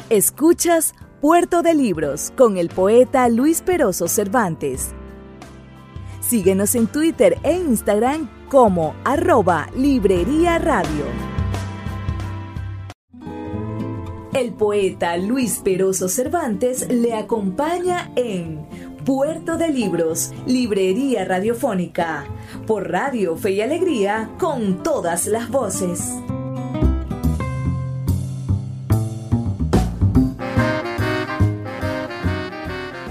Escuchas 0.09 0.93
Puerto 1.19 1.61
de 1.61 1.73
Libros 1.73 2.31
con 2.37 2.57
el 2.57 2.69
poeta 2.69 3.27
Luis 3.29 3.61
Peroso 3.61 4.07
Cervantes. 4.07 4.93
Síguenos 6.19 6.75
en 6.75 6.87
Twitter 6.87 7.37
e 7.43 7.53
Instagram 7.53 8.29
como 8.49 8.95
arroba 9.03 9.67
Librería 9.75 10.59
Radio. 10.59 11.05
El 14.33 14.53
poeta 14.53 15.17
Luis 15.17 15.59
Peroso 15.59 16.07
Cervantes 16.07 16.87
le 16.89 17.13
acompaña 17.13 18.11
en 18.15 18.65
Puerto 19.05 19.57
de 19.57 19.69
Libros, 19.69 20.31
Librería 20.45 21.25
Radiofónica, 21.25 22.25
por 22.67 22.91
Radio 22.91 23.35
Fe 23.35 23.51
y 23.53 23.61
Alegría, 23.61 24.29
con 24.37 24.83
todas 24.83 25.25
las 25.25 25.49
voces. 25.49 26.13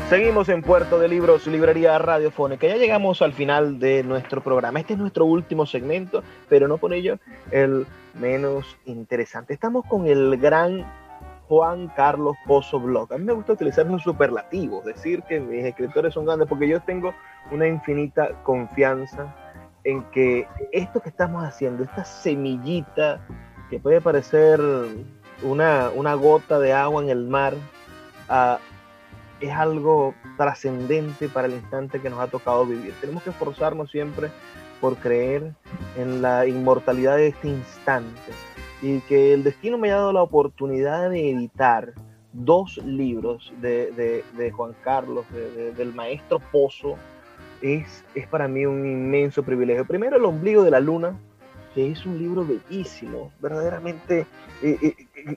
Seguimos 0.09 0.49
en 0.49 0.63
Puerto 0.63 1.01
de 1.01 1.09
Libros, 1.09 1.49
Librería 1.49 1.99
Radiofónica. 1.99 2.69
Ya 2.69 2.77
llegamos 2.77 3.21
al 3.21 3.33
final 3.33 3.81
de 3.81 4.05
nuestro 4.05 4.43
programa. 4.43 4.79
Este 4.79 4.93
es 4.93 4.99
nuestro 4.99 5.25
último 5.25 5.67
segmento, 5.67 6.23
pero 6.49 6.69
no 6.69 6.79
por 6.79 6.93
ello 6.93 7.19
el 7.51 7.85
menos 8.15 8.77
interesante. 8.87 9.55
Estamos 9.55 9.85
con 9.87 10.07
el 10.07 10.37
gran 10.37 10.85
Juan 11.51 11.89
Carlos 11.97 12.37
Pozo 12.47 12.79
Blog. 12.79 13.13
A 13.13 13.19
mí 13.19 13.25
me 13.25 13.33
gusta 13.33 13.55
utilizar 13.55 13.85
los 13.85 14.05
superlativos, 14.05 14.85
decir 14.85 15.21
que 15.25 15.41
mis 15.41 15.65
escritores 15.65 16.15
son 16.15 16.25
grandes, 16.25 16.47
porque 16.49 16.69
yo 16.69 16.81
tengo 16.81 17.13
una 17.51 17.67
infinita 17.67 18.41
confianza 18.45 19.35
en 19.83 20.05
que 20.13 20.47
esto 20.71 21.01
que 21.01 21.09
estamos 21.09 21.43
haciendo, 21.43 21.83
esta 21.83 22.05
semillita 22.05 23.21
que 23.69 23.81
puede 23.81 24.01
parecer 24.01 24.61
una, 25.43 25.91
una 25.93 26.15
gota 26.15 26.61
de 26.61 26.73
agua 26.73 27.03
en 27.03 27.09
el 27.11 27.27
mar, 27.27 27.55
uh, 28.29 28.57
es 29.41 29.51
algo 29.51 30.15
trascendente 30.37 31.29
para 31.29 31.49
el 31.49 31.55
instante 31.55 32.01
que 32.01 32.11
nos 32.11 32.21
ha 32.21 32.29
tocado 32.29 32.65
vivir. 32.65 32.95
Tenemos 33.01 33.25
que 33.25 33.31
esforzarnos 33.31 33.91
siempre 33.91 34.31
por 34.81 34.95
creer 34.99 35.53
en 35.97 36.23
la 36.23 36.47
inmortalidad 36.47 37.17
de 37.17 37.27
este 37.27 37.49
instante 37.49 38.50
y 38.83 39.01
que 39.01 39.35
el 39.35 39.45
destino 39.45 39.79
me 39.79 39.89
haya 39.89 39.97
dado 39.97 40.13
la 40.13 40.23
oportunidad 40.23 41.11
de 41.11 41.31
editar 41.31 41.93
dos 42.33 42.79
libros 42.79 43.53
de, 43.61 44.23
Juan 44.57 44.75
Carlos, 44.83 45.25
del 45.77 45.93
maestro 45.95 46.41
Pozo, 46.53 46.97
es, 47.63 48.05
es 48.15 48.27
para 48.27 48.49
mí 48.49 48.67
un 48.67 48.87
inmenso 48.87 49.43
privilegio. 49.43 49.85
Primero, 49.85 50.17
El 50.17 50.25
ombligo 50.25 50.63
de 50.63 50.71
la 50.71 50.81
luna, 50.81 51.19
que 51.75 51.91
es 51.91 52.05
un 52.07 52.19
libro 52.19 52.45
bellísimo, 52.47 53.31
verdaderamente 53.41 54.27
eh, 54.63 54.79
eh, 54.83 54.95
eh, 55.17 55.37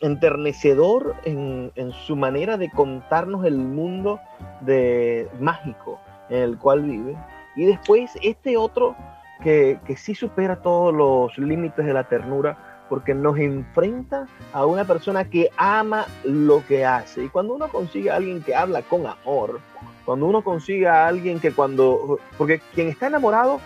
enternecedor 0.00 1.14
en, 1.24 1.72
su 2.06 2.16
manera 2.16 2.56
de 2.56 2.70
contarnos 2.70 3.44
el 3.44 3.56
mundo 3.56 4.20
de, 4.62 5.28
mágico 5.38 6.00
en 6.28 6.42
el 6.42 6.58
cual 6.58 6.82
vive. 6.82 7.16
Y 7.56 7.66
después 7.66 8.10
este 8.22 8.56
otro 8.56 8.96
que, 9.42 9.78
que 9.86 9.96
sí 9.96 10.14
supera 10.14 10.62
todos 10.62 10.94
los 10.94 11.36
límites 11.38 11.84
de 11.84 11.92
la 11.92 12.04
ternura, 12.04 12.69
porque 12.90 13.14
nos 13.14 13.38
enfrenta 13.38 14.26
a 14.52 14.66
una 14.66 14.84
persona 14.84 15.24
que 15.24 15.48
ama 15.56 16.06
lo 16.24 16.66
que 16.66 16.84
hace. 16.84 17.24
Y 17.24 17.28
cuando 17.28 17.54
uno 17.54 17.68
consigue 17.68 18.10
a 18.10 18.16
alguien 18.16 18.42
que 18.42 18.54
habla 18.54 18.82
con 18.82 19.06
amor, 19.06 19.60
cuando 20.04 20.26
uno 20.26 20.42
consigue 20.42 20.88
a 20.88 21.06
alguien 21.06 21.38
que 21.38 21.52
cuando, 21.52 22.18
porque 22.36 22.60
quien 22.74 22.88
está 22.88 23.06
enamorado, 23.06 23.60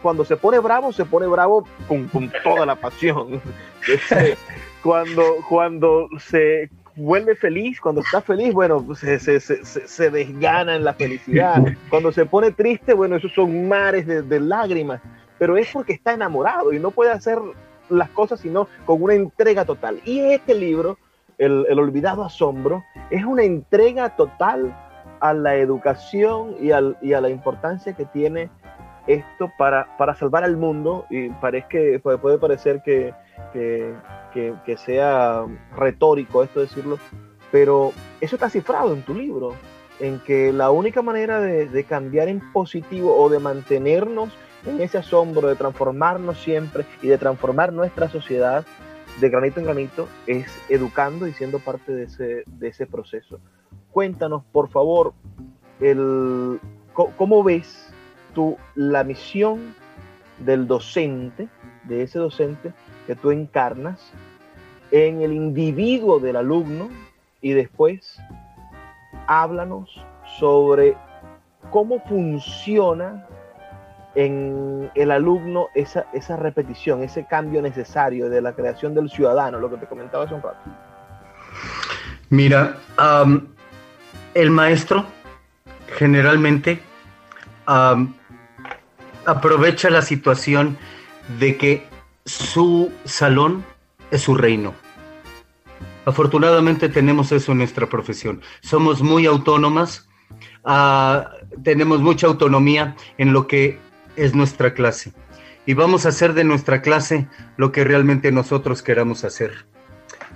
cuando 0.00 0.24
se 0.24 0.36
pone 0.36 0.60
bravo, 0.60 0.92
se 0.92 1.04
pone 1.04 1.26
bravo 1.26 1.66
con, 1.88 2.08
toda 2.44 2.64
la 2.64 2.76
pasión. 2.76 3.42
cuando, 4.82 5.24
cuando 5.48 6.08
se 6.20 6.70
vuelve 6.94 7.34
feliz, 7.34 7.80
cuando 7.80 8.00
está 8.00 8.20
feliz, 8.20 8.54
bueno, 8.54 8.94
se, 8.94 9.18
se, 9.18 9.40
se, 9.40 9.64
se, 9.64 10.10
desgana 10.10 10.76
en 10.76 10.84
la 10.84 10.94
felicidad. 10.94 11.64
Cuando 11.90 12.12
se 12.12 12.26
pone 12.26 12.52
triste, 12.52 12.94
bueno, 12.94 13.16
esos 13.16 13.32
son 13.32 13.66
mares 13.66 14.06
de, 14.06 14.22
de 14.22 14.38
lágrimas. 14.38 15.00
Pero 15.36 15.56
es 15.56 15.68
porque 15.72 15.94
está 15.94 16.12
enamorado 16.12 16.72
y 16.72 16.78
no 16.78 16.92
puede 16.92 17.10
hacer 17.10 17.40
las 17.92 18.10
cosas, 18.10 18.40
sino 18.40 18.68
con 18.84 19.02
una 19.02 19.14
entrega 19.14 19.64
total. 19.64 20.00
Y 20.04 20.20
este 20.20 20.54
libro, 20.54 20.98
el, 21.38 21.78
Olvidado 21.78 22.24
Asombro, 22.24 22.84
es 23.10 23.24
una 23.24 23.44
entrega 23.44 24.16
total 24.16 24.76
a 25.20 25.32
la 25.34 25.56
educación 25.56 26.56
y, 26.60 26.70
y 27.06 27.12
a 27.12 27.20
la 27.20 27.28
importancia 27.28 27.92
que 27.92 28.04
tiene 28.04 28.50
esto 29.06 29.50
para, 29.58 29.96
para 29.96 30.14
salvar 30.14 30.44
al 30.44 30.56
mundo. 30.56 31.06
Y 31.10 31.30
parece 31.30 31.98
puede, 32.00 32.38
parecer 32.38 32.82
que, 32.84 33.14
que, 33.52 33.94
que, 34.64 34.76
sea 34.76 35.44
retórico 35.76 36.42
esto 36.42 36.60
decirlo, 36.60 36.98
pero 37.50 37.92
eso 38.20 38.36
está 38.36 38.48
cifrado 38.48 38.92
en 38.92 39.02
tu 39.02 39.14
libro, 39.14 39.54
en 40.00 40.18
que 40.20 40.52
la 40.52 40.70
única 40.70 41.02
manera 41.02 41.40
de, 41.40 41.66
de 41.68 41.84
cambiar 41.84 42.28
en 42.28 42.52
positivo 42.52 43.16
o 43.16 43.28
de 43.28 43.38
mantenernos 43.38 44.30
en 44.66 44.80
ese 44.80 44.98
asombro 44.98 45.48
de 45.48 45.56
transformarnos 45.56 46.38
siempre 46.38 46.84
y 47.02 47.08
de 47.08 47.18
transformar 47.18 47.72
nuestra 47.72 48.08
sociedad 48.08 48.64
de 49.20 49.28
granito 49.28 49.60
en 49.60 49.66
granito 49.66 50.08
es 50.26 50.46
educando 50.68 51.26
y 51.26 51.32
siendo 51.32 51.58
parte 51.58 51.92
de 51.92 52.04
ese, 52.04 52.44
de 52.46 52.68
ese 52.68 52.86
proceso. 52.86 53.40
Cuéntanos, 53.90 54.42
por 54.52 54.70
favor, 54.70 55.12
el, 55.80 56.60
cómo 56.92 57.42
ves 57.42 57.92
tú 58.34 58.56
la 58.74 59.04
misión 59.04 59.74
del 60.38 60.66
docente, 60.66 61.48
de 61.84 62.02
ese 62.02 62.18
docente 62.18 62.72
que 63.06 63.14
tú 63.14 63.30
encarnas 63.30 64.12
en 64.90 65.22
el 65.22 65.32
individuo 65.32 66.20
del 66.20 66.36
alumno 66.36 66.88
y 67.40 67.52
después 67.52 68.18
háblanos 69.26 69.90
sobre 70.38 70.96
cómo 71.70 72.00
funciona 72.06 73.26
en 74.14 74.90
el 74.94 75.10
alumno 75.10 75.68
esa, 75.74 76.06
esa 76.12 76.36
repetición, 76.36 77.02
ese 77.02 77.26
cambio 77.26 77.62
necesario 77.62 78.28
de 78.28 78.42
la 78.42 78.52
creación 78.52 78.94
del 78.94 79.10
ciudadano, 79.10 79.58
lo 79.58 79.70
que 79.70 79.78
te 79.78 79.86
comentaba 79.86 80.24
hace 80.24 80.34
un 80.34 80.42
rato? 80.42 80.58
Mira, 82.30 82.76
el 84.34 84.50
maestro 84.50 85.04
generalmente 85.96 86.80
aprovecha 89.26 89.90
la 89.90 90.02
situación 90.02 90.76
de 91.38 91.56
que 91.56 91.86
su 92.24 92.92
salón 93.04 93.64
es 94.10 94.22
su 94.22 94.34
reino. 94.34 94.74
Afortunadamente 96.04 96.88
tenemos 96.88 97.30
eso 97.32 97.52
en 97.52 97.58
nuestra 97.58 97.86
profesión. 97.86 98.40
Somos 98.60 99.02
muy 99.02 99.26
autónomas, 99.26 100.08
ah, 100.64 101.30
tenemos 101.62 102.00
mucha 102.00 102.26
autonomía 102.26 102.96
en 103.18 103.32
lo 103.32 103.46
que 103.46 103.78
es 104.16 104.34
nuestra 104.34 104.74
clase. 104.74 105.12
Y 105.64 105.74
vamos 105.74 106.06
a 106.06 106.08
hacer 106.08 106.34
de 106.34 106.44
nuestra 106.44 106.82
clase 106.82 107.28
lo 107.56 107.70
que 107.70 107.84
realmente 107.84 108.32
nosotros 108.32 108.82
queramos 108.82 109.24
hacer. 109.24 109.66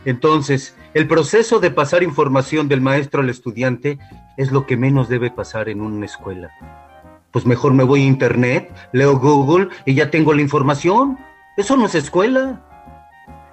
Entonces, 0.04 0.76
el 0.94 1.08
proceso 1.08 1.58
de 1.58 1.72
pasar 1.72 2.04
información 2.04 2.68
del 2.68 2.80
maestro 2.80 3.22
al 3.22 3.30
estudiante 3.30 3.98
es 4.36 4.52
lo 4.52 4.66
que 4.66 4.76
menos 4.76 5.08
debe 5.08 5.32
pasar 5.32 5.68
en 5.68 5.80
una 5.80 6.06
escuela. 6.06 6.50
Pues 7.32 7.44
mejor 7.44 7.74
me 7.74 7.82
voy 7.82 8.02
a 8.02 8.06
internet, 8.06 8.72
leo 8.92 9.18
Google 9.18 9.68
y 9.84 9.94
ya 9.94 10.10
tengo 10.10 10.32
la 10.32 10.42
información. 10.42 11.18
Eso 11.56 11.76
no 11.76 11.86
es 11.86 11.96
escuela. 11.96 12.62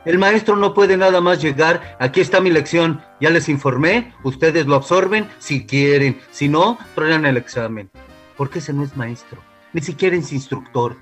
El 0.05 0.19
maestro 0.19 0.55
no 0.55 0.73
puede 0.75 0.95
nada 0.95 1.21
más 1.21 1.41
llegar, 1.41 1.97
aquí 1.99 2.19
está 2.19 2.41
mi 2.41 2.51
lección, 2.51 3.01
ya 3.21 3.29
les 3.29 3.47
informé, 3.47 4.13
ustedes 4.23 4.67
lo 4.67 4.75
absorben 4.75 5.27
si 5.39 5.65
quieren, 5.65 6.19
si 6.29 6.49
no, 6.49 6.77
traigan 6.93 7.25
el 7.25 7.37
examen. 7.37 7.89
Porque 8.35 8.59
ese 8.59 8.73
no 8.73 8.83
es 8.83 8.97
maestro 8.97 9.41
ni 9.73 9.81
siquiera 9.81 10.15
es 10.15 10.31
instructor. 10.31 10.97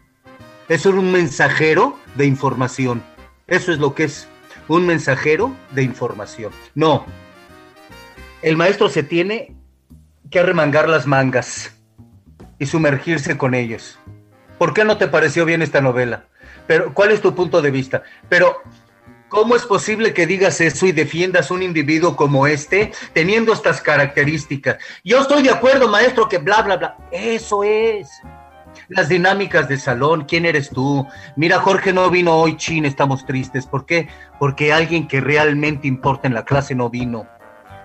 Es 0.67 0.85
un 0.85 1.11
mensajero 1.11 1.97
de 2.15 2.25
información. 2.25 3.03
Eso 3.47 3.71
es 3.71 3.79
lo 3.79 3.93
que 3.93 4.05
es 4.05 4.27
un 4.67 4.85
mensajero 4.87 5.53
de 5.71 5.83
información. 5.83 6.51
No, 6.75 7.05
el 8.41 8.57
maestro 8.57 8.89
se 8.89 9.03
tiene 9.03 9.55
que 10.29 10.39
arremangar 10.39 10.89
las 10.89 11.05
mangas 11.05 11.75
y 12.57 12.65
sumergirse 12.65 13.37
con 13.37 13.53
ellos. 13.53 13.99
¿Por 14.57 14.73
qué 14.73 14.85
no 14.85 14.97
te 14.97 15.07
pareció 15.07 15.45
bien 15.45 15.61
esta 15.61 15.81
novela? 15.81 16.25
Pero, 16.67 16.93
¿cuál 16.93 17.11
es 17.11 17.21
tu 17.21 17.35
punto 17.35 17.61
de 17.61 17.71
vista? 17.71 18.03
Pero, 18.29 18.61
¿cómo 19.27 19.55
es 19.55 19.63
posible 19.63 20.13
que 20.13 20.25
digas 20.25 20.61
eso 20.61 20.85
y 20.85 20.91
defiendas 20.91 21.51
un 21.51 21.63
individuo 21.63 22.15
como 22.15 22.47
este 22.47 22.91
teniendo 23.13 23.53
estas 23.53 23.81
características? 23.81 24.77
Yo 25.03 25.19
estoy 25.19 25.43
de 25.43 25.49
acuerdo, 25.49 25.87
maestro, 25.87 26.29
que 26.29 26.37
bla, 26.37 26.61
bla, 26.61 26.77
bla. 26.77 26.97
Eso 27.11 27.63
es. 27.63 28.09
Las 28.91 29.07
dinámicas 29.07 29.69
de 29.69 29.77
salón, 29.77 30.25
¿quién 30.25 30.45
eres 30.45 30.69
tú? 30.69 31.07
Mira, 31.37 31.59
Jorge 31.59 31.93
no 31.93 32.09
vino 32.09 32.35
hoy, 32.35 32.57
chin, 32.57 32.83
estamos 32.83 33.25
tristes. 33.25 33.65
¿Por 33.65 33.85
qué? 33.85 34.09
Porque 34.37 34.73
alguien 34.73 35.07
que 35.07 35.21
realmente 35.21 35.87
importa 35.87 36.27
en 36.27 36.33
la 36.33 36.43
clase 36.43 36.75
no 36.75 36.89
vino. 36.89 37.25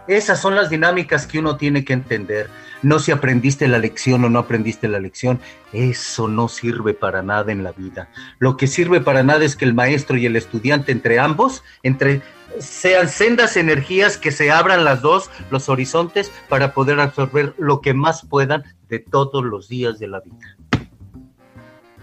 Esas 0.09 0.41
son 0.41 0.57
las 0.57 0.69
dinámicas 0.69 1.29
que 1.29 1.39
uno 1.39 1.57
tiene 1.57 1.85
que 1.85 1.93
entender. 1.93 2.51
No 2.83 2.99
si 2.99 3.13
aprendiste 3.13 3.69
la 3.69 3.79
lección 3.79 4.25
o 4.25 4.29
no 4.29 4.41
aprendiste 4.41 4.89
la 4.89 4.99
lección, 4.99 5.39
eso 5.73 6.27
no 6.27 6.49
sirve 6.49 6.93
para 6.93 7.23
nada 7.23 7.53
en 7.53 7.63
la 7.63 7.71
vida. 7.71 8.09
Lo 8.41 8.57
que 8.57 8.67
sirve 8.67 9.01
para 9.01 9.23
nada 9.23 9.45
es 9.45 9.55
que 9.55 9.65
el 9.65 9.75
maestro 9.75 10.17
y 10.17 10.27
el 10.27 10.35
estudiante 10.35 10.91
entre 10.91 11.21
ambos, 11.21 11.63
entre 11.85 12.21
sean 12.59 13.09
sendas 13.09 13.57
energías 13.57 14.19
que 14.19 14.33
se 14.33 14.51
abran 14.51 14.85
las 14.85 15.03
dos, 15.03 15.31
los 15.51 15.69
horizontes, 15.69 16.33
para 16.49 16.75
poder 16.75 16.99
absorber 16.99 17.55
lo 17.59 17.81
que 17.81 17.95
más 17.95 18.27
puedan 18.27 18.65
de 18.89 18.99
todos 18.99 19.45
los 19.45 19.69
días 19.69 20.01
de 20.01 20.09
la 20.09 20.21
vida. 20.21 20.56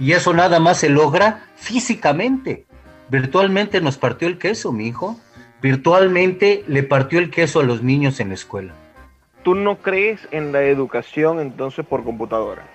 Y 0.04 0.12
eso 0.12 0.34
nada 0.34 0.60
más 0.60 0.80
se 0.80 0.90
logra 0.90 1.46
físicamente. 1.56 2.66
Virtualmente 3.10 3.80
nos 3.80 3.98
partió 3.98 4.28
el 4.28 4.38
queso, 4.38 4.72
mi 4.72 4.88
hijo 4.88 5.18
virtualmente 5.64 6.66
le 6.68 6.84
partió 6.84 7.20
el 7.20 7.32
queso 7.32 7.62
a 7.62 7.64
los 7.64 7.82
niños 7.82 8.20
en 8.20 8.28
la 8.28 8.34
escuela. 8.36 8.74
¿Tú 9.44 9.56
no 9.56 9.78
crees 9.78 10.20
en 10.32 10.52
la 10.52 10.62
educación 10.64 11.40
entonces 11.40 11.86
por 11.86 12.04
computadora? 12.04 12.68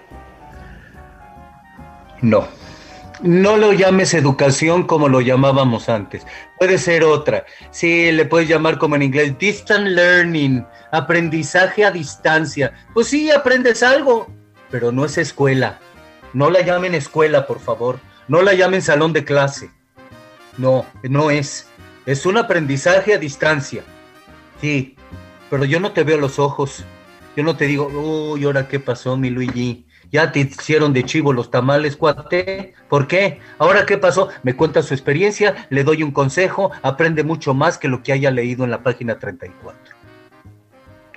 No. 2.22 2.48
No 3.20 3.56
lo 3.56 3.72
llames 3.72 4.14
educación 4.14 4.84
como 4.84 5.08
lo 5.08 5.20
llamábamos 5.20 5.88
antes. 5.88 6.26
Puede 6.58 6.78
ser 6.78 7.04
otra. 7.04 7.44
Sí, 7.70 8.10
le 8.10 8.24
puedes 8.24 8.48
llamar 8.48 8.78
como 8.78 8.96
en 8.96 9.02
inglés 9.02 9.38
distant 9.38 9.88
learning, 9.88 10.64
aprendizaje 10.90 11.84
a 11.84 11.90
distancia. 11.90 12.72
Pues 12.94 13.08
sí, 13.08 13.30
aprendes 13.30 13.82
algo, 13.82 14.28
pero 14.70 14.92
no 14.92 15.04
es 15.04 15.18
escuela. 15.18 15.78
No 16.32 16.50
la 16.50 16.60
llamen 16.60 16.94
escuela, 16.94 17.46
por 17.46 17.60
favor. 17.60 18.00
No 18.28 18.42
la 18.42 18.54
llamen 18.54 18.82
salón 18.82 19.12
de 19.12 19.24
clase. 19.24 19.70
No, 20.58 20.84
no 21.02 21.30
es. 21.30 21.68
Es 22.04 22.26
un 22.26 22.36
aprendizaje 22.36 23.14
a 23.14 23.18
distancia. 23.18 23.82
Sí, 24.60 24.96
pero 25.50 25.64
yo 25.64 25.80
no 25.80 25.92
te 25.92 26.04
veo 26.04 26.18
los 26.18 26.38
ojos. 26.38 26.84
Yo 27.36 27.44
no 27.44 27.56
te 27.56 27.66
digo, 27.66 27.86
uy, 27.86 28.44
ahora 28.44 28.68
qué 28.68 28.80
pasó, 28.80 29.16
mi 29.16 29.30
Luigi. 29.30 29.86
Ya 30.10 30.32
te 30.32 30.40
hicieron 30.40 30.92
de 30.92 31.04
chivo 31.04 31.32
los 31.32 31.50
tamales, 31.50 31.96
cuate. 31.96 32.74
¿Por 32.88 33.06
qué? 33.06 33.40
Ahora 33.58 33.86
qué 33.86 33.98
pasó. 33.98 34.28
Me 34.42 34.56
cuenta 34.56 34.82
su 34.82 34.94
experiencia, 34.94 35.66
le 35.70 35.84
doy 35.84 36.02
un 36.02 36.10
consejo, 36.10 36.72
aprende 36.82 37.24
mucho 37.24 37.54
más 37.54 37.78
que 37.78 37.88
lo 37.88 38.02
que 38.02 38.12
haya 38.12 38.30
leído 38.30 38.64
en 38.64 38.70
la 38.70 38.82
página 38.82 39.18
34. 39.18 39.94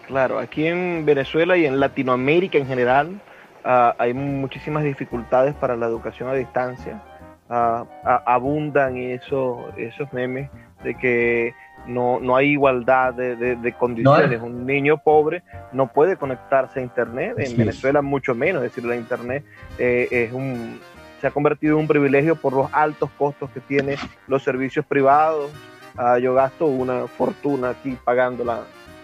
Claro, 0.07 0.39
aquí 0.39 0.67
en 0.67 1.05
Venezuela 1.05 1.57
y 1.57 1.65
en 1.65 1.79
Latinoamérica 1.79 2.57
en 2.57 2.67
general 2.67 3.21
uh, 3.65 3.93
hay 3.97 4.13
muchísimas 4.13 4.83
dificultades 4.83 5.53
para 5.55 5.75
la 5.75 5.87
educación 5.87 6.29
a 6.29 6.33
distancia. 6.33 7.01
Uh, 7.49 7.85
abundan 8.25 8.95
esos, 8.97 9.59
esos 9.77 10.11
memes 10.13 10.49
de 10.83 10.95
que 10.95 11.53
no, 11.87 12.19
no 12.19 12.35
hay 12.35 12.51
igualdad 12.51 13.13
de, 13.13 13.75
condiciones. 13.77 14.41
Un 14.41 14.65
niño 14.65 14.97
pobre 14.97 15.43
no 15.71 15.87
puede 15.87 16.17
conectarse 16.17 16.79
a 16.79 16.83
Internet, 16.83 17.35
en 17.37 17.57
Venezuela 17.57 18.01
mucho 18.01 18.35
menos, 18.35 18.63
es 18.63 18.71
decir, 18.71 18.85
la 18.85 18.95
Internet 18.95 19.43
eh, 19.77 20.07
es 20.11 20.31
un, 20.31 20.79
se 21.19 21.27
ha 21.27 21.31
convertido 21.31 21.75
en 21.75 21.81
un 21.81 21.87
privilegio 21.87 22.35
por 22.35 22.53
los 22.53 22.73
altos 22.73 23.09
costos 23.17 23.49
que 23.51 23.59
tiene 23.59 23.95
los 24.27 24.43
servicios 24.43 24.85
privados. 24.85 25.51
Ah, 25.97 26.17
yo 26.19 26.33
gasto 26.33 26.67
una 26.67 27.07
fortuna 27.07 27.69
aquí 27.71 27.97
pagando 28.03 28.45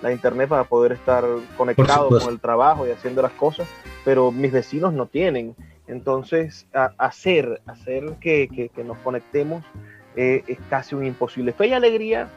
la, 0.02 0.12
Internet 0.12 0.50
para 0.50 0.64
poder 0.64 0.92
estar 0.94 1.24
conectado 1.58 2.10
con 2.10 2.30
el 2.30 2.40
trabajo 2.40 2.88
y 2.88 2.92
haciendo 2.92 3.22
las 3.22 3.32
cosas, 3.34 3.68
pero 4.06 4.32
mis 4.32 4.52
vecinos 4.52 4.94
no 4.94 5.06
tienen. 5.06 5.56
Entonces, 5.88 6.68
hacer, 6.98 7.62
hacer 7.66 8.16
que, 8.20 8.70
que 8.74 8.84
nos 8.84 8.98
conectemos 9.00 9.64
eh, 10.18 10.44
es 10.48 10.58
casi 10.68 10.96
un 10.96 11.06
imposible. 11.06 11.54
Fe 11.54 11.68
y 11.68 11.74
Alegría, 11.74 12.28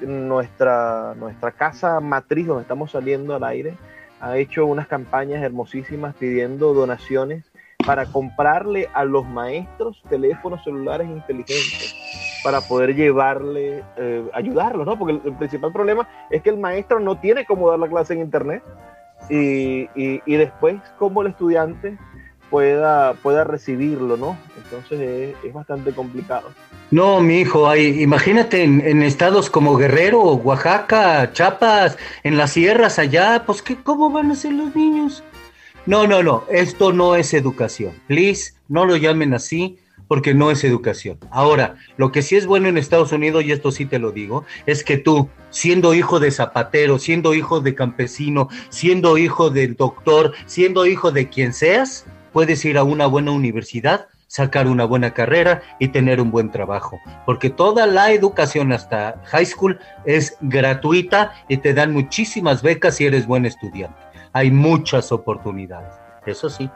nuestra, 0.00 1.14
nuestra 1.14 1.52
casa 1.52 2.00
matriz 2.00 2.48
donde 2.48 2.62
estamos 2.62 2.90
saliendo 2.90 3.36
al 3.36 3.44
aire, 3.44 3.76
ha 4.20 4.36
hecho 4.36 4.66
unas 4.66 4.88
campañas 4.88 5.40
hermosísimas 5.42 6.16
pidiendo 6.16 6.74
donaciones 6.74 7.44
para 7.86 8.06
comprarle 8.06 8.88
a 8.94 9.04
los 9.04 9.24
maestros 9.26 10.02
teléfonos 10.08 10.64
celulares 10.64 11.08
inteligentes 11.08 11.94
para 12.44 12.60
poder 12.60 12.94
llevarle, 12.94 13.82
eh, 13.96 14.24
ayudarlos, 14.32 14.86
¿no? 14.86 14.96
Porque 14.96 15.20
el, 15.24 15.34
principal 15.34 15.72
problema 15.72 16.08
es 16.30 16.42
que 16.42 16.50
el 16.50 16.58
maestro 16.58 17.00
no 17.00 17.18
tiene 17.18 17.44
cómo 17.44 17.68
dar 17.70 17.80
la 17.80 17.88
clase 17.88 18.12
en 18.12 18.20
internet 18.20 18.62
y, 19.28 19.88
y 19.96 20.36
después 20.36 20.76
como 20.98 21.22
el 21.22 21.28
estudiante 21.28 21.98
pueda, 22.54 23.14
pueda 23.14 23.42
recibirlo, 23.42 24.16
¿no? 24.16 24.38
Entonces 24.56 25.34
es, 25.44 25.52
bastante 25.52 25.92
complicado. 25.92 26.50
No, 26.92 27.20
mi 27.20 27.40
hijo, 27.40 27.68
hay, 27.68 28.00
imagínate 28.00 28.62
en, 28.62 29.02
estados 29.02 29.50
como 29.50 29.76
Guerrero, 29.76 30.22
Oaxaca, 30.34 31.32
Chiapas, 31.32 31.98
en 32.22 32.36
las 32.36 32.52
sierras 32.52 33.00
allá, 33.00 33.42
pues 33.44 33.60
¿qué, 33.60 33.76
¿cómo 33.76 34.08
van 34.10 34.30
a 34.30 34.36
ser 34.36 34.52
los 34.52 34.72
niños? 34.76 35.24
No, 35.86 36.06
no, 36.06 36.22
no, 36.22 36.44
esto 36.48 36.92
no 36.92 37.16
es 37.16 37.34
educación. 37.34 37.92
Please, 38.06 38.54
no 38.68 38.84
lo 38.84 38.96
llamen 38.96 39.34
así 39.34 39.78
porque 40.14 40.32
no 40.32 40.52
es 40.52 40.62
educación. 40.62 41.18
Ahora, 41.32 41.74
lo 41.96 42.12
que 42.12 42.22
sí 42.22 42.36
es 42.36 42.46
bueno 42.46 42.68
en 42.68 42.78
Estados 42.78 43.10
Unidos, 43.10 43.42
y 43.42 43.50
esto 43.50 43.72
sí 43.72 43.84
te 43.84 43.98
lo 43.98 44.12
digo, 44.12 44.44
es 44.64 44.84
que 44.84 44.96
tú, 44.96 45.28
siendo 45.50 45.92
hijo 45.92 46.20
de 46.20 46.30
zapatero, 46.30 47.00
siendo 47.00 47.34
hijo 47.34 47.58
de 47.58 47.74
campesino, 47.74 48.48
siendo 48.68 49.18
hijo 49.18 49.50
del 49.50 49.74
doctor, 49.74 50.32
siendo 50.46 50.86
hijo 50.86 51.10
de 51.10 51.28
quien 51.28 51.52
seas, 51.52 52.06
puedes 52.32 52.64
ir 52.64 52.78
a 52.78 52.84
una 52.84 53.08
buena 53.08 53.32
universidad, 53.32 54.06
sacar 54.28 54.68
una 54.68 54.84
buena 54.84 55.12
carrera 55.14 55.62
y 55.80 55.88
tener 55.88 56.20
un 56.20 56.30
buen 56.30 56.52
trabajo, 56.52 57.00
porque 57.26 57.50
toda 57.50 57.84
la 57.88 58.12
educación 58.12 58.70
hasta 58.70 59.20
high 59.24 59.46
school 59.46 59.80
es 60.04 60.36
gratuita 60.42 61.32
y 61.48 61.56
te 61.56 61.74
dan 61.74 61.92
muchísimas 61.92 62.62
becas 62.62 62.94
si 62.94 63.06
eres 63.06 63.26
buen 63.26 63.46
estudiante. 63.46 63.98
Hay 64.32 64.52
muchas 64.52 65.10
oportunidades, 65.10 65.92
eso 66.24 66.48
sí. 66.48 66.70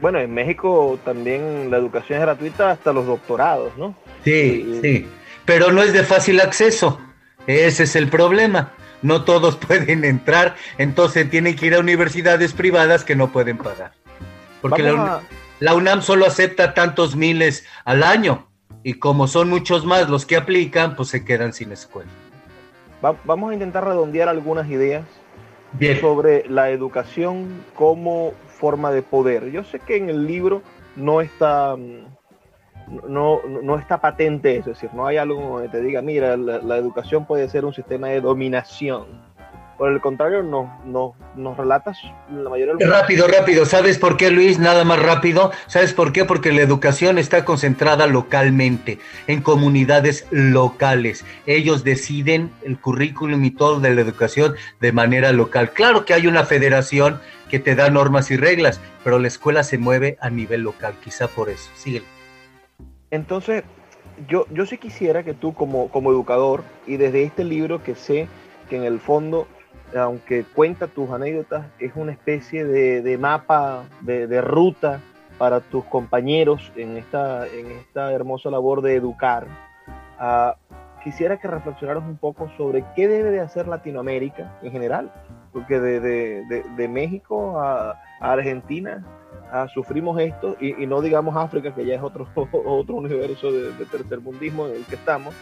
Bueno, 0.00 0.18
en 0.20 0.32
México 0.32 0.98
también 1.04 1.70
la 1.70 1.76
educación 1.76 2.18
es 2.18 2.24
gratuita 2.24 2.70
hasta 2.70 2.92
los 2.92 3.06
doctorados, 3.06 3.76
¿no? 3.76 3.94
Sí, 4.24 4.78
sí, 4.82 5.08
pero 5.44 5.72
no 5.72 5.82
es 5.82 5.92
de 5.92 6.04
fácil 6.04 6.40
acceso, 6.40 7.00
ese 7.46 7.84
es 7.84 7.96
el 7.96 8.08
problema. 8.08 8.72
No 9.02 9.24
todos 9.24 9.56
pueden 9.66 10.04
entrar, 10.04 10.56
entonces 10.76 11.28
tienen 11.30 11.56
que 11.56 11.66
ir 11.66 11.74
a 11.74 11.80
universidades 11.80 12.52
privadas 12.52 13.04
que 13.04 13.16
no 13.16 13.32
pueden 13.32 13.58
pagar. 13.58 13.92
Porque 14.60 14.82
la, 14.82 15.74
UNAM 15.74 16.02
solo 16.02 16.26
acepta 16.26 16.74
tantos 16.74 17.16
miles 17.16 17.64
al 17.84 18.02
año 18.02 18.48
y 18.82 18.94
como 18.94 19.26
son 19.28 19.48
muchos 19.48 19.84
más 19.84 20.08
los 20.08 20.26
que 20.26 20.36
aplican, 20.36 20.96
pues 20.96 21.08
se 21.08 21.24
quedan 21.24 21.52
sin 21.52 21.72
escuela. 21.72 22.10
vamos 23.00 23.50
a 23.50 23.54
intentar 23.54 23.84
redondear 23.84 24.28
algunas 24.28 24.68
ideas 24.68 25.04
sobre 26.00 26.48
la 26.48 26.70
educación 26.70 27.62
como 27.74 28.32
forma 28.58 28.90
de 28.90 29.02
poder. 29.02 29.50
Yo 29.50 29.64
sé 29.64 29.78
que 29.78 29.96
en 29.96 30.10
el 30.10 30.26
libro 30.26 30.62
no 30.96 31.20
está, 31.20 31.76
no, 33.08 33.40
no 33.46 33.78
está 33.78 34.00
patente 34.00 34.56
eso, 34.56 34.70
es 34.70 34.80
decir, 34.80 34.94
no 34.94 35.06
hay 35.06 35.16
algo 35.16 35.60
que 35.62 35.68
te 35.68 35.80
diga, 35.80 36.02
mira, 36.02 36.36
la 36.36 36.76
educación 36.76 37.26
puede 37.26 37.48
ser 37.48 37.64
un 37.64 37.72
sistema 37.72 38.08
de 38.08 38.20
dominación 38.20 39.28
por 39.78 39.92
el 39.92 40.00
contrario, 40.00 40.42
no, 40.42 40.82
no, 40.84 41.14
nos 41.36 41.56
relatas 41.56 41.96
la 42.32 42.50
mayoría 42.50 42.74
de 42.74 42.84
Rápido, 42.84 43.28
rápido. 43.28 43.64
¿Sabes 43.64 43.96
por 43.96 44.16
qué, 44.16 44.30
Luis? 44.32 44.58
Nada 44.58 44.84
más 44.84 45.00
rápido. 45.00 45.52
¿Sabes 45.68 45.94
por 45.94 46.12
qué? 46.12 46.24
Porque 46.24 46.52
la 46.52 46.62
educación 46.62 47.16
está 47.16 47.44
concentrada 47.44 48.08
localmente, 48.08 48.98
en 49.28 49.40
comunidades 49.40 50.26
locales. 50.32 51.24
Ellos 51.46 51.84
deciden 51.84 52.50
el 52.64 52.80
currículum 52.80 53.44
y 53.44 53.52
todo 53.52 53.78
de 53.78 53.94
la 53.94 54.00
educación 54.00 54.56
de 54.80 54.90
manera 54.90 55.30
local. 55.30 55.70
Claro 55.70 56.04
que 56.04 56.12
hay 56.12 56.26
una 56.26 56.44
federación 56.44 57.20
que 57.48 57.60
te 57.60 57.76
da 57.76 57.88
normas 57.88 58.32
y 58.32 58.36
reglas, 58.36 58.80
pero 59.04 59.20
la 59.20 59.28
escuela 59.28 59.62
se 59.62 59.78
mueve 59.78 60.18
a 60.20 60.28
nivel 60.28 60.62
local, 60.62 60.94
quizá 61.04 61.28
por 61.28 61.50
eso. 61.50 61.70
Sigue. 61.76 62.02
Entonces, 63.12 63.62
yo, 64.28 64.44
yo 64.50 64.66
sí 64.66 64.76
quisiera 64.76 65.22
que 65.22 65.34
tú 65.34 65.54
como, 65.54 65.88
como 65.88 66.10
educador, 66.10 66.64
y 66.84 66.96
desde 66.96 67.22
este 67.22 67.44
libro 67.44 67.84
que 67.84 67.94
sé 67.94 68.26
que 68.68 68.76
en 68.76 68.82
el 68.82 68.98
fondo 68.98 69.46
aunque 69.96 70.44
cuenta 70.44 70.86
tus 70.86 71.10
anécdotas, 71.10 71.66
es 71.78 71.92
una 71.94 72.12
especie 72.12 72.64
de, 72.64 73.18
mapa, 73.18 73.84
de, 74.00 74.40
ruta 74.40 75.00
para 75.38 75.60
tus 75.60 75.84
compañeros 75.84 76.72
en 76.76 76.96
esta, 76.96 77.46
en 77.46 77.70
esta 77.70 78.12
hermosa 78.12 78.50
labor 78.50 78.82
de 78.82 78.96
educar. 78.96 79.46
Ah, 80.18 80.56
quisiera 81.02 81.38
que 81.38 81.48
reflexionaras 81.48 82.02
un 82.02 82.16
poco 82.16 82.50
sobre 82.56 82.84
qué 82.94 83.08
debe 83.08 83.30
de 83.30 83.40
hacer 83.40 83.68
Latinoamérica 83.68 84.58
en 84.62 84.72
general, 84.72 85.12
porque 85.52 85.80
de, 85.80 86.88
México 86.88 87.58
a, 87.60 88.00
Argentina 88.20 89.04
ah, 89.52 89.68
sufrimos 89.72 90.20
esto, 90.20 90.56
y, 90.60 90.86
no 90.86 91.00
digamos 91.00 91.36
África, 91.36 91.74
que 91.74 91.86
ya 91.86 91.94
es 91.94 92.02
otro, 92.02 92.26
otro 92.34 92.96
universo 92.96 93.52
de, 93.52 93.84
tercer 93.86 94.20
mundismo 94.20 94.66
en 94.66 94.76
el 94.76 94.84
que 94.84 94.96
estamos, 94.96 95.34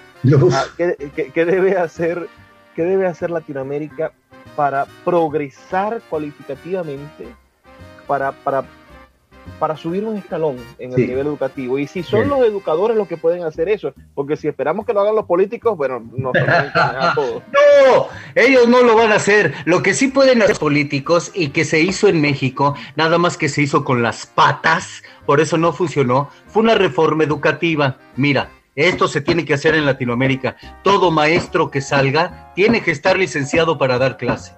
ah, 0.53 0.65
¿qué, 0.77 1.45
debe 1.45 1.79
hacer, 1.79 2.29
¿qué 2.75 2.85
debe 2.85 3.07
hacer 3.07 3.31
Latinoamérica 3.31 4.13
para 4.57 4.87
progresar 5.05 6.01
cualitativamente, 6.09 7.29
para, 8.07 8.33
para 8.33 8.65
para 9.59 9.77
subir 9.77 10.05
un 10.05 10.17
escalón 10.17 10.57
en 10.79 10.93
el 10.93 11.07
nivel 11.07 11.27
educativo. 11.27 11.79
Y 11.79 11.87
si 11.87 12.03
son 12.03 12.29
los 12.29 12.41
educadores 12.41 12.97
los 12.97 13.09
que 13.09 13.17
pueden 13.17 13.45
hacer 13.45 13.69
eso, 13.69 13.95
porque 14.15 14.37
si 14.37 14.49
esperamos 14.49 14.85
que 14.85 14.93
lo 14.93 15.01
hagan 15.01 15.15
los 15.15 15.25
políticos, 15.25 15.77
bueno, 15.77 16.05
nos 16.17 16.35
a 16.37 17.13
todos. 17.15 17.43
No, 17.87 18.09
ellos 18.35 18.69
no 18.69 18.83
lo 18.83 18.97
van 18.97 19.13
a 19.13 19.17
hacer. 19.17 19.55
Lo 19.65 19.83
que 19.83 19.95
sí 19.95 20.09
pueden 20.09 20.39
hacer 20.39 20.51
los 20.51 20.59
políticos 20.59 21.31
y 21.35 21.49
que 21.49 21.65
se 21.65 21.81
hizo 21.81 22.09
en 22.09 22.21
México, 22.21 22.75
nada 22.97 23.19
más 23.19 23.37
que 23.37 23.49
se 23.49 23.63
hizo 23.63 23.85
con 23.85 24.03
las 24.03 24.27
patas, 24.27 25.03
por 25.25 25.41
eso 25.41 25.57
no 25.57 25.73
funcionó, 25.73 26.31
fue 26.49 26.63
una 26.63 26.75
reforma 26.75 27.25
educativa. 27.25 27.99
Mira, 28.17 28.51
esto 28.77 29.09
se 29.09 29.21
tiene 29.21 29.45
que 29.45 29.55
hacer 29.55 29.75
en 29.75 29.87
Latinoamérica. 29.87 30.57
Todo 30.85 31.11
maestro 31.11 31.71
que 31.71 31.81
salga 31.81 32.53
tiene 32.55 32.83
que 32.83 32.93
estar 32.93 33.19
licenciado 33.19 33.79
para 33.79 33.99
dar 33.99 34.17
clase 34.17 34.53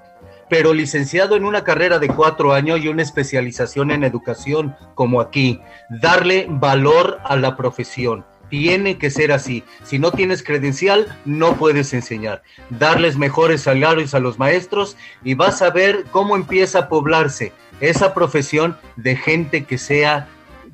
pero 0.48 0.72
licenciado 0.72 1.36
en 1.36 1.44
una 1.44 1.64
carrera 1.64 1.98
de 1.98 2.08
cuatro 2.08 2.52
años 2.52 2.80
y 2.80 2.88
una 2.88 3.02
especialización 3.02 3.90
en 3.90 4.04
educación, 4.04 4.74
como 4.94 5.20
aquí. 5.20 5.60
Darle 5.90 6.46
valor 6.48 7.20
a 7.24 7.36
la 7.36 7.56
profesión. 7.56 8.24
Tiene 8.48 8.96
que 8.96 9.10
ser 9.10 9.30
así. 9.30 9.62
Si 9.84 9.98
no 9.98 10.10
tienes 10.10 10.42
credencial, 10.42 11.06
no 11.26 11.56
puedes 11.56 11.92
enseñar. 11.92 12.42
Darles 12.70 13.18
mejores 13.18 13.62
salarios 13.62 14.14
a 14.14 14.20
los 14.20 14.38
maestros 14.38 14.96
y 15.22 15.34
vas 15.34 15.60
a 15.60 15.70
ver 15.70 16.04
cómo 16.10 16.34
empieza 16.34 16.78
a 16.78 16.88
poblarse 16.88 17.52
esa 17.80 18.14
profesión 18.14 18.76
de 18.96 19.16
gente 19.16 19.64
que 19.64 19.76
sea 19.76 20.28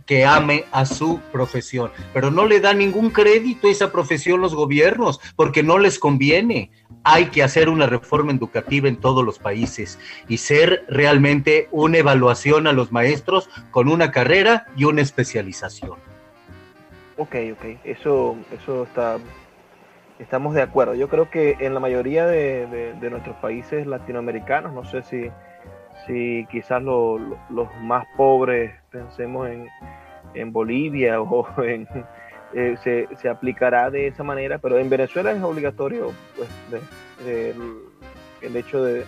que 0.07 0.25
ame 0.25 0.65
a 0.73 0.85
su 0.85 1.21
profesión, 1.33 1.91
pero 2.13 2.31
no 2.31 2.47
le 2.47 2.61
da 2.61 2.75
ningún 2.75 3.11
crédito 3.11 3.69
a 3.69 3.71
esa 3.71 3.93
profesión 3.93 4.41
los 4.41 4.55
gobiernos, 4.55 5.21
porque 5.37 5.63
no 5.63 5.79
les 5.79 5.99
conviene. 5.99 6.71
Hay 7.05 7.27
que 7.27 7.43
hacer 7.43 7.69
una 7.69 7.87
reforma 7.87 8.33
educativa 8.33 8.89
en 8.89 8.97
todos 8.97 9.25
los 9.25 9.39
países 9.39 9.99
y 10.29 10.39
ser 10.39 10.85
realmente 10.89 11.69
una 11.71 11.99
evaluación 11.99 12.67
a 12.67 12.73
los 12.73 12.93
maestros 12.93 13.49
con 13.71 13.89
una 13.89 14.11
carrera 14.11 14.67
y 14.77 14.85
una 14.85 15.03
especialización. 15.03 15.99
Ok, 17.17 17.37
ok, 17.53 17.65
eso, 17.85 18.37
eso 18.53 18.85
está, 18.85 19.19
estamos 20.19 20.55
de 20.55 20.63
acuerdo. 20.63 20.95
Yo 20.95 21.09
creo 21.09 21.31
que 21.31 21.57
en 21.61 21.75
la 21.75 21.81
mayoría 21.81 22.27
de, 22.27 22.97
nuestros 23.11 23.37
países 23.37 23.87
latinoamericanos, 23.87 24.73
no 24.73 24.85
sé 24.85 25.03
si, 25.03 25.31
si 26.07 26.47
quizás 26.51 26.83
los 26.83 27.69
más 27.83 28.07
pobres, 28.17 28.73
pensemos 28.91 29.49
en, 29.49 29.69
en 30.35 30.53
Bolivia 30.53 31.21
o 31.21 31.47
en, 31.63 31.89
eh, 32.53 32.77
se, 32.83 33.09
se, 33.21 33.29
aplicará 33.29 33.91
de 33.91 34.09
esa 34.09 34.23
manera, 34.23 34.59
pero 34.59 34.79
en 34.79 34.89
Venezuela 34.89 35.33
es 35.33 35.43
obligatorio 35.43 36.13
pues, 36.37 36.49
el, 37.27 38.57
hecho 38.57 38.85
de, 38.85 39.05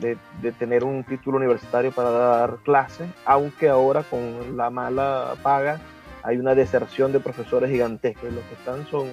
de, 0.00 0.52
tener 0.52 0.84
un 0.84 1.04
título 1.04 1.38
universitario 1.38 1.92
para 1.92 2.10
dar 2.10 2.56
clase, 2.64 3.06
aunque 3.24 3.68
ahora 3.68 4.02
con 4.02 4.56
la 4.56 4.70
mala 4.70 5.34
paga 5.42 5.80
hay 6.22 6.36
una 6.36 6.54
deserción 6.54 7.12
de 7.12 7.20
profesores 7.20 7.70
gigantescos, 7.70 8.32
los 8.32 8.44
que 8.44 8.54
están 8.54 8.86
son 8.86 9.08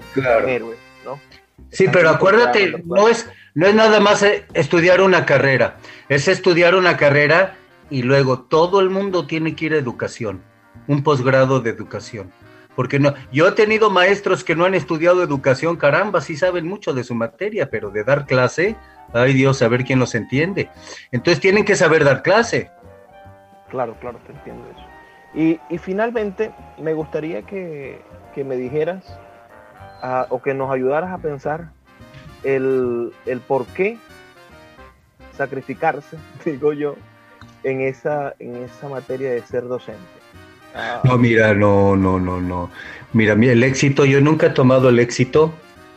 héroes, 0.47 0.79
¿no? 1.05 1.19
Sí, 1.69 1.87
pero 1.91 2.09
acuérdate, 2.09 2.83
no 2.85 3.07
es, 3.07 3.29
no 3.53 3.67
es 3.67 3.75
nada 3.75 3.99
más 3.99 4.23
eh, 4.23 4.45
estudiar 4.53 5.01
una 5.01 5.25
carrera, 5.25 5.77
es 6.09 6.27
estudiar 6.27 6.75
una 6.75 6.97
carrera 6.97 7.55
y 7.89 8.03
luego 8.03 8.41
todo 8.41 8.79
el 8.79 8.89
mundo 8.89 9.27
tiene 9.27 9.55
que 9.55 9.65
ir 9.65 9.73
a 9.73 9.77
educación 9.77 10.41
un 10.87 11.03
posgrado 11.03 11.59
de 11.61 11.71
educación. 11.71 12.31
Porque 12.75 12.99
no, 12.99 13.13
yo 13.31 13.47
he 13.47 13.51
tenido 13.53 13.89
maestros 13.89 14.43
que 14.43 14.55
no 14.55 14.65
han 14.65 14.75
estudiado 14.75 15.23
educación, 15.23 15.77
caramba, 15.77 16.19
sí 16.19 16.35
saben 16.35 16.67
mucho 16.67 16.93
de 16.93 17.05
su 17.05 17.15
materia, 17.15 17.69
pero 17.69 17.89
de 17.89 18.03
dar 18.03 18.25
clase, 18.25 18.75
ay 19.13 19.33
Dios, 19.33 19.61
a 19.61 19.69
ver 19.69 19.85
quién 19.85 19.99
los 19.99 20.13
entiende. 20.13 20.69
Entonces 21.11 21.39
tienen 21.39 21.63
que 21.63 21.75
saber 21.75 22.03
dar 22.03 22.21
clase. 22.21 22.69
Claro, 23.69 23.95
claro, 24.01 24.19
te 24.25 24.33
entiendo 24.33 24.65
eso. 24.69 24.85
Y, 25.33 25.59
y 25.73 25.77
finalmente, 25.77 26.53
me 26.77 26.93
gustaría 26.93 27.43
que, 27.43 28.01
que 28.33 28.43
me 28.43 28.57
dijeras 28.57 29.03
ah, 30.05 30.27
o 30.29 30.41
que 30.41 30.53
nos 30.53 30.71
ayudaras 30.71 31.11
a 31.11 31.17
pensar 31.17 31.71
el, 32.43 33.11
el 33.25 33.39
por 33.39 33.65
qué 33.67 33.97
sacrificarse, 35.35 36.17
digo 36.45 36.73
yo, 36.73 36.95
en 37.63 37.81
esa, 37.81 38.35
en 38.39 38.55
esa 38.57 38.87
materia 38.87 39.31
de 39.31 39.41
ser 39.41 39.63
docente. 39.67 40.01
No, 41.03 41.17
mira, 41.17 41.53
no, 41.53 41.95
no, 41.95 42.19
no, 42.19 42.41
no. 42.41 42.69
Mira, 43.13 43.33
el 43.33 43.63
éxito, 43.63 44.05
yo 44.05 44.19
nunca 44.19 44.47
he 44.47 44.49
tomado 44.49 44.89
el 44.89 44.99
éxito 44.99 45.53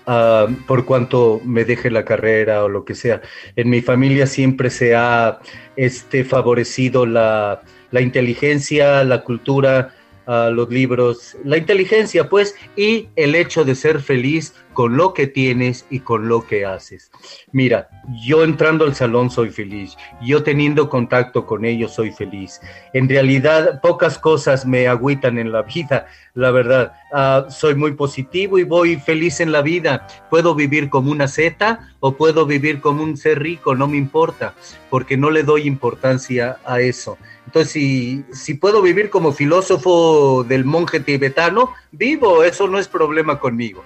ah, 0.06 0.46
por 0.68 0.84
cuanto 0.84 1.40
me 1.44 1.64
deje 1.64 1.90
la 1.90 2.04
carrera 2.04 2.62
o 2.64 2.68
lo 2.68 2.84
que 2.84 2.94
sea. 2.94 3.20
En 3.56 3.70
mi 3.70 3.80
familia 3.80 4.26
siempre 4.26 4.70
se 4.70 4.94
ha 4.94 5.40
este, 5.74 6.24
favorecido 6.24 7.06
la, 7.06 7.62
la 7.90 8.00
inteligencia, 8.00 9.02
la 9.02 9.22
cultura, 9.24 9.90
uh, 10.28 10.52
los 10.52 10.70
libros, 10.70 11.36
la 11.44 11.56
inteligencia, 11.56 12.28
pues, 12.28 12.54
y 12.76 13.08
el 13.16 13.34
hecho 13.34 13.64
de 13.64 13.74
ser 13.74 14.00
feliz 14.00 14.54
con 14.78 14.96
lo 14.96 15.12
que 15.12 15.26
tienes 15.26 15.86
y 15.90 15.98
con 15.98 16.28
lo 16.28 16.46
que 16.46 16.64
haces. 16.64 17.10
Mira, 17.50 17.88
yo 18.24 18.44
entrando 18.44 18.84
al 18.84 18.94
salón 18.94 19.28
soy 19.28 19.50
feliz, 19.50 19.96
yo 20.22 20.44
teniendo 20.44 20.88
contacto 20.88 21.46
con 21.46 21.64
ellos 21.64 21.94
soy 21.94 22.12
feliz. 22.12 22.60
En 22.92 23.08
realidad, 23.08 23.80
pocas 23.80 24.20
cosas 24.20 24.66
me 24.66 24.86
agüitan 24.86 25.36
en 25.36 25.50
la 25.50 25.62
vida, 25.62 26.06
la 26.34 26.52
verdad. 26.52 26.92
Ah, 27.12 27.46
soy 27.50 27.74
muy 27.74 27.94
positivo 27.94 28.56
y 28.56 28.62
voy 28.62 28.98
feliz 28.98 29.40
en 29.40 29.50
la 29.50 29.62
vida. 29.62 30.06
Puedo 30.30 30.54
vivir 30.54 30.90
como 30.90 31.10
una 31.10 31.26
zeta 31.26 31.88
o 31.98 32.12
puedo 32.12 32.46
vivir 32.46 32.80
como 32.80 33.02
un 33.02 33.16
ser 33.16 33.40
rico, 33.40 33.74
no 33.74 33.88
me 33.88 33.96
importa, 33.96 34.54
porque 34.90 35.16
no 35.16 35.32
le 35.32 35.42
doy 35.42 35.66
importancia 35.66 36.58
a 36.64 36.80
eso. 36.80 37.18
Entonces, 37.46 37.72
si, 37.72 38.24
si 38.30 38.54
puedo 38.54 38.82
vivir 38.82 39.08
como 39.08 39.32
filósofo 39.32 40.44
del 40.46 40.66
monje 40.66 41.00
tibetano, 41.00 41.72
vivo, 41.92 42.44
eso 42.44 42.68
no 42.68 42.78
es 42.78 42.88
problema 42.88 43.40
conmigo. 43.40 43.82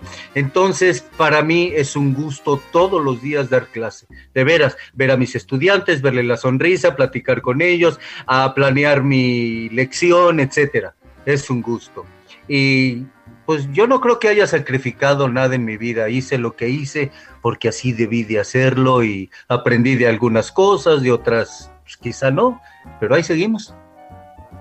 Para 1.16 1.42
mí 1.42 1.72
es 1.74 1.96
un 1.96 2.14
gusto 2.14 2.60
todos 2.72 3.02
los 3.02 3.22
días 3.22 3.50
dar 3.50 3.66
clase. 3.66 4.06
De 4.34 4.44
veras, 4.44 4.76
ver 4.94 5.10
a 5.10 5.16
mis 5.16 5.34
estudiantes, 5.34 6.02
verle 6.02 6.22
la 6.22 6.36
sonrisa, 6.36 6.96
platicar 6.96 7.42
con 7.42 7.62
ellos, 7.62 8.00
a 8.26 8.54
planear 8.54 9.02
mi 9.02 9.68
lección, 9.68 10.40
etcétera. 10.40 10.94
Es 11.24 11.48
un 11.50 11.62
gusto. 11.62 12.04
Y 12.48 13.04
pues 13.46 13.70
yo 13.72 13.86
no 13.86 14.00
creo 14.00 14.18
que 14.18 14.28
haya 14.28 14.46
sacrificado 14.46 15.28
nada 15.28 15.54
en 15.54 15.64
mi 15.64 15.76
vida. 15.76 16.08
Hice 16.08 16.38
lo 16.38 16.56
que 16.56 16.68
hice 16.68 17.10
porque 17.40 17.68
así 17.68 17.92
debí 17.92 18.24
de 18.24 18.40
hacerlo 18.40 19.04
y 19.04 19.30
aprendí 19.48 19.94
de 19.96 20.08
algunas 20.08 20.50
cosas, 20.50 21.02
de 21.02 21.12
otras 21.12 21.70
pues, 21.82 21.96
quizá 21.96 22.30
no, 22.30 22.60
pero 23.00 23.14
ahí 23.14 23.22
seguimos. 23.22 23.74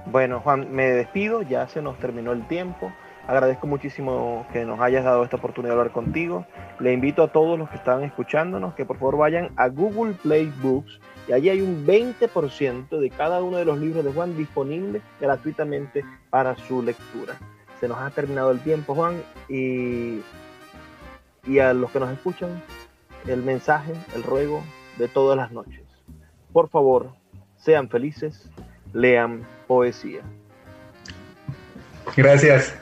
Bueno, 0.07 0.41
Juan, 0.41 0.71
me 0.71 0.91
despido, 0.91 1.41
ya 1.41 1.67
se 1.67 1.81
nos 1.81 1.97
terminó 1.99 2.31
el 2.31 2.47
tiempo. 2.47 2.91
Agradezco 3.27 3.67
muchísimo 3.67 4.45
que 4.51 4.65
nos 4.65 4.79
hayas 4.79 5.03
dado 5.03 5.23
esta 5.23 5.37
oportunidad 5.37 5.75
de 5.75 5.79
hablar 5.79 5.93
contigo. 5.93 6.45
Le 6.79 6.91
invito 6.91 7.23
a 7.23 7.31
todos 7.31 7.57
los 7.57 7.69
que 7.69 7.77
están 7.77 8.03
escuchándonos 8.03 8.73
que 8.73 8.85
por 8.85 8.97
favor 8.97 9.17
vayan 9.17 9.51
a 9.55 9.67
Google 9.69 10.13
Play 10.13 10.51
Books 10.61 10.99
y 11.27 11.33
allí 11.33 11.49
hay 11.49 11.61
un 11.61 11.85
20% 11.85 12.99
de 12.99 13.09
cada 13.09 13.43
uno 13.43 13.57
de 13.57 13.65
los 13.65 13.77
libros 13.77 14.03
de 14.03 14.11
Juan 14.11 14.35
disponible 14.35 15.01
gratuitamente 15.19 16.03
para 16.29 16.55
su 16.55 16.81
lectura. 16.81 17.35
Se 17.79 17.87
nos 17.87 17.99
ha 17.99 18.09
terminado 18.09 18.51
el 18.51 18.59
tiempo, 18.59 18.95
Juan, 18.95 19.21
y, 19.47 20.21
y 21.45 21.59
a 21.59 21.73
los 21.73 21.91
que 21.91 21.99
nos 21.99 22.11
escuchan, 22.11 22.61
el 23.27 23.43
mensaje, 23.43 23.93
el 24.15 24.23
ruego 24.23 24.63
de 24.97 25.07
todas 25.07 25.37
las 25.37 25.51
noches. 25.51 25.81
Por 26.51 26.69
favor, 26.69 27.11
sean 27.57 27.87
felices, 27.89 28.49
lean 28.93 29.47
poesía. 29.67 30.21
Gracias. 32.15 32.75